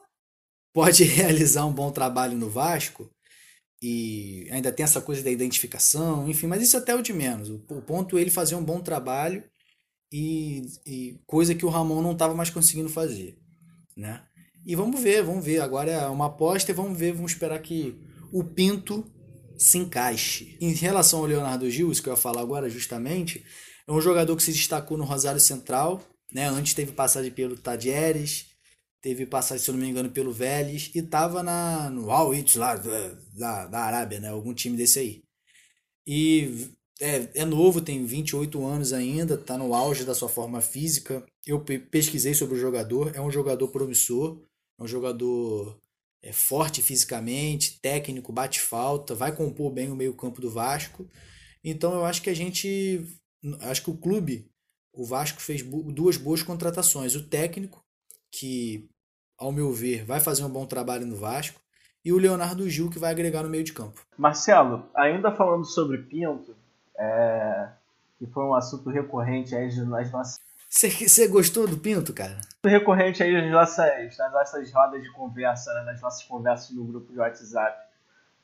pode 0.73 1.05
realizar 1.05 1.65
um 1.67 1.73
bom 1.73 1.91
trabalho 1.91 2.37
no 2.37 2.51
Vasco 2.51 3.11
e 3.81 4.49
ainda 4.51 4.73
tem 4.73 4.85
essa 4.85 5.01
coisa 5.01 5.23
da 5.23 5.31
identificação, 5.31 6.29
enfim, 6.29 6.47
mas 6.47 6.62
isso 6.62 6.77
é 6.77 6.81
até 6.81 6.95
o 6.95 7.03
de 7.03 7.12
menos. 7.12 7.51
O, 7.51 7.57
o 7.69 7.83
ponto 7.83 8.17
é 8.17 8.21
ele 8.21 8.31
fazer 8.31 8.55
um 8.55 8.65
bom 8.65 8.81
trabalho 8.81 9.44
e, 10.13 10.67
e 10.85 11.21
coisa 11.27 11.55
que 11.55 11.67
o 11.67 11.69
Ramon 11.69 12.03
não 12.03 12.13
estava 12.13 12.35
mais 12.35 12.50
conseguindo 12.50 12.88
fazer, 12.88 13.37
né? 13.96 14.25
E 14.65 14.75
vamos 14.75 15.00
ver, 15.00 15.23
vamos 15.23 15.44
ver. 15.44 15.61
Agora 15.61 15.90
é 15.90 16.07
uma 16.09 16.27
aposta 16.27 16.73
e 16.73 16.75
vamos 16.75 16.98
ver, 16.98 17.13
vamos 17.13 17.33
esperar 17.33 17.61
que 17.61 17.96
o 18.33 18.42
Pinto 18.42 19.05
se 19.59 19.79
encaixe. 19.79 20.57
Em 20.61 20.73
relação 20.73 21.21
ao 21.21 21.27
Leonardo 21.27 21.71
Gil, 21.71 21.90
isso 21.90 22.02
que 22.02 22.09
eu 22.09 22.15
ia 22.15 22.17
falar 22.17 22.40
agora 22.40 22.69
justamente, 22.69 23.44
é 23.87 23.92
um 23.92 24.00
jogador 24.00 24.37
que 24.37 24.42
se 24.42 24.52
destacou 24.52 24.98
no 24.98 25.04
Rosário 25.04 25.40
Central, 25.40 26.02
né? 26.33 26.48
Antes 26.48 26.75
teve 26.75 26.92
passagem 26.92 27.31
pelo 27.31 27.57
Tadieres, 27.57 28.46
teve 29.00 29.25
passagem, 29.27 29.63
se 29.63 29.71
eu 29.71 29.75
não 29.75 29.81
me 29.81 29.88
engano, 29.88 30.11
pelo 30.11 30.33
Vélez 30.33 30.90
e 30.94 30.98
estava 30.98 31.42
na 31.42 31.88
no 31.90 32.11
Al 32.11 32.33
lá 32.57 32.77
da, 32.77 33.67
da 33.67 33.81
Arábia, 33.81 34.21
né? 34.21 34.29
Algum 34.29 34.52
time 34.52 34.77
desse 34.77 34.98
aí. 34.98 35.23
E 36.07 36.69
é, 37.00 37.29
é 37.35 37.44
novo, 37.44 37.81
tem 37.81 38.04
28 38.04 38.65
anos 38.65 38.92
ainda, 38.92 39.35
está 39.35 39.57
no 39.59 39.75
auge 39.75 40.04
da 40.04 40.15
sua 40.15 40.29
forma 40.29 40.61
física. 40.61 41.25
Eu 41.46 41.61
pesquisei 41.61 42.35
sobre 42.35 42.57
o 42.57 42.61
jogador, 42.61 43.13
é 43.15 43.21
um 43.21 43.31
jogador 43.31 43.69
promissor, 43.69 44.40
é 44.79 44.83
um 44.83 44.87
jogador 44.87 45.81
é 46.27 46.33
forte 46.33 46.83
fisicamente, 46.83 47.81
técnico, 47.81 48.33
bate 48.33 48.60
falta, 48.60 49.14
vai 49.14 49.31
compor 49.31 49.70
bem 49.72 49.92
o 49.92 49.96
meio-campo 49.96 50.40
do 50.40 50.50
Vasco. 50.50 51.08
Então 51.62 51.94
eu 51.94 52.04
acho 52.04 52.20
que 52.20 52.29
a 52.29 52.35
gente. 52.35 53.06
Acho 53.60 53.85
que 53.85 53.90
o 53.90 53.96
clube, 53.96 54.50
o 54.92 55.04
Vasco, 55.04 55.40
fez 55.40 55.62
duas 55.62 56.16
boas 56.16 56.42
contratações. 56.42 57.14
O 57.14 57.29
técnico, 57.29 57.81
que, 58.33 58.88
ao 59.38 59.52
meu 59.52 59.72
ver, 59.72 60.04
vai 60.04 60.18
fazer 60.18 60.44
um 60.44 60.50
bom 60.50 60.66
trabalho 60.66 61.06
no 61.06 61.14
Vasco. 61.14 61.60
e 62.04 62.12
o 62.12 62.18
Leonardo 62.18 62.68
Gil, 62.68 62.90
que 62.90 62.98
vai 62.98 63.12
agregar 63.12 63.44
no 63.44 63.48
meio 63.48 63.64
de 63.64 63.72
campo. 63.72 64.04
Marcelo, 64.18 64.88
ainda 64.96 65.31
falando 65.31 65.64
sobre 65.64 65.98
Pinto, 65.98 66.56
é... 66.98 67.68
que 68.18 68.27
foi 68.27 68.44
um 68.44 68.54
assunto 68.54 68.90
recorrente 68.90 69.54
nas 69.85 70.10
nossas. 70.10 70.46
Você 70.77 71.27
gostou 71.27 71.66
do 71.66 71.79
Pinto, 71.79 72.12
cara? 72.12 72.38
Recorrente 72.62 73.22
aí 73.22 73.33
nas 73.33 73.50
nossas, 73.50 74.18
nas 74.18 74.31
nossas 74.31 74.70
rodas 74.70 75.02
de 75.02 75.10
conversa, 75.10 75.72
né? 75.72 75.85
nas 75.85 76.02
nossas 76.02 76.22
conversas 76.24 76.77
no 76.77 76.85
grupo 76.85 77.10
de 77.10 77.18
WhatsApp. 77.18 77.79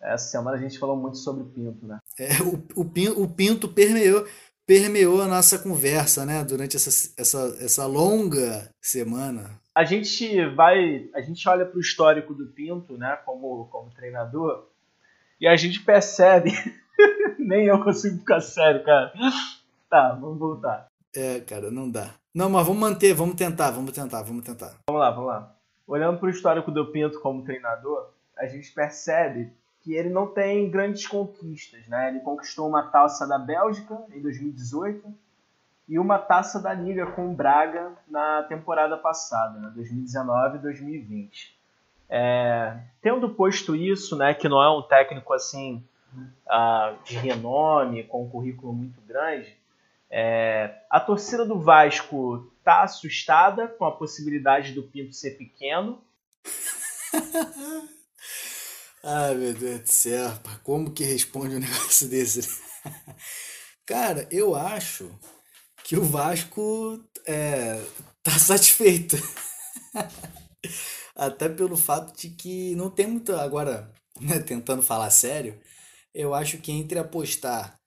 Essa 0.01 0.31
semana 0.31 0.57
a 0.57 0.61
gente 0.61 0.79
falou 0.79 0.97
muito 0.97 1.19
sobre 1.19 1.43
o 1.43 1.47
Pinto, 1.47 1.87
né? 1.87 1.99
É, 2.19 2.43
o, 2.43 2.81
o, 2.81 2.85
Pinto, 2.87 3.23
o 3.23 3.29
Pinto 3.29 3.69
permeou, 3.69 4.27
permeou 4.67 5.21
a 5.21 5.29
nossa 5.29 5.59
conversa, 5.59 6.25
né? 6.25 6.43
Durante 6.43 6.75
essa, 6.75 7.13
essa, 7.19 7.55
essa 7.61 7.85
longa 7.85 8.71
semana. 8.81 9.61
A 9.75 9.85
gente 9.85 10.47
vai, 10.55 11.11
a 11.15 11.21
gente 11.21 11.47
olha 11.47 11.67
para 11.67 11.77
o 11.77 11.83
histórico 11.83 12.33
do 12.33 12.47
Pinto, 12.47 12.97
né? 12.97 13.15
Como, 13.27 13.67
como 13.67 13.91
treinador, 13.91 14.71
e 15.39 15.47
a 15.47 15.55
gente 15.55 15.81
percebe. 15.81 16.51
Nem 17.39 17.67
eu 17.67 17.85
consigo 17.85 18.17
ficar 18.21 18.41
sério, 18.41 18.83
cara. 18.83 19.13
Tá, 19.91 20.15
vamos 20.15 20.39
voltar. 20.39 20.87
É, 21.15 21.41
cara, 21.41 21.71
não 21.71 21.91
dá. 21.91 22.22
Não, 22.35 22.49
mas 22.49 22.67
vamos 22.67 22.81
manter, 22.81 23.13
vamos 23.13 23.35
tentar, 23.35 23.71
vamos 23.71 23.93
tentar, 23.93 24.23
vamos 24.23 24.45
tentar. 24.45 24.75
Vamos 24.89 25.01
lá, 25.01 25.11
vamos 25.11 25.27
lá. 25.27 25.55
Olhando 25.87 26.19
para 26.19 26.27
o 26.27 26.31
histórico 26.31 26.71
do 26.71 26.87
Pinto 26.87 27.21
como 27.21 27.45
treinador, 27.45 28.09
a 28.39 28.47
gente 28.47 28.73
percebe 28.73 29.53
que 29.83 29.95
ele 29.95 30.09
não 30.09 30.27
tem 30.27 30.71
grandes 30.71 31.07
conquistas, 31.07 31.87
né? 31.89 32.09
Ele 32.09 32.21
conquistou 32.21 32.69
uma 32.69 32.85
taça 32.85 33.27
da 33.27 33.39
Bélgica 33.39 33.99
em 34.15 34.23
2018 34.23 35.13
e 35.89 35.99
uma 35.99 36.19
taça 36.19 36.59
da 36.59 36.73
Liga 36.73 37.07
com 37.07 37.31
o 37.31 37.35
Braga 37.35 37.93
na 38.09 38.45
temporada 38.45 38.97
passada, 38.97 39.59
né? 39.59 39.71
2019 39.75 40.57
e 40.57 40.61
2020. 40.61 41.61
É, 42.09 42.79
tendo 43.01 43.29
posto 43.31 43.75
isso, 43.75 44.17
né, 44.17 44.35
que 44.35 44.49
não 44.49 44.63
é 44.63 44.71
um 44.71 44.83
técnico 44.83 45.33
assim 45.33 45.83
uh, 46.47 46.95
de 47.05 47.17
renome, 47.17 48.05
com 48.05 48.25
um 48.25 48.29
currículo 48.29 48.73
muito 48.73 49.01
grande, 49.01 49.57
é, 50.15 50.85
a 50.91 51.01
torcida 51.01 51.47
do 51.47 51.59
Vasco 51.59 52.53
tá 52.63 52.83
assustada 52.83 53.67
com 53.67 53.87
a 53.87 53.97
possibilidade 53.97 54.73
do 54.73 54.83
Pinto 54.83 55.15
ser 55.15 55.39
pequeno. 55.39 56.05
Ai, 59.03 59.35
meu 59.35 59.55
Deus 59.55 59.81
do 59.81 59.89
céu, 59.89 60.31
como 60.63 60.93
que 60.93 61.03
responde 61.03 61.57
um 61.57 61.61
negócio 61.65 62.07
desse? 62.09 62.61
Cara, 63.87 64.29
eu 64.31 64.55
acho 64.55 65.11
que 65.83 65.97
o 65.97 66.05
Vasco 66.05 67.03
é, 67.27 67.83
tá 68.23 68.33
satisfeito. 68.33 69.17
Até 71.17 71.49
pelo 71.49 71.77
fato 71.77 72.15
de 72.17 72.29
que 72.31 72.77
não 72.77 72.91
tem 72.91 73.07
muito. 73.07 73.35
Agora, 73.35 73.91
né, 74.21 74.39
tentando 74.41 74.83
falar 74.83 75.11
sério, 75.11 75.59
eu 76.15 76.35
acho 76.35 76.59
que 76.59 76.71
entre 76.71 76.99
apostar 76.99 77.82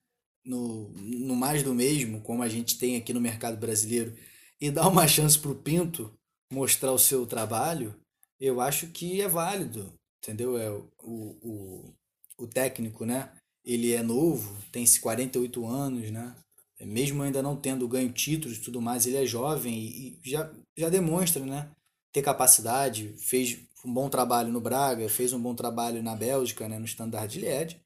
no, 0.46 0.88
no 0.90 1.36
mais 1.36 1.62
do 1.62 1.74
mesmo, 1.74 2.20
como 2.20 2.42
a 2.42 2.48
gente 2.48 2.78
tem 2.78 2.96
aqui 2.96 3.12
no 3.12 3.20
mercado 3.20 3.56
brasileiro, 3.56 4.14
e 4.60 4.70
dar 4.70 4.88
uma 4.88 5.06
chance 5.08 5.38
para 5.38 5.50
o 5.50 5.54
Pinto 5.54 6.12
mostrar 6.52 6.92
o 6.92 6.98
seu 6.98 7.26
trabalho, 7.26 7.94
eu 8.40 8.60
acho 8.60 8.86
que 8.88 9.20
é 9.20 9.28
válido 9.28 9.92
entendeu? 10.26 10.58
É 10.58 10.70
o, 10.70 10.90
o, 11.02 11.94
o 12.38 12.46
técnico, 12.46 13.04
né? 13.04 13.30
Ele 13.64 13.92
é 13.92 14.02
novo, 14.02 14.56
tem 14.72 14.84
48 14.84 15.66
anos, 15.66 16.10
né? 16.10 16.34
Mesmo 16.80 17.22
ainda 17.22 17.42
não 17.42 17.56
tendo 17.56 17.88
ganho 17.88 18.12
títulos 18.12 18.58
e 18.58 18.60
tudo 18.60 18.82
mais, 18.82 19.06
ele 19.06 19.16
é 19.16 19.24
jovem 19.24 19.74
e, 19.74 20.20
e 20.24 20.30
já, 20.30 20.50
já 20.76 20.88
demonstra, 20.88 21.44
né? 21.44 21.70
Ter 22.12 22.22
capacidade, 22.22 23.14
fez 23.18 23.58
um 23.84 23.92
bom 23.92 24.08
trabalho 24.08 24.52
no 24.52 24.60
Braga, 24.60 25.08
fez 25.08 25.32
um 25.32 25.40
bom 25.40 25.54
trabalho 25.54 26.02
na 26.02 26.14
Bélgica, 26.14 26.68
né? 26.68 26.78
No 26.78 26.84
Standard 26.84 27.38
Liège. 27.38 27.80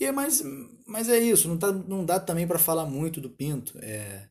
E 0.00 0.04
é 0.04 0.12
mais, 0.12 0.42
mas 0.86 1.08
é 1.08 1.18
isso, 1.18 1.48
não, 1.48 1.58
tá, 1.58 1.72
não 1.72 2.04
dá 2.04 2.20
também 2.20 2.46
para 2.46 2.58
falar 2.58 2.86
muito 2.86 3.20
do 3.20 3.30
Pinto. 3.30 3.78
É, 3.82 4.28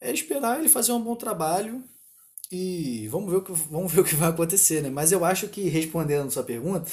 é 0.00 0.12
esperar 0.12 0.58
ele 0.58 0.68
fazer 0.68 0.92
um 0.92 1.02
bom 1.02 1.16
trabalho 1.16 1.84
e 2.50 3.08
vamos 3.08 3.30
ver 3.30 3.38
o 3.38 3.42
que, 3.42 3.52
vamos 3.52 3.92
ver 3.92 4.00
o 4.00 4.04
que 4.04 4.14
vai 4.14 4.28
acontecer, 4.28 4.82
né? 4.82 4.90
Mas 4.90 5.12
eu 5.12 5.24
acho 5.24 5.48
que, 5.48 5.68
respondendo 5.68 6.30
sua 6.30 6.44
pergunta, 6.44 6.90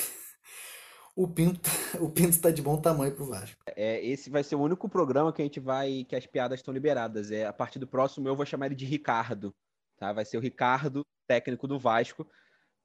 o 1.16 1.28
Pinto, 1.28 1.60
tá, 1.62 1.72
o 2.00 2.10
Pinto 2.12 2.30
está 2.30 2.52
de 2.52 2.62
bom 2.62 2.80
tamanho 2.80 3.14
para 3.14 3.24
o 3.24 3.28
Vasco. 3.28 3.60
É, 3.76 4.04
esse 4.06 4.30
vai 4.30 4.44
ser 4.44 4.56
o 4.56 4.62
único 4.62 4.88
programa 4.90 5.32
que 5.34 5.42
a 5.42 5.46
gente 5.46 5.60
vai, 5.60 6.06
que 6.08 6.16
as 6.16 6.28
piadas 6.28 6.60
estão 6.60 6.74
liberadas. 6.74 7.32
É, 7.32 7.46
a 7.46 7.54
partir 7.54 7.80
do 7.80 7.88
próximo 7.88 8.28
eu 8.28 8.36
vou 8.36 8.46
chamar 8.46 8.68
ele 8.68 8.76
de 8.76 8.86
Ricardo, 8.86 9.54
tá? 9.98 10.14
Vai 10.14 10.26
ser 10.26 10.38
o 10.38 10.42
Ricardo, 10.42 11.04
técnico 11.28 11.68
do 11.68 11.80
Vasco, 11.80 12.28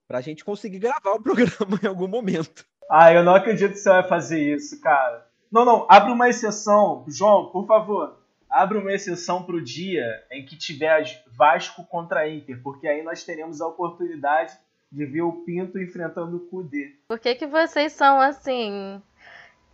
para 0.08 0.18
a 0.18 0.22
gente 0.22 0.44
conseguir 0.44 0.78
gravar 0.78 1.12
o 1.12 1.20
programa 1.22 1.78
em 1.82 1.86
algum 1.86 2.08
momento. 2.08 2.64
Ah, 2.92 3.12
eu 3.12 3.24
não 3.24 3.34
acredito 3.34 3.72
que 3.72 3.78
você 3.78 3.88
vai 3.88 4.02
fazer 4.02 4.54
isso, 4.54 4.80
cara. 4.80 5.26
Não, 5.50 5.64
não, 5.64 5.86
abre 5.88 6.12
uma 6.12 6.28
exceção. 6.28 7.04
João, 7.08 7.46
por 7.46 7.66
favor 7.66 8.22
abre 8.52 8.76
uma 8.76 8.92
exceção 8.92 9.42
para 9.42 9.56
o 9.56 9.64
dia 9.64 10.22
em 10.30 10.44
que 10.44 10.56
tiver 10.56 11.24
Vasco 11.26 11.84
contra 11.86 12.28
Inter, 12.28 12.60
porque 12.62 12.86
aí 12.86 13.02
nós 13.02 13.24
teremos 13.24 13.60
a 13.60 13.66
oportunidade 13.66 14.56
de 14.90 15.06
ver 15.06 15.22
o 15.22 15.42
Pinto 15.44 15.80
enfrentando 15.80 16.36
o 16.36 16.46
Cudê. 16.48 16.94
Por 17.08 17.18
que, 17.18 17.34
que 17.34 17.46
vocês 17.46 17.92
são 17.92 18.20
assim? 18.20 19.02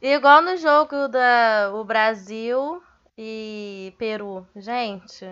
Igual 0.00 0.40
no 0.40 0.56
jogo 0.56 1.08
da 1.08 1.72
o 1.74 1.82
Brasil 1.82 2.80
e 3.16 3.92
Peru. 3.98 4.46
Gente, 4.54 5.26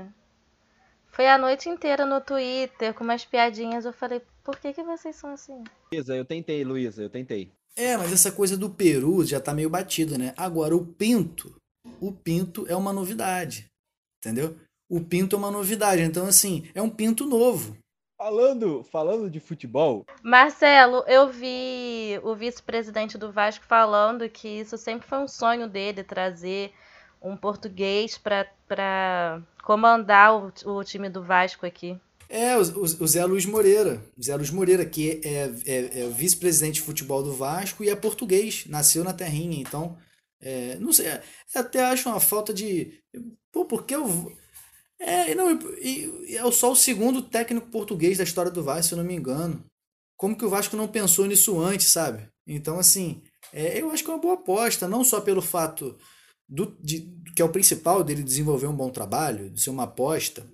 foi 1.06 1.28
a 1.28 1.38
noite 1.38 1.68
inteira 1.68 2.04
no 2.04 2.20
Twitter 2.20 2.92
com 2.94 3.04
umas 3.04 3.24
piadinhas. 3.24 3.84
Eu 3.84 3.92
falei, 3.92 4.20
por 4.42 4.58
que, 4.58 4.72
que 4.72 4.82
vocês 4.82 5.14
são 5.14 5.30
assim? 5.30 5.62
Luísa, 5.92 6.16
eu 6.16 6.24
tentei, 6.24 6.64
Luísa, 6.64 7.00
eu 7.00 7.08
tentei. 7.08 7.55
É, 7.76 7.96
mas 7.96 8.12
essa 8.12 8.32
coisa 8.32 8.56
do 8.56 8.70
Peru 8.70 9.24
já 9.24 9.38
tá 9.38 9.52
meio 9.52 9.68
batida, 9.68 10.16
né? 10.16 10.32
Agora, 10.36 10.74
o 10.74 10.84
Pinto 10.84 11.54
o 12.00 12.12
pinto 12.12 12.66
é 12.68 12.76
uma 12.76 12.92
novidade, 12.92 13.70
entendeu? 14.18 14.56
O 14.88 15.00
pinto 15.00 15.34
é 15.34 15.38
uma 15.38 15.50
novidade, 15.50 16.02
então 16.02 16.26
assim, 16.26 16.68
é 16.74 16.82
um 16.82 16.90
pinto 16.90 17.26
novo. 17.26 17.76
Falando, 18.18 18.82
falando 18.84 19.28
de 19.28 19.40
futebol. 19.40 20.04
Marcelo, 20.22 21.04
eu 21.06 21.28
vi 21.28 22.18
o 22.22 22.34
vice-presidente 22.34 23.18
do 23.18 23.30
Vasco 23.30 23.64
falando 23.66 24.28
que 24.28 24.48
isso 24.48 24.78
sempre 24.78 25.06
foi 25.06 25.18
um 25.18 25.28
sonho 25.28 25.68
dele 25.68 26.02
trazer 26.02 26.72
um 27.20 27.36
português 27.36 28.16
para 28.16 29.42
comandar 29.62 30.34
o, 30.34 30.52
o, 30.64 30.84
time 30.84 31.10
do 31.10 31.22
Vasco 31.22 31.66
aqui. 31.66 31.98
É, 32.28 32.56
o, 32.56 32.60
o, 32.60 33.06
Zé 33.06 33.24
Luiz 33.24 33.46
Moreira. 33.46 34.04
Zé 34.22 34.34
Luiz 34.36 34.50
Moreira, 34.50 34.84
que 34.84 35.20
é, 35.24 35.54
é, 35.64 36.00
é 36.00 36.08
vice-presidente 36.08 36.74
de 36.74 36.82
futebol 36.82 37.22
do 37.22 37.32
Vasco 37.32 37.84
e 37.84 37.88
é 37.88 37.96
português, 37.96 38.64
nasceu 38.66 39.04
na 39.04 39.12
terrinha. 39.12 39.60
Então, 39.60 39.96
é, 40.40 40.76
não 40.78 40.92
sei, 40.92 41.06
até 41.54 41.84
acho 41.84 42.08
uma 42.08 42.20
falta 42.20 42.52
de. 42.52 43.00
Pô, 43.52 43.64
porque 43.64 43.94
eu. 43.94 44.32
É, 44.98 45.34
não, 45.34 45.50
e, 45.78 46.30
e 46.30 46.36
é 46.36 46.50
só 46.50 46.72
o 46.72 46.76
segundo 46.76 47.22
técnico 47.22 47.68
português 47.68 48.18
da 48.18 48.24
história 48.24 48.50
do 48.50 48.62
Vasco, 48.62 48.84
se 48.84 48.94
eu 48.94 48.98
não 48.98 49.04
me 49.04 49.14
engano. 49.14 49.64
Como 50.16 50.36
que 50.36 50.44
o 50.44 50.48
Vasco 50.48 50.76
não 50.76 50.88
pensou 50.88 51.26
nisso 51.26 51.60
antes, 51.60 51.88
sabe? 51.88 52.28
Então, 52.46 52.78
assim, 52.78 53.22
é, 53.52 53.80
eu 53.80 53.90
acho 53.90 54.02
que 54.02 54.10
é 54.10 54.14
uma 54.14 54.20
boa 54.20 54.34
aposta, 54.34 54.88
não 54.88 55.04
só 55.04 55.20
pelo 55.20 55.42
fato 55.42 55.96
do, 56.48 56.76
de, 56.80 57.12
que 57.34 57.42
é 57.42 57.44
o 57.44 57.52
principal 57.52 58.02
dele 58.02 58.22
desenvolver 58.22 58.66
um 58.66 58.76
bom 58.76 58.90
trabalho, 58.90 59.50
de 59.50 59.60
ser 59.60 59.70
uma 59.70 59.84
aposta, 59.84 60.48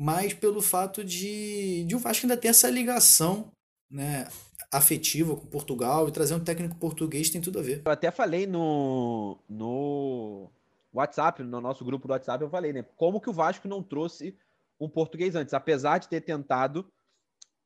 mas 0.00 0.32
pelo 0.32 0.62
fato 0.62 1.04
de, 1.04 1.84
de 1.84 1.94
o 1.94 1.98
Vasco 1.98 2.24
ainda 2.24 2.34
ter 2.34 2.48
essa 2.48 2.70
ligação 2.70 3.52
né, 3.90 4.26
afetiva 4.72 5.36
com 5.36 5.44
Portugal 5.44 6.08
e 6.08 6.10
trazer 6.10 6.34
um 6.34 6.42
técnico 6.42 6.74
português 6.76 7.28
tem 7.28 7.38
tudo 7.38 7.58
a 7.58 7.62
ver. 7.62 7.82
Eu 7.84 7.92
até 7.92 8.10
falei 8.10 8.46
no, 8.46 9.38
no 9.46 10.50
WhatsApp, 10.90 11.42
no 11.42 11.60
nosso 11.60 11.84
grupo 11.84 12.08
do 12.08 12.12
WhatsApp, 12.12 12.42
eu 12.42 12.48
falei, 12.48 12.72
né? 12.72 12.82
Como 12.96 13.20
que 13.20 13.28
o 13.28 13.32
Vasco 13.34 13.68
não 13.68 13.82
trouxe 13.82 14.34
um 14.80 14.88
português 14.88 15.36
antes? 15.36 15.52
Apesar 15.52 15.98
de 15.98 16.08
ter 16.08 16.22
tentado 16.22 16.90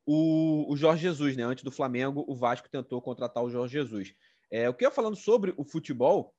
o, 0.05 0.69
o 0.69 0.75
Jorge 0.75 1.03
Jesus, 1.03 1.37
né? 1.37 1.43
Antes 1.43 1.63
do 1.63 1.71
Flamengo, 1.71 2.25
o 2.27 2.35
Vasco 2.35 2.67
tentou 2.67 3.01
contratar 3.01 3.45
o 3.45 3.49
Jorge 3.49 3.71
Jesus. 3.71 4.13
É, 4.51 4.67
o 4.67 4.73
que 4.73 4.85
eu 4.85 4.91
falando 4.91 5.15
sobre 5.15 5.53
o 5.55 5.63
futebol, 5.63 6.35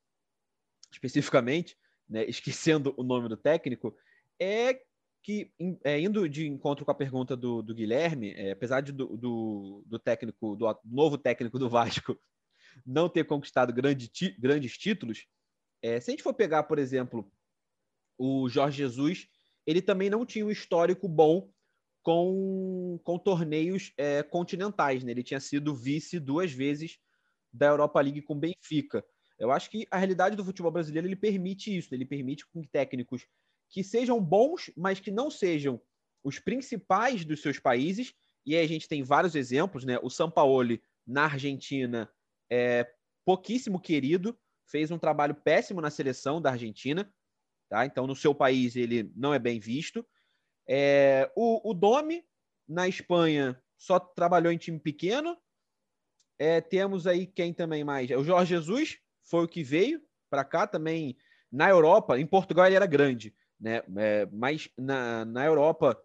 especificamente, 0.92 1.74
né, 2.06 2.22
esquecendo 2.28 2.92
o 2.98 3.02
nome 3.02 3.30
do 3.30 3.36
técnico, 3.38 3.96
é 4.38 4.82
que, 5.26 5.50
é, 5.82 5.98
indo 5.98 6.28
de 6.28 6.46
encontro 6.46 6.84
com 6.84 6.92
a 6.92 6.94
pergunta 6.94 7.36
do, 7.36 7.60
do 7.60 7.74
Guilherme, 7.74 8.32
é, 8.34 8.52
apesar 8.52 8.80
de, 8.80 8.92
do, 8.92 9.16
do, 9.16 9.82
do, 9.84 9.98
técnico, 9.98 10.54
do 10.54 10.66
novo 10.84 11.18
técnico 11.18 11.58
do 11.58 11.68
Vasco 11.68 12.16
não 12.86 13.08
ter 13.08 13.24
conquistado 13.24 13.72
grande, 13.72 14.08
grandes 14.38 14.78
títulos, 14.78 15.26
é, 15.82 15.98
se 15.98 16.08
a 16.08 16.12
gente 16.12 16.22
for 16.22 16.32
pegar, 16.32 16.62
por 16.62 16.78
exemplo, 16.78 17.28
o 18.16 18.48
Jorge 18.48 18.78
Jesus, 18.78 19.26
ele 19.66 19.82
também 19.82 20.08
não 20.08 20.24
tinha 20.24 20.46
um 20.46 20.50
histórico 20.50 21.08
bom 21.08 21.50
com, 22.04 23.00
com 23.02 23.18
torneios 23.18 23.92
é, 23.98 24.22
continentais. 24.22 25.02
Né? 25.02 25.10
Ele 25.10 25.24
tinha 25.24 25.40
sido 25.40 25.74
vice 25.74 26.20
duas 26.20 26.52
vezes 26.52 27.00
da 27.52 27.66
Europa 27.66 28.00
League 28.00 28.22
com 28.22 28.38
Benfica. 28.38 29.04
Eu 29.40 29.50
acho 29.50 29.68
que 29.70 29.88
a 29.90 29.98
realidade 29.98 30.36
do 30.36 30.44
futebol 30.44 30.70
brasileiro 30.70 31.08
ele 31.08 31.16
permite 31.16 31.76
isso, 31.76 31.92
ele 31.92 32.06
permite 32.06 32.46
que 32.46 32.68
técnicos 32.68 33.26
que 33.68 33.82
sejam 33.82 34.20
bons, 34.20 34.70
mas 34.76 35.00
que 35.00 35.10
não 35.10 35.30
sejam 35.30 35.80
os 36.22 36.38
principais 36.38 37.24
dos 37.24 37.40
seus 37.40 37.58
países. 37.58 38.14
E 38.44 38.54
aí 38.56 38.64
a 38.64 38.68
gente 38.68 38.88
tem 38.88 39.02
vários 39.02 39.34
exemplos, 39.34 39.84
né? 39.84 39.98
O 40.02 40.10
Sampaoli 40.10 40.82
na 41.06 41.24
Argentina 41.24 42.10
é 42.50 42.88
pouquíssimo 43.24 43.80
querido, 43.80 44.38
fez 44.66 44.90
um 44.90 44.98
trabalho 44.98 45.34
péssimo 45.34 45.80
na 45.80 45.90
seleção 45.90 46.40
da 46.40 46.50
Argentina, 46.50 47.12
tá? 47.68 47.84
Então, 47.86 48.06
no 48.06 48.16
seu 48.16 48.34
país, 48.34 48.76
ele 48.76 49.10
não 49.14 49.34
é 49.34 49.38
bem 49.38 49.58
visto. 49.58 50.06
É, 50.68 51.30
o, 51.36 51.70
o 51.70 51.74
Domi, 51.74 52.24
na 52.68 52.88
Espanha, 52.88 53.60
só 53.76 53.98
trabalhou 53.98 54.52
em 54.52 54.58
time 54.58 54.78
pequeno. 54.78 55.36
É, 56.38 56.60
temos 56.60 57.06
aí 57.06 57.26
quem 57.26 57.52
também 57.52 57.84
mais? 57.84 58.10
O 58.10 58.24
Jorge 58.24 58.54
Jesus 58.54 58.98
foi 59.22 59.44
o 59.44 59.48
que 59.48 59.62
veio 59.62 60.02
para 60.28 60.44
cá 60.44 60.66
também. 60.66 61.16
Na 61.50 61.68
Europa, 61.68 62.18
em 62.18 62.26
Portugal 62.26 62.66
ele 62.66 62.74
era 62.74 62.86
grande, 62.86 63.34
né? 63.60 63.82
É, 63.96 64.26
mas 64.32 64.68
na, 64.76 65.24
na 65.24 65.44
Europa 65.44 65.98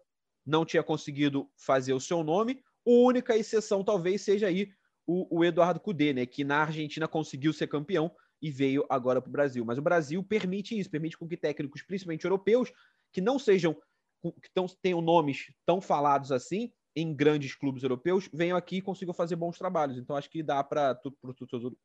não 0.44 0.64
tinha 0.64 0.82
conseguido 0.82 1.48
fazer 1.56 1.92
o 1.92 2.00
seu 2.00 2.22
nome. 2.22 2.62
A 2.86 2.90
única 2.90 3.36
exceção 3.36 3.84
talvez 3.84 4.22
seja 4.22 4.46
aí 4.46 4.70
o, 5.06 5.38
o 5.38 5.44
Eduardo 5.44 5.80
Cudê, 5.80 6.12
né? 6.12 6.26
Que 6.26 6.44
na 6.44 6.62
Argentina 6.62 7.06
conseguiu 7.06 7.52
ser 7.52 7.68
campeão 7.68 8.10
e 8.40 8.50
veio 8.50 8.84
agora 8.90 9.22
para 9.22 9.28
o 9.28 9.32
Brasil. 9.32 9.64
Mas 9.64 9.78
o 9.78 9.82
Brasil 9.82 10.22
permite 10.24 10.78
isso, 10.78 10.90
permite 10.90 11.16
com 11.16 11.28
que 11.28 11.36
técnicos, 11.36 11.82
principalmente 11.82 12.24
europeus, 12.24 12.72
que 13.12 13.20
não 13.20 13.38
sejam, 13.38 13.74
que 14.22 14.50
tão, 14.52 14.66
tenham 14.66 15.00
nomes 15.00 15.52
tão 15.64 15.80
falados 15.80 16.32
assim 16.32 16.72
em 16.94 17.14
grandes 17.14 17.54
clubes 17.54 17.82
europeus, 17.82 18.28
venham 18.32 18.56
aqui 18.56 18.76
e 18.76 18.82
consigam 18.82 19.14
fazer 19.14 19.36
bons 19.36 19.56
trabalhos. 19.56 19.96
Então 19.96 20.16
acho 20.16 20.28
que 20.28 20.42
dá 20.42 20.62
para 20.62 21.00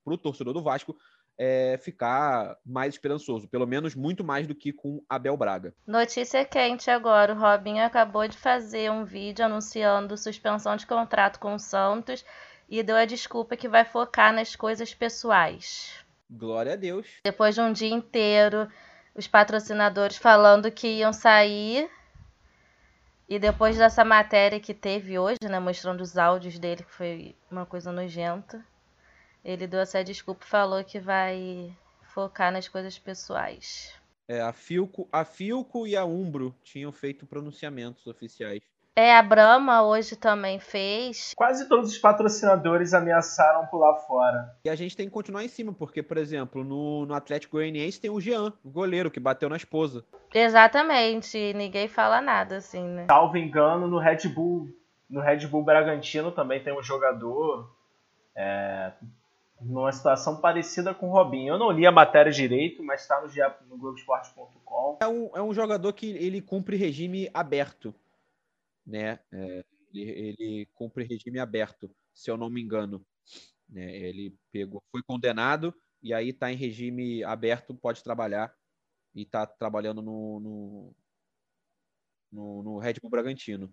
o 0.06 0.18
torcedor 0.18 0.54
do 0.54 0.62
Vasco 0.62 0.98
é, 1.38 1.78
ficar 1.78 2.58
mais 2.66 2.96
esperançoso, 2.96 3.48
pelo 3.48 3.68
menos 3.68 3.94
muito 3.94 4.24
mais 4.24 4.48
do 4.48 4.56
que 4.56 4.74
com 4.74 5.04
Abel 5.08 5.38
Braga. 5.38 5.74
Notícia 5.86 6.44
quente 6.44 6.90
agora: 6.90 7.34
o 7.34 7.38
Robinho 7.38 7.84
acabou 7.86 8.28
de 8.28 8.38
fazer 8.38 8.92
um 8.92 9.04
vídeo 9.04 9.46
anunciando 9.46 10.18
suspensão 10.18 10.76
de 10.76 10.88
contrato 10.88 11.40
com 11.40 11.54
o 11.54 11.60
Santos 11.60 12.26
e 12.68 12.82
deu 12.82 12.96
a 12.96 13.06
desculpa 13.06 13.56
que 13.56 13.68
vai 13.68 13.86
focar 13.86 14.34
nas 14.34 14.56
coisas 14.56 14.94
pessoais. 14.94 15.94
Glória 16.30 16.74
a 16.74 16.76
Deus. 16.76 17.08
Depois 17.24 17.56
de 17.56 17.62
um 17.62 17.72
dia 17.72 17.94
inteiro, 17.94 18.68
os 19.16 19.28
patrocinadores 19.28 20.18
falando 20.18 20.72
que 20.72 20.88
iam 20.88 21.14
sair. 21.14 21.90
E 23.30 23.38
depois 23.38 23.78
dessa 23.78 24.06
matéria 24.06 24.58
que 24.58 24.74
teve 24.74 25.20
hoje, 25.20 25.38
né, 25.50 25.60
mostrando 25.60 26.00
os 26.00 26.18
áudios 26.18 26.58
dele, 26.58 26.84
que 26.84 26.94
foi 26.94 27.36
uma 27.52 27.66
coisa 27.66 27.92
nojenta, 27.92 28.64
ele 29.48 29.66
deu 29.66 29.80
essa 29.80 30.04
desculpa 30.04 30.44
e 30.46 30.50
falou 30.50 30.84
que 30.84 31.00
vai 31.00 31.72
focar 32.14 32.52
nas 32.52 32.68
coisas 32.68 33.00
pessoais. 33.00 33.94
É, 34.28 34.42
a 34.42 34.52
Filco, 34.52 35.08
a 35.10 35.24
Filco 35.24 35.88
e 35.88 35.96
a 35.96 36.04
Umbro 36.04 36.54
tinham 36.62 36.92
feito 36.92 37.26
pronunciamentos 37.26 38.06
oficiais. 38.08 38.60
É, 38.94 39.16
a 39.16 39.24
Brahma 39.24 39.84
hoje 39.84 40.18
também 40.18 40.60
fez. 40.60 41.34
Quase 41.34 41.70
todos 41.70 41.92
os 41.92 41.98
patrocinadores 41.98 42.94
ameaçaram 42.94 43.66
pular 43.68 43.96
fora. 44.00 44.54
E 44.66 44.70
a 44.70 44.76
gente 44.76 44.98
tem 44.98 45.06
que 45.06 45.14
continuar 45.14 45.46
em 45.46 45.48
cima, 45.48 45.72
porque, 45.72 46.04
por 46.04 46.18
exemplo, 46.18 46.64
no, 46.64 47.06
no 47.06 47.14
Atlético 47.14 47.56
Goianiense 47.56 48.02
tem 48.02 48.10
o 48.10 48.20
Jean, 48.20 48.52
o 48.66 48.70
goleiro, 48.70 49.10
que 49.10 49.20
bateu 49.20 49.48
na 49.48 49.56
esposa. 49.56 50.04
Exatamente, 50.34 51.54
ninguém 51.54 51.88
fala 51.88 52.20
nada, 52.20 52.58
assim, 52.58 52.84
né? 52.84 53.06
Salvo 53.06 53.38
engano, 53.38 53.88
no 53.88 54.00
Red 54.00 54.28
Bull, 54.28 54.68
no 55.10 55.22
Red 55.22 55.48
Bull 55.48 55.64
Bragantino 55.64 56.32
também 56.32 56.62
tem 56.62 56.78
um 56.78 56.84
jogador 56.84 57.72
é, 58.36 58.92
numa 59.62 59.92
situação 59.92 60.40
parecida 60.40 60.94
com 60.94 61.10
o 61.10 61.12
Robinho. 61.12 61.54
Eu 61.54 61.60
não 61.60 61.72
li 61.72 61.86
a 61.86 61.92
matéria 61.92 62.32
direito, 62.32 62.84
mas 62.84 63.02
está 63.02 63.22
no, 63.22 63.28
no 63.70 63.78
Globoesporte.com. 63.78 64.98
É 65.02 65.08
um, 65.08 65.30
é 65.36 65.42
um 65.42 65.54
jogador 65.54 65.92
que 65.94 66.08
ele 66.08 66.42
cumpre 66.42 66.78
regime 66.78 67.30
aberto 67.34 67.94
né? 68.88 69.20
É, 69.32 69.66
ele, 69.94 70.10
ele, 70.10 70.66
cumpre 70.74 71.04
regime 71.04 71.40
aberto, 71.40 71.92
se 72.14 72.32
eu 72.32 72.38
não 72.38 72.50
me 72.50 72.62
engano. 72.62 73.06
Né? 73.70 73.96
Ele 73.98 74.34
pegou, 74.52 74.82
foi 74.90 75.04
condenado 75.04 75.76
e 76.02 76.14
aí 76.14 76.30
está 76.30 76.52
em 76.52 76.56
regime 76.56 77.24
aberto, 77.24 77.76
pode 77.76 78.02
trabalhar 78.02 78.56
e 79.14 79.24
está 79.24 79.46
trabalhando 79.46 80.02
no, 80.02 80.40
no, 80.40 80.96
no, 82.32 82.64
no, 82.64 82.78
Red 82.78 82.96
Bull 83.02 83.12
Bragantino. 83.12 83.70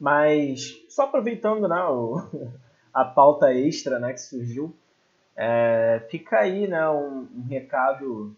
Mas 0.00 0.72
só 0.88 1.02
aproveitando 1.02 1.68
né, 1.68 1.84
o, 1.84 2.16
a 2.94 3.04
pauta 3.04 3.52
extra 3.52 3.98
né, 3.98 4.12
que 4.14 4.20
surgiu, 4.20 4.74
é, 5.36 6.06
fica 6.10 6.38
aí 6.38 6.66
né, 6.66 6.88
um, 6.88 7.28
um 7.34 7.46
recado 7.48 8.36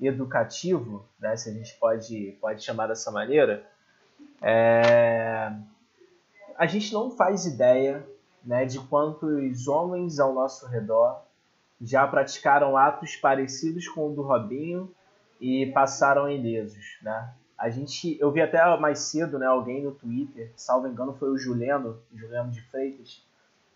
educativo, 0.00 1.04
né, 1.18 1.36
se 1.36 1.50
a 1.50 1.52
gente 1.52 1.74
pode, 1.78 2.36
pode 2.40 2.62
chamar 2.62 2.86
dessa 2.86 3.10
maneira, 3.10 3.66
é... 4.40 5.52
A 6.56 6.66
gente 6.66 6.92
não 6.92 7.10
faz 7.10 7.46
ideia 7.46 8.06
né, 8.44 8.64
de 8.64 8.78
quantos 8.78 9.66
homens 9.66 10.18
ao 10.18 10.32
nosso 10.34 10.66
redor 10.66 11.22
já 11.80 12.06
praticaram 12.06 12.76
atos 12.76 13.16
parecidos 13.16 13.88
com 13.88 14.08
o 14.08 14.14
do 14.14 14.22
Robinho 14.22 14.92
e 15.40 15.66
passaram 15.72 16.28
ilesos, 16.28 16.98
né? 17.02 17.32
A 17.56 17.70
gente, 17.70 18.18
eu 18.20 18.30
vi 18.30 18.40
até 18.40 18.62
mais 18.78 19.00
cedo, 19.00 19.38
né, 19.38 19.46
alguém 19.46 19.82
no 19.82 19.92
Twitter, 19.92 20.52
salvo 20.56 20.88
engano 20.88 21.14
foi 21.14 21.30
o 21.30 21.38
Juliano, 21.38 21.98
Juliano 22.14 22.50
de 22.50 22.60
Freitas, 22.62 23.22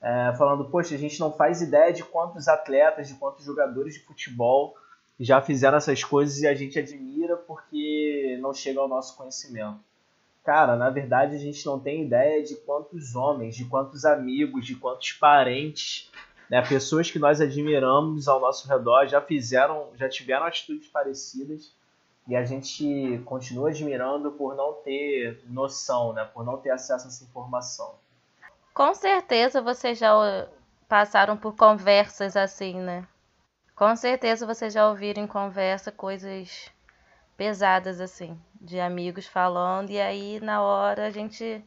é, 0.04 0.34
falando, 0.36 0.66
poxa, 0.66 0.94
a 0.94 0.98
gente 0.98 1.18
não 1.18 1.32
faz 1.32 1.62
ideia 1.62 1.90
de 1.90 2.04
quantos 2.04 2.46
atletas, 2.46 3.08
de 3.08 3.14
quantos 3.14 3.42
jogadores 3.42 3.94
de 3.94 4.00
futebol 4.00 4.76
já 5.18 5.40
fizeram 5.40 5.78
essas 5.78 6.04
coisas 6.04 6.42
e 6.42 6.46
a 6.46 6.52
gente 6.52 6.78
admira 6.78 7.38
porque 7.38 8.38
não 8.42 8.52
chega 8.52 8.80
ao 8.80 8.88
nosso 8.88 9.16
conhecimento. 9.16 9.80
Cara, 10.44 10.76
na 10.76 10.90
verdade 10.90 11.36
a 11.36 11.38
gente 11.38 11.64
não 11.64 11.80
tem 11.80 12.04
ideia 12.04 12.42
de 12.42 12.54
quantos 12.54 13.16
homens, 13.16 13.56
de 13.56 13.64
quantos 13.64 14.04
amigos, 14.04 14.66
de 14.66 14.74
quantos 14.74 15.12
parentes, 15.12 16.10
né, 16.50 16.60
pessoas 16.60 17.10
que 17.10 17.18
nós 17.18 17.40
admiramos 17.40 18.28
ao 18.28 18.40
nosso 18.40 18.68
redor 18.68 19.06
já 19.06 19.22
fizeram, 19.22 19.88
já 19.96 20.06
tiveram 20.06 20.44
atitudes 20.44 20.86
parecidas 20.88 21.72
e 22.28 22.36
a 22.36 22.44
gente 22.44 23.22
continua 23.24 23.70
admirando 23.70 24.32
por 24.32 24.54
não 24.54 24.74
ter 24.74 25.42
noção, 25.48 26.12
né, 26.12 26.28
por 26.34 26.44
não 26.44 26.58
ter 26.58 26.72
acesso 26.72 27.06
a 27.06 27.08
essa 27.08 27.24
informação. 27.24 28.03
Com 28.74 28.92
certeza 28.92 29.62
vocês 29.62 29.96
já 29.96 30.12
passaram 30.88 31.36
por 31.36 31.54
conversas 31.54 32.36
assim, 32.36 32.74
né? 32.80 33.06
Com 33.76 33.94
certeza 33.94 34.44
vocês 34.44 34.74
já 34.74 34.88
ouviram 34.88 35.22
em 35.22 35.28
conversa 35.28 35.92
coisas 35.92 36.72
pesadas 37.36 38.00
assim 38.00 38.36
de 38.60 38.80
amigos 38.80 39.26
falando, 39.26 39.90
e 39.90 40.00
aí 40.00 40.40
na 40.40 40.60
hora 40.60 41.06
a 41.06 41.10
gente 41.10 41.62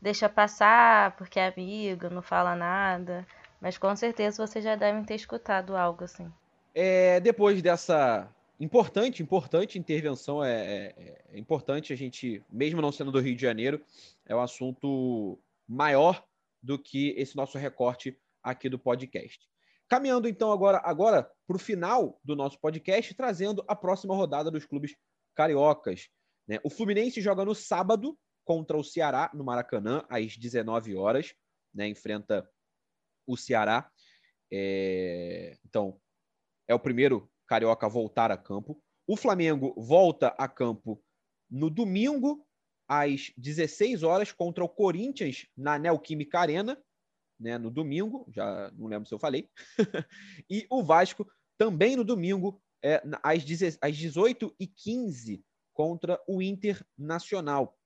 deixa 0.00 0.28
passar 0.28 1.16
porque 1.16 1.40
é 1.40 1.48
amigo, 1.48 2.08
não 2.10 2.22
fala 2.22 2.54
nada. 2.54 3.26
Mas 3.60 3.76
com 3.76 3.96
certeza 3.96 4.46
vocês 4.46 4.64
já 4.64 4.76
devem 4.76 5.02
ter 5.02 5.16
escutado 5.16 5.76
algo 5.76 6.04
assim. 6.04 6.30
É, 6.72 7.18
depois 7.18 7.60
dessa 7.60 8.28
importante, 8.60 9.20
importante 9.20 9.80
intervenção, 9.80 10.44
é, 10.44 10.52
é, 10.52 10.94
é, 11.32 11.38
importante 11.38 11.92
a 11.92 11.96
gente, 11.96 12.40
mesmo 12.48 12.80
não 12.80 12.92
sendo 12.92 13.10
do 13.10 13.18
Rio 13.18 13.34
de 13.34 13.42
Janeiro, 13.42 13.80
é 14.24 14.36
um 14.36 14.40
assunto 14.40 15.36
maior 15.66 16.22
do 16.62 16.78
que 16.78 17.10
esse 17.16 17.36
nosso 17.36 17.58
recorte 17.58 18.18
aqui 18.42 18.68
do 18.68 18.78
podcast. 18.78 19.38
Caminhando 19.88 20.28
então 20.28 20.50
agora 20.50 20.80
agora 20.84 21.30
para 21.46 21.56
o 21.56 21.60
final 21.60 22.20
do 22.24 22.34
nosso 22.34 22.58
podcast, 22.60 23.14
trazendo 23.14 23.64
a 23.68 23.76
próxima 23.76 24.14
rodada 24.14 24.50
dos 24.50 24.66
clubes 24.66 24.96
cariocas. 25.34 26.08
Né? 26.46 26.58
O 26.64 26.70
Fluminense 26.70 27.20
joga 27.20 27.44
no 27.44 27.54
sábado 27.54 28.18
contra 28.44 28.76
o 28.76 28.84
Ceará, 28.84 29.30
no 29.34 29.44
Maracanã, 29.44 30.04
às 30.08 30.36
19 30.36 30.96
horas. 30.96 31.34
Né? 31.74 31.88
Enfrenta 31.88 32.48
o 33.26 33.36
Ceará. 33.36 33.90
É... 34.52 35.56
Então, 35.64 36.00
é 36.68 36.74
o 36.74 36.80
primeiro 36.80 37.30
carioca 37.46 37.86
a 37.86 37.88
voltar 37.88 38.30
a 38.30 38.36
campo. 38.36 38.80
O 39.06 39.16
Flamengo 39.16 39.74
volta 39.76 40.28
a 40.38 40.48
campo 40.48 41.02
no 41.50 41.70
domingo, 41.70 42.45
às 42.88 43.32
16 43.36 44.02
horas, 44.02 44.32
contra 44.32 44.64
o 44.64 44.68
Corinthians, 44.68 45.46
na 45.56 45.78
Neoquímica 45.78 46.38
Arena. 46.38 46.78
Né, 47.38 47.58
no 47.58 47.70
domingo, 47.70 48.26
já 48.34 48.70
não 48.72 48.86
lembro 48.86 49.06
se 49.06 49.14
eu 49.14 49.18
falei. 49.18 49.50
e 50.48 50.66
o 50.70 50.82
Vasco 50.82 51.30
também 51.58 51.94
no 51.94 52.02
domingo, 52.02 52.62
é, 52.82 53.02
às, 53.22 53.44
18h15, 53.44 55.42
contra 55.74 56.18
o 56.26 56.40
Internacional. 56.40 57.78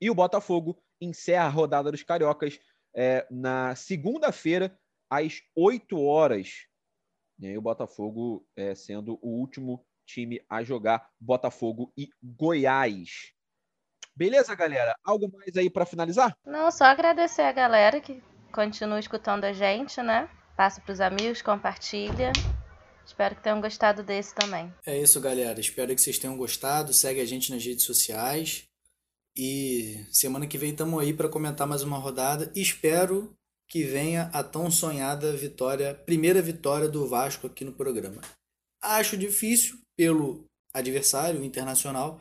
E 0.00 0.08
o 0.08 0.14
Botafogo 0.14 0.82
encerra 1.00 1.44
a 1.46 1.50
rodada 1.50 1.90
dos 1.90 2.02
Cariocas 2.02 2.58
é, 2.94 3.26
na 3.30 3.74
segunda-feira, 3.74 4.78
às 5.10 5.42
8 5.54 6.00
horas. 6.00 6.66
E 7.38 7.46
aí 7.46 7.58
o 7.58 7.62
Botafogo 7.62 8.46
é, 8.56 8.74
sendo 8.74 9.18
o 9.22 9.28
último 9.28 9.86
time 10.06 10.44
a 10.48 10.62
jogar 10.64 11.10
Botafogo 11.20 11.92
e 11.96 12.08
Goiás. 12.22 13.32
Beleza, 14.18 14.52
galera? 14.56 14.96
Algo 15.04 15.30
mais 15.32 15.56
aí 15.56 15.70
para 15.70 15.86
finalizar? 15.86 16.36
Não, 16.44 16.72
só 16.72 16.86
agradecer 16.86 17.42
a 17.42 17.52
galera 17.52 18.00
que 18.00 18.20
continua 18.52 18.98
escutando 18.98 19.44
a 19.44 19.52
gente, 19.52 20.02
né? 20.02 20.28
Passa 20.56 20.80
para 20.80 20.92
os 20.92 21.00
amigos, 21.00 21.40
compartilha. 21.40 22.32
Espero 23.06 23.36
que 23.36 23.44
tenham 23.44 23.60
gostado 23.60 24.02
desse 24.02 24.34
também. 24.34 24.74
É 24.84 24.98
isso, 25.00 25.20
galera. 25.20 25.60
Espero 25.60 25.94
que 25.94 26.00
vocês 26.00 26.18
tenham 26.18 26.36
gostado. 26.36 26.92
Segue 26.92 27.20
a 27.20 27.24
gente 27.24 27.52
nas 27.52 27.64
redes 27.64 27.84
sociais. 27.84 28.64
E 29.36 30.04
semana 30.10 30.48
que 30.48 30.58
vem 30.58 30.72
estamos 30.72 31.00
aí 31.00 31.14
para 31.14 31.28
comentar 31.28 31.68
mais 31.68 31.84
uma 31.84 31.96
rodada. 31.96 32.50
Espero 32.56 33.32
que 33.68 33.84
venha 33.84 34.30
a 34.32 34.42
tão 34.42 34.68
sonhada 34.68 35.32
vitória, 35.36 35.94
primeira 35.94 36.42
vitória 36.42 36.88
do 36.88 37.06
Vasco 37.06 37.46
aqui 37.46 37.64
no 37.64 37.72
programa. 37.72 38.20
Acho 38.82 39.16
difícil 39.16 39.78
pelo 39.96 40.44
adversário 40.74 41.44
internacional, 41.44 42.20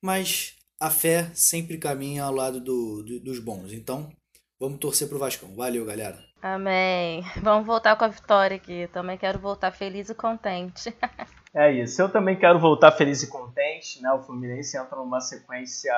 mas 0.00 0.61
a 0.82 0.90
fé 0.90 1.30
sempre 1.32 1.78
caminha 1.78 2.24
ao 2.24 2.34
lado 2.34 2.58
do, 2.58 3.04
do, 3.04 3.20
dos 3.20 3.38
bons. 3.38 3.72
Então, 3.72 4.10
vamos 4.58 4.80
torcer 4.80 5.08
pro 5.08 5.18
Vascão. 5.18 5.54
Valeu, 5.54 5.86
galera. 5.86 6.18
Amém. 6.42 7.22
Vamos 7.40 7.64
voltar 7.64 7.94
com 7.94 8.04
a 8.04 8.08
vitória 8.08 8.56
aqui. 8.56 8.88
Também 8.88 9.16
quero 9.16 9.38
voltar 9.38 9.70
feliz 9.70 10.10
e 10.10 10.14
contente. 10.14 10.92
é 11.54 11.70
isso. 11.70 12.02
Eu 12.02 12.08
também 12.08 12.36
quero 12.36 12.58
voltar 12.58 12.90
feliz 12.90 13.22
e 13.22 13.30
contente. 13.30 14.02
Né? 14.02 14.10
O 14.10 14.22
Fluminense 14.24 14.76
entra 14.76 14.96
numa 14.96 15.20
sequência 15.20 15.94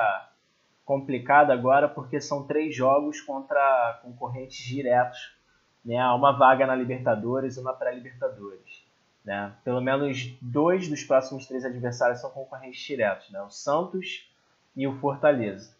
complicada 0.85 1.51
agora 1.51 1.89
porque 1.89 2.21
são 2.21 2.45
três 2.45 2.75
jogos 2.75 3.19
contra 3.21 3.99
concorrentes 4.03 4.63
diretos. 4.63 5.35
Né? 5.83 5.97
Há 5.97 6.13
uma 6.13 6.37
vaga 6.37 6.67
na 6.67 6.75
Libertadores 6.75 7.57
e 7.57 7.59
uma 7.59 7.73
pré-Libertadores. 7.73 8.85
Né? 9.23 9.51
Pelo 9.63 9.81
menos 9.81 10.37
dois 10.39 10.87
dos 10.87 11.03
próximos 11.03 11.47
três 11.47 11.65
adversários 11.65 12.21
são 12.21 12.29
concorrentes 12.29 12.85
diretos. 12.85 13.31
Né? 13.31 13.41
O 13.41 13.49
Santos 13.49 14.29
e 14.75 14.87
o 14.87 14.99
Fortaleza. 14.99 15.75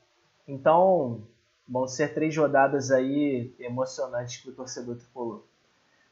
Então, 0.48 1.24
Vão 1.68 1.88
ser 1.88 2.14
três 2.14 2.36
rodadas 2.38 2.92
aí 2.92 3.52
emocionantes 3.60 4.38
para 4.38 4.52
o 4.52 4.56
torcedor 4.56 4.98
tricolor. 4.98 5.44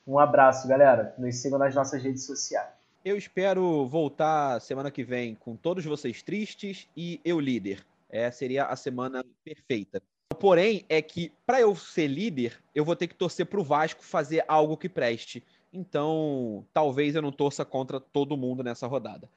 Um 0.06 0.18
abraço, 0.18 0.68
galera. 0.68 1.14
Nos 1.18 1.36
sigam 1.36 1.60
nas 1.60 1.76
nossas 1.76 2.04
redes 2.04 2.26
sociais. 2.26 2.70
Eu 3.06 3.16
espero 3.16 3.86
voltar 3.88 4.60
semana 4.62 4.90
que 4.90 5.04
vem 5.04 5.36
com 5.36 5.56
todos 5.56 5.86
vocês 5.86 6.24
tristes 6.24 6.88
e 6.98 7.22
eu 7.24 7.40
líder. 7.40 7.86
É, 8.10 8.32
seria 8.32 8.66
a 8.66 8.76
semana 8.76 9.24
perfeita. 9.44 10.02
Porém, 10.40 10.86
é 10.90 11.02
que 11.02 11.32
para 11.46 11.62
eu 11.62 11.76
ser 11.76 12.08
líder, 12.08 12.60
eu 12.74 12.84
vou 12.84 12.96
ter 12.96 13.08
que 13.08 13.16
torcer 13.16 13.46
para 13.46 13.60
o 13.60 13.64
Vasco 13.64 14.04
fazer 14.04 14.44
algo 14.48 14.76
que 14.76 14.90
preste. 14.90 15.44
Então, 15.72 16.66
talvez 16.74 17.16
eu 17.16 17.22
não 17.22 17.32
torça 17.32 17.64
contra 17.64 18.00
todo 18.00 18.38
mundo 18.38 18.64
nessa 18.64 18.88
rodada. 18.88 19.30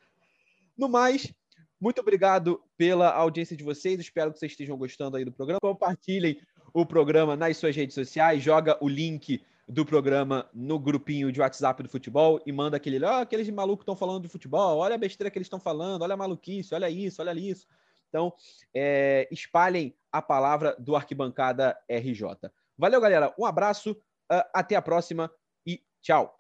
No 0.76 0.88
mais, 0.88 1.32
muito 1.80 2.00
obrigado 2.00 2.62
pela 2.76 3.10
audiência 3.12 3.56
de 3.56 3.64
vocês. 3.64 4.00
Espero 4.00 4.32
que 4.32 4.38
vocês 4.38 4.52
estejam 4.52 4.76
gostando 4.76 5.16
aí 5.16 5.24
do 5.24 5.32
programa. 5.32 5.60
Compartilhem 5.60 6.40
o 6.72 6.84
programa 6.86 7.36
nas 7.36 7.56
suas 7.56 7.76
redes 7.76 7.94
sociais. 7.94 8.42
Joga 8.42 8.78
o 8.80 8.88
link 8.88 9.42
do 9.68 9.84
programa 9.84 10.48
no 10.54 10.78
grupinho 10.78 11.32
de 11.32 11.40
WhatsApp 11.40 11.82
do 11.82 11.88
futebol 11.88 12.40
e 12.46 12.52
manda 12.52 12.76
aquele, 12.76 13.04
ó, 13.04 13.18
oh, 13.18 13.22
aqueles 13.22 13.48
malucos 13.50 13.82
estão 13.82 13.96
falando 13.96 14.22
de 14.22 14.28
futebol, 14.28 14.78
olha 14.78 14.94
a 14.94 14.98
besteira 14.98 15.28
que 15.28 15.38
eles 15.38 15.46
estão 15.46 15.58
falando, 15.58 16.02
olha 16.02 16.14
a 16.14 16.16
maluquice, 16.16 16.72
olha 16.72 16.88
isso, 16.88 17.20
olha 17.20 17.32
isso. 17.34 17.66
Então, 18.08 18.32
é, 18.72 19.28
espalhem 19.30 19.94
a 20.12 20.22
palavra 20.22 20.76
do 20.78 20.94
Arquibancada 20.94 21.76
RJ. 21.90 22.48
Valeu, 22.78 23.00
galera. 23.00 23.34
Um 23.36 23.44
abraço, 23.44 23.90
uh, 23.92 24.44
até 24.54 24.76
a 24.76 24.82
próxima 24.82 25.30
e 25.66 25.82
tchau. 26.00 26.38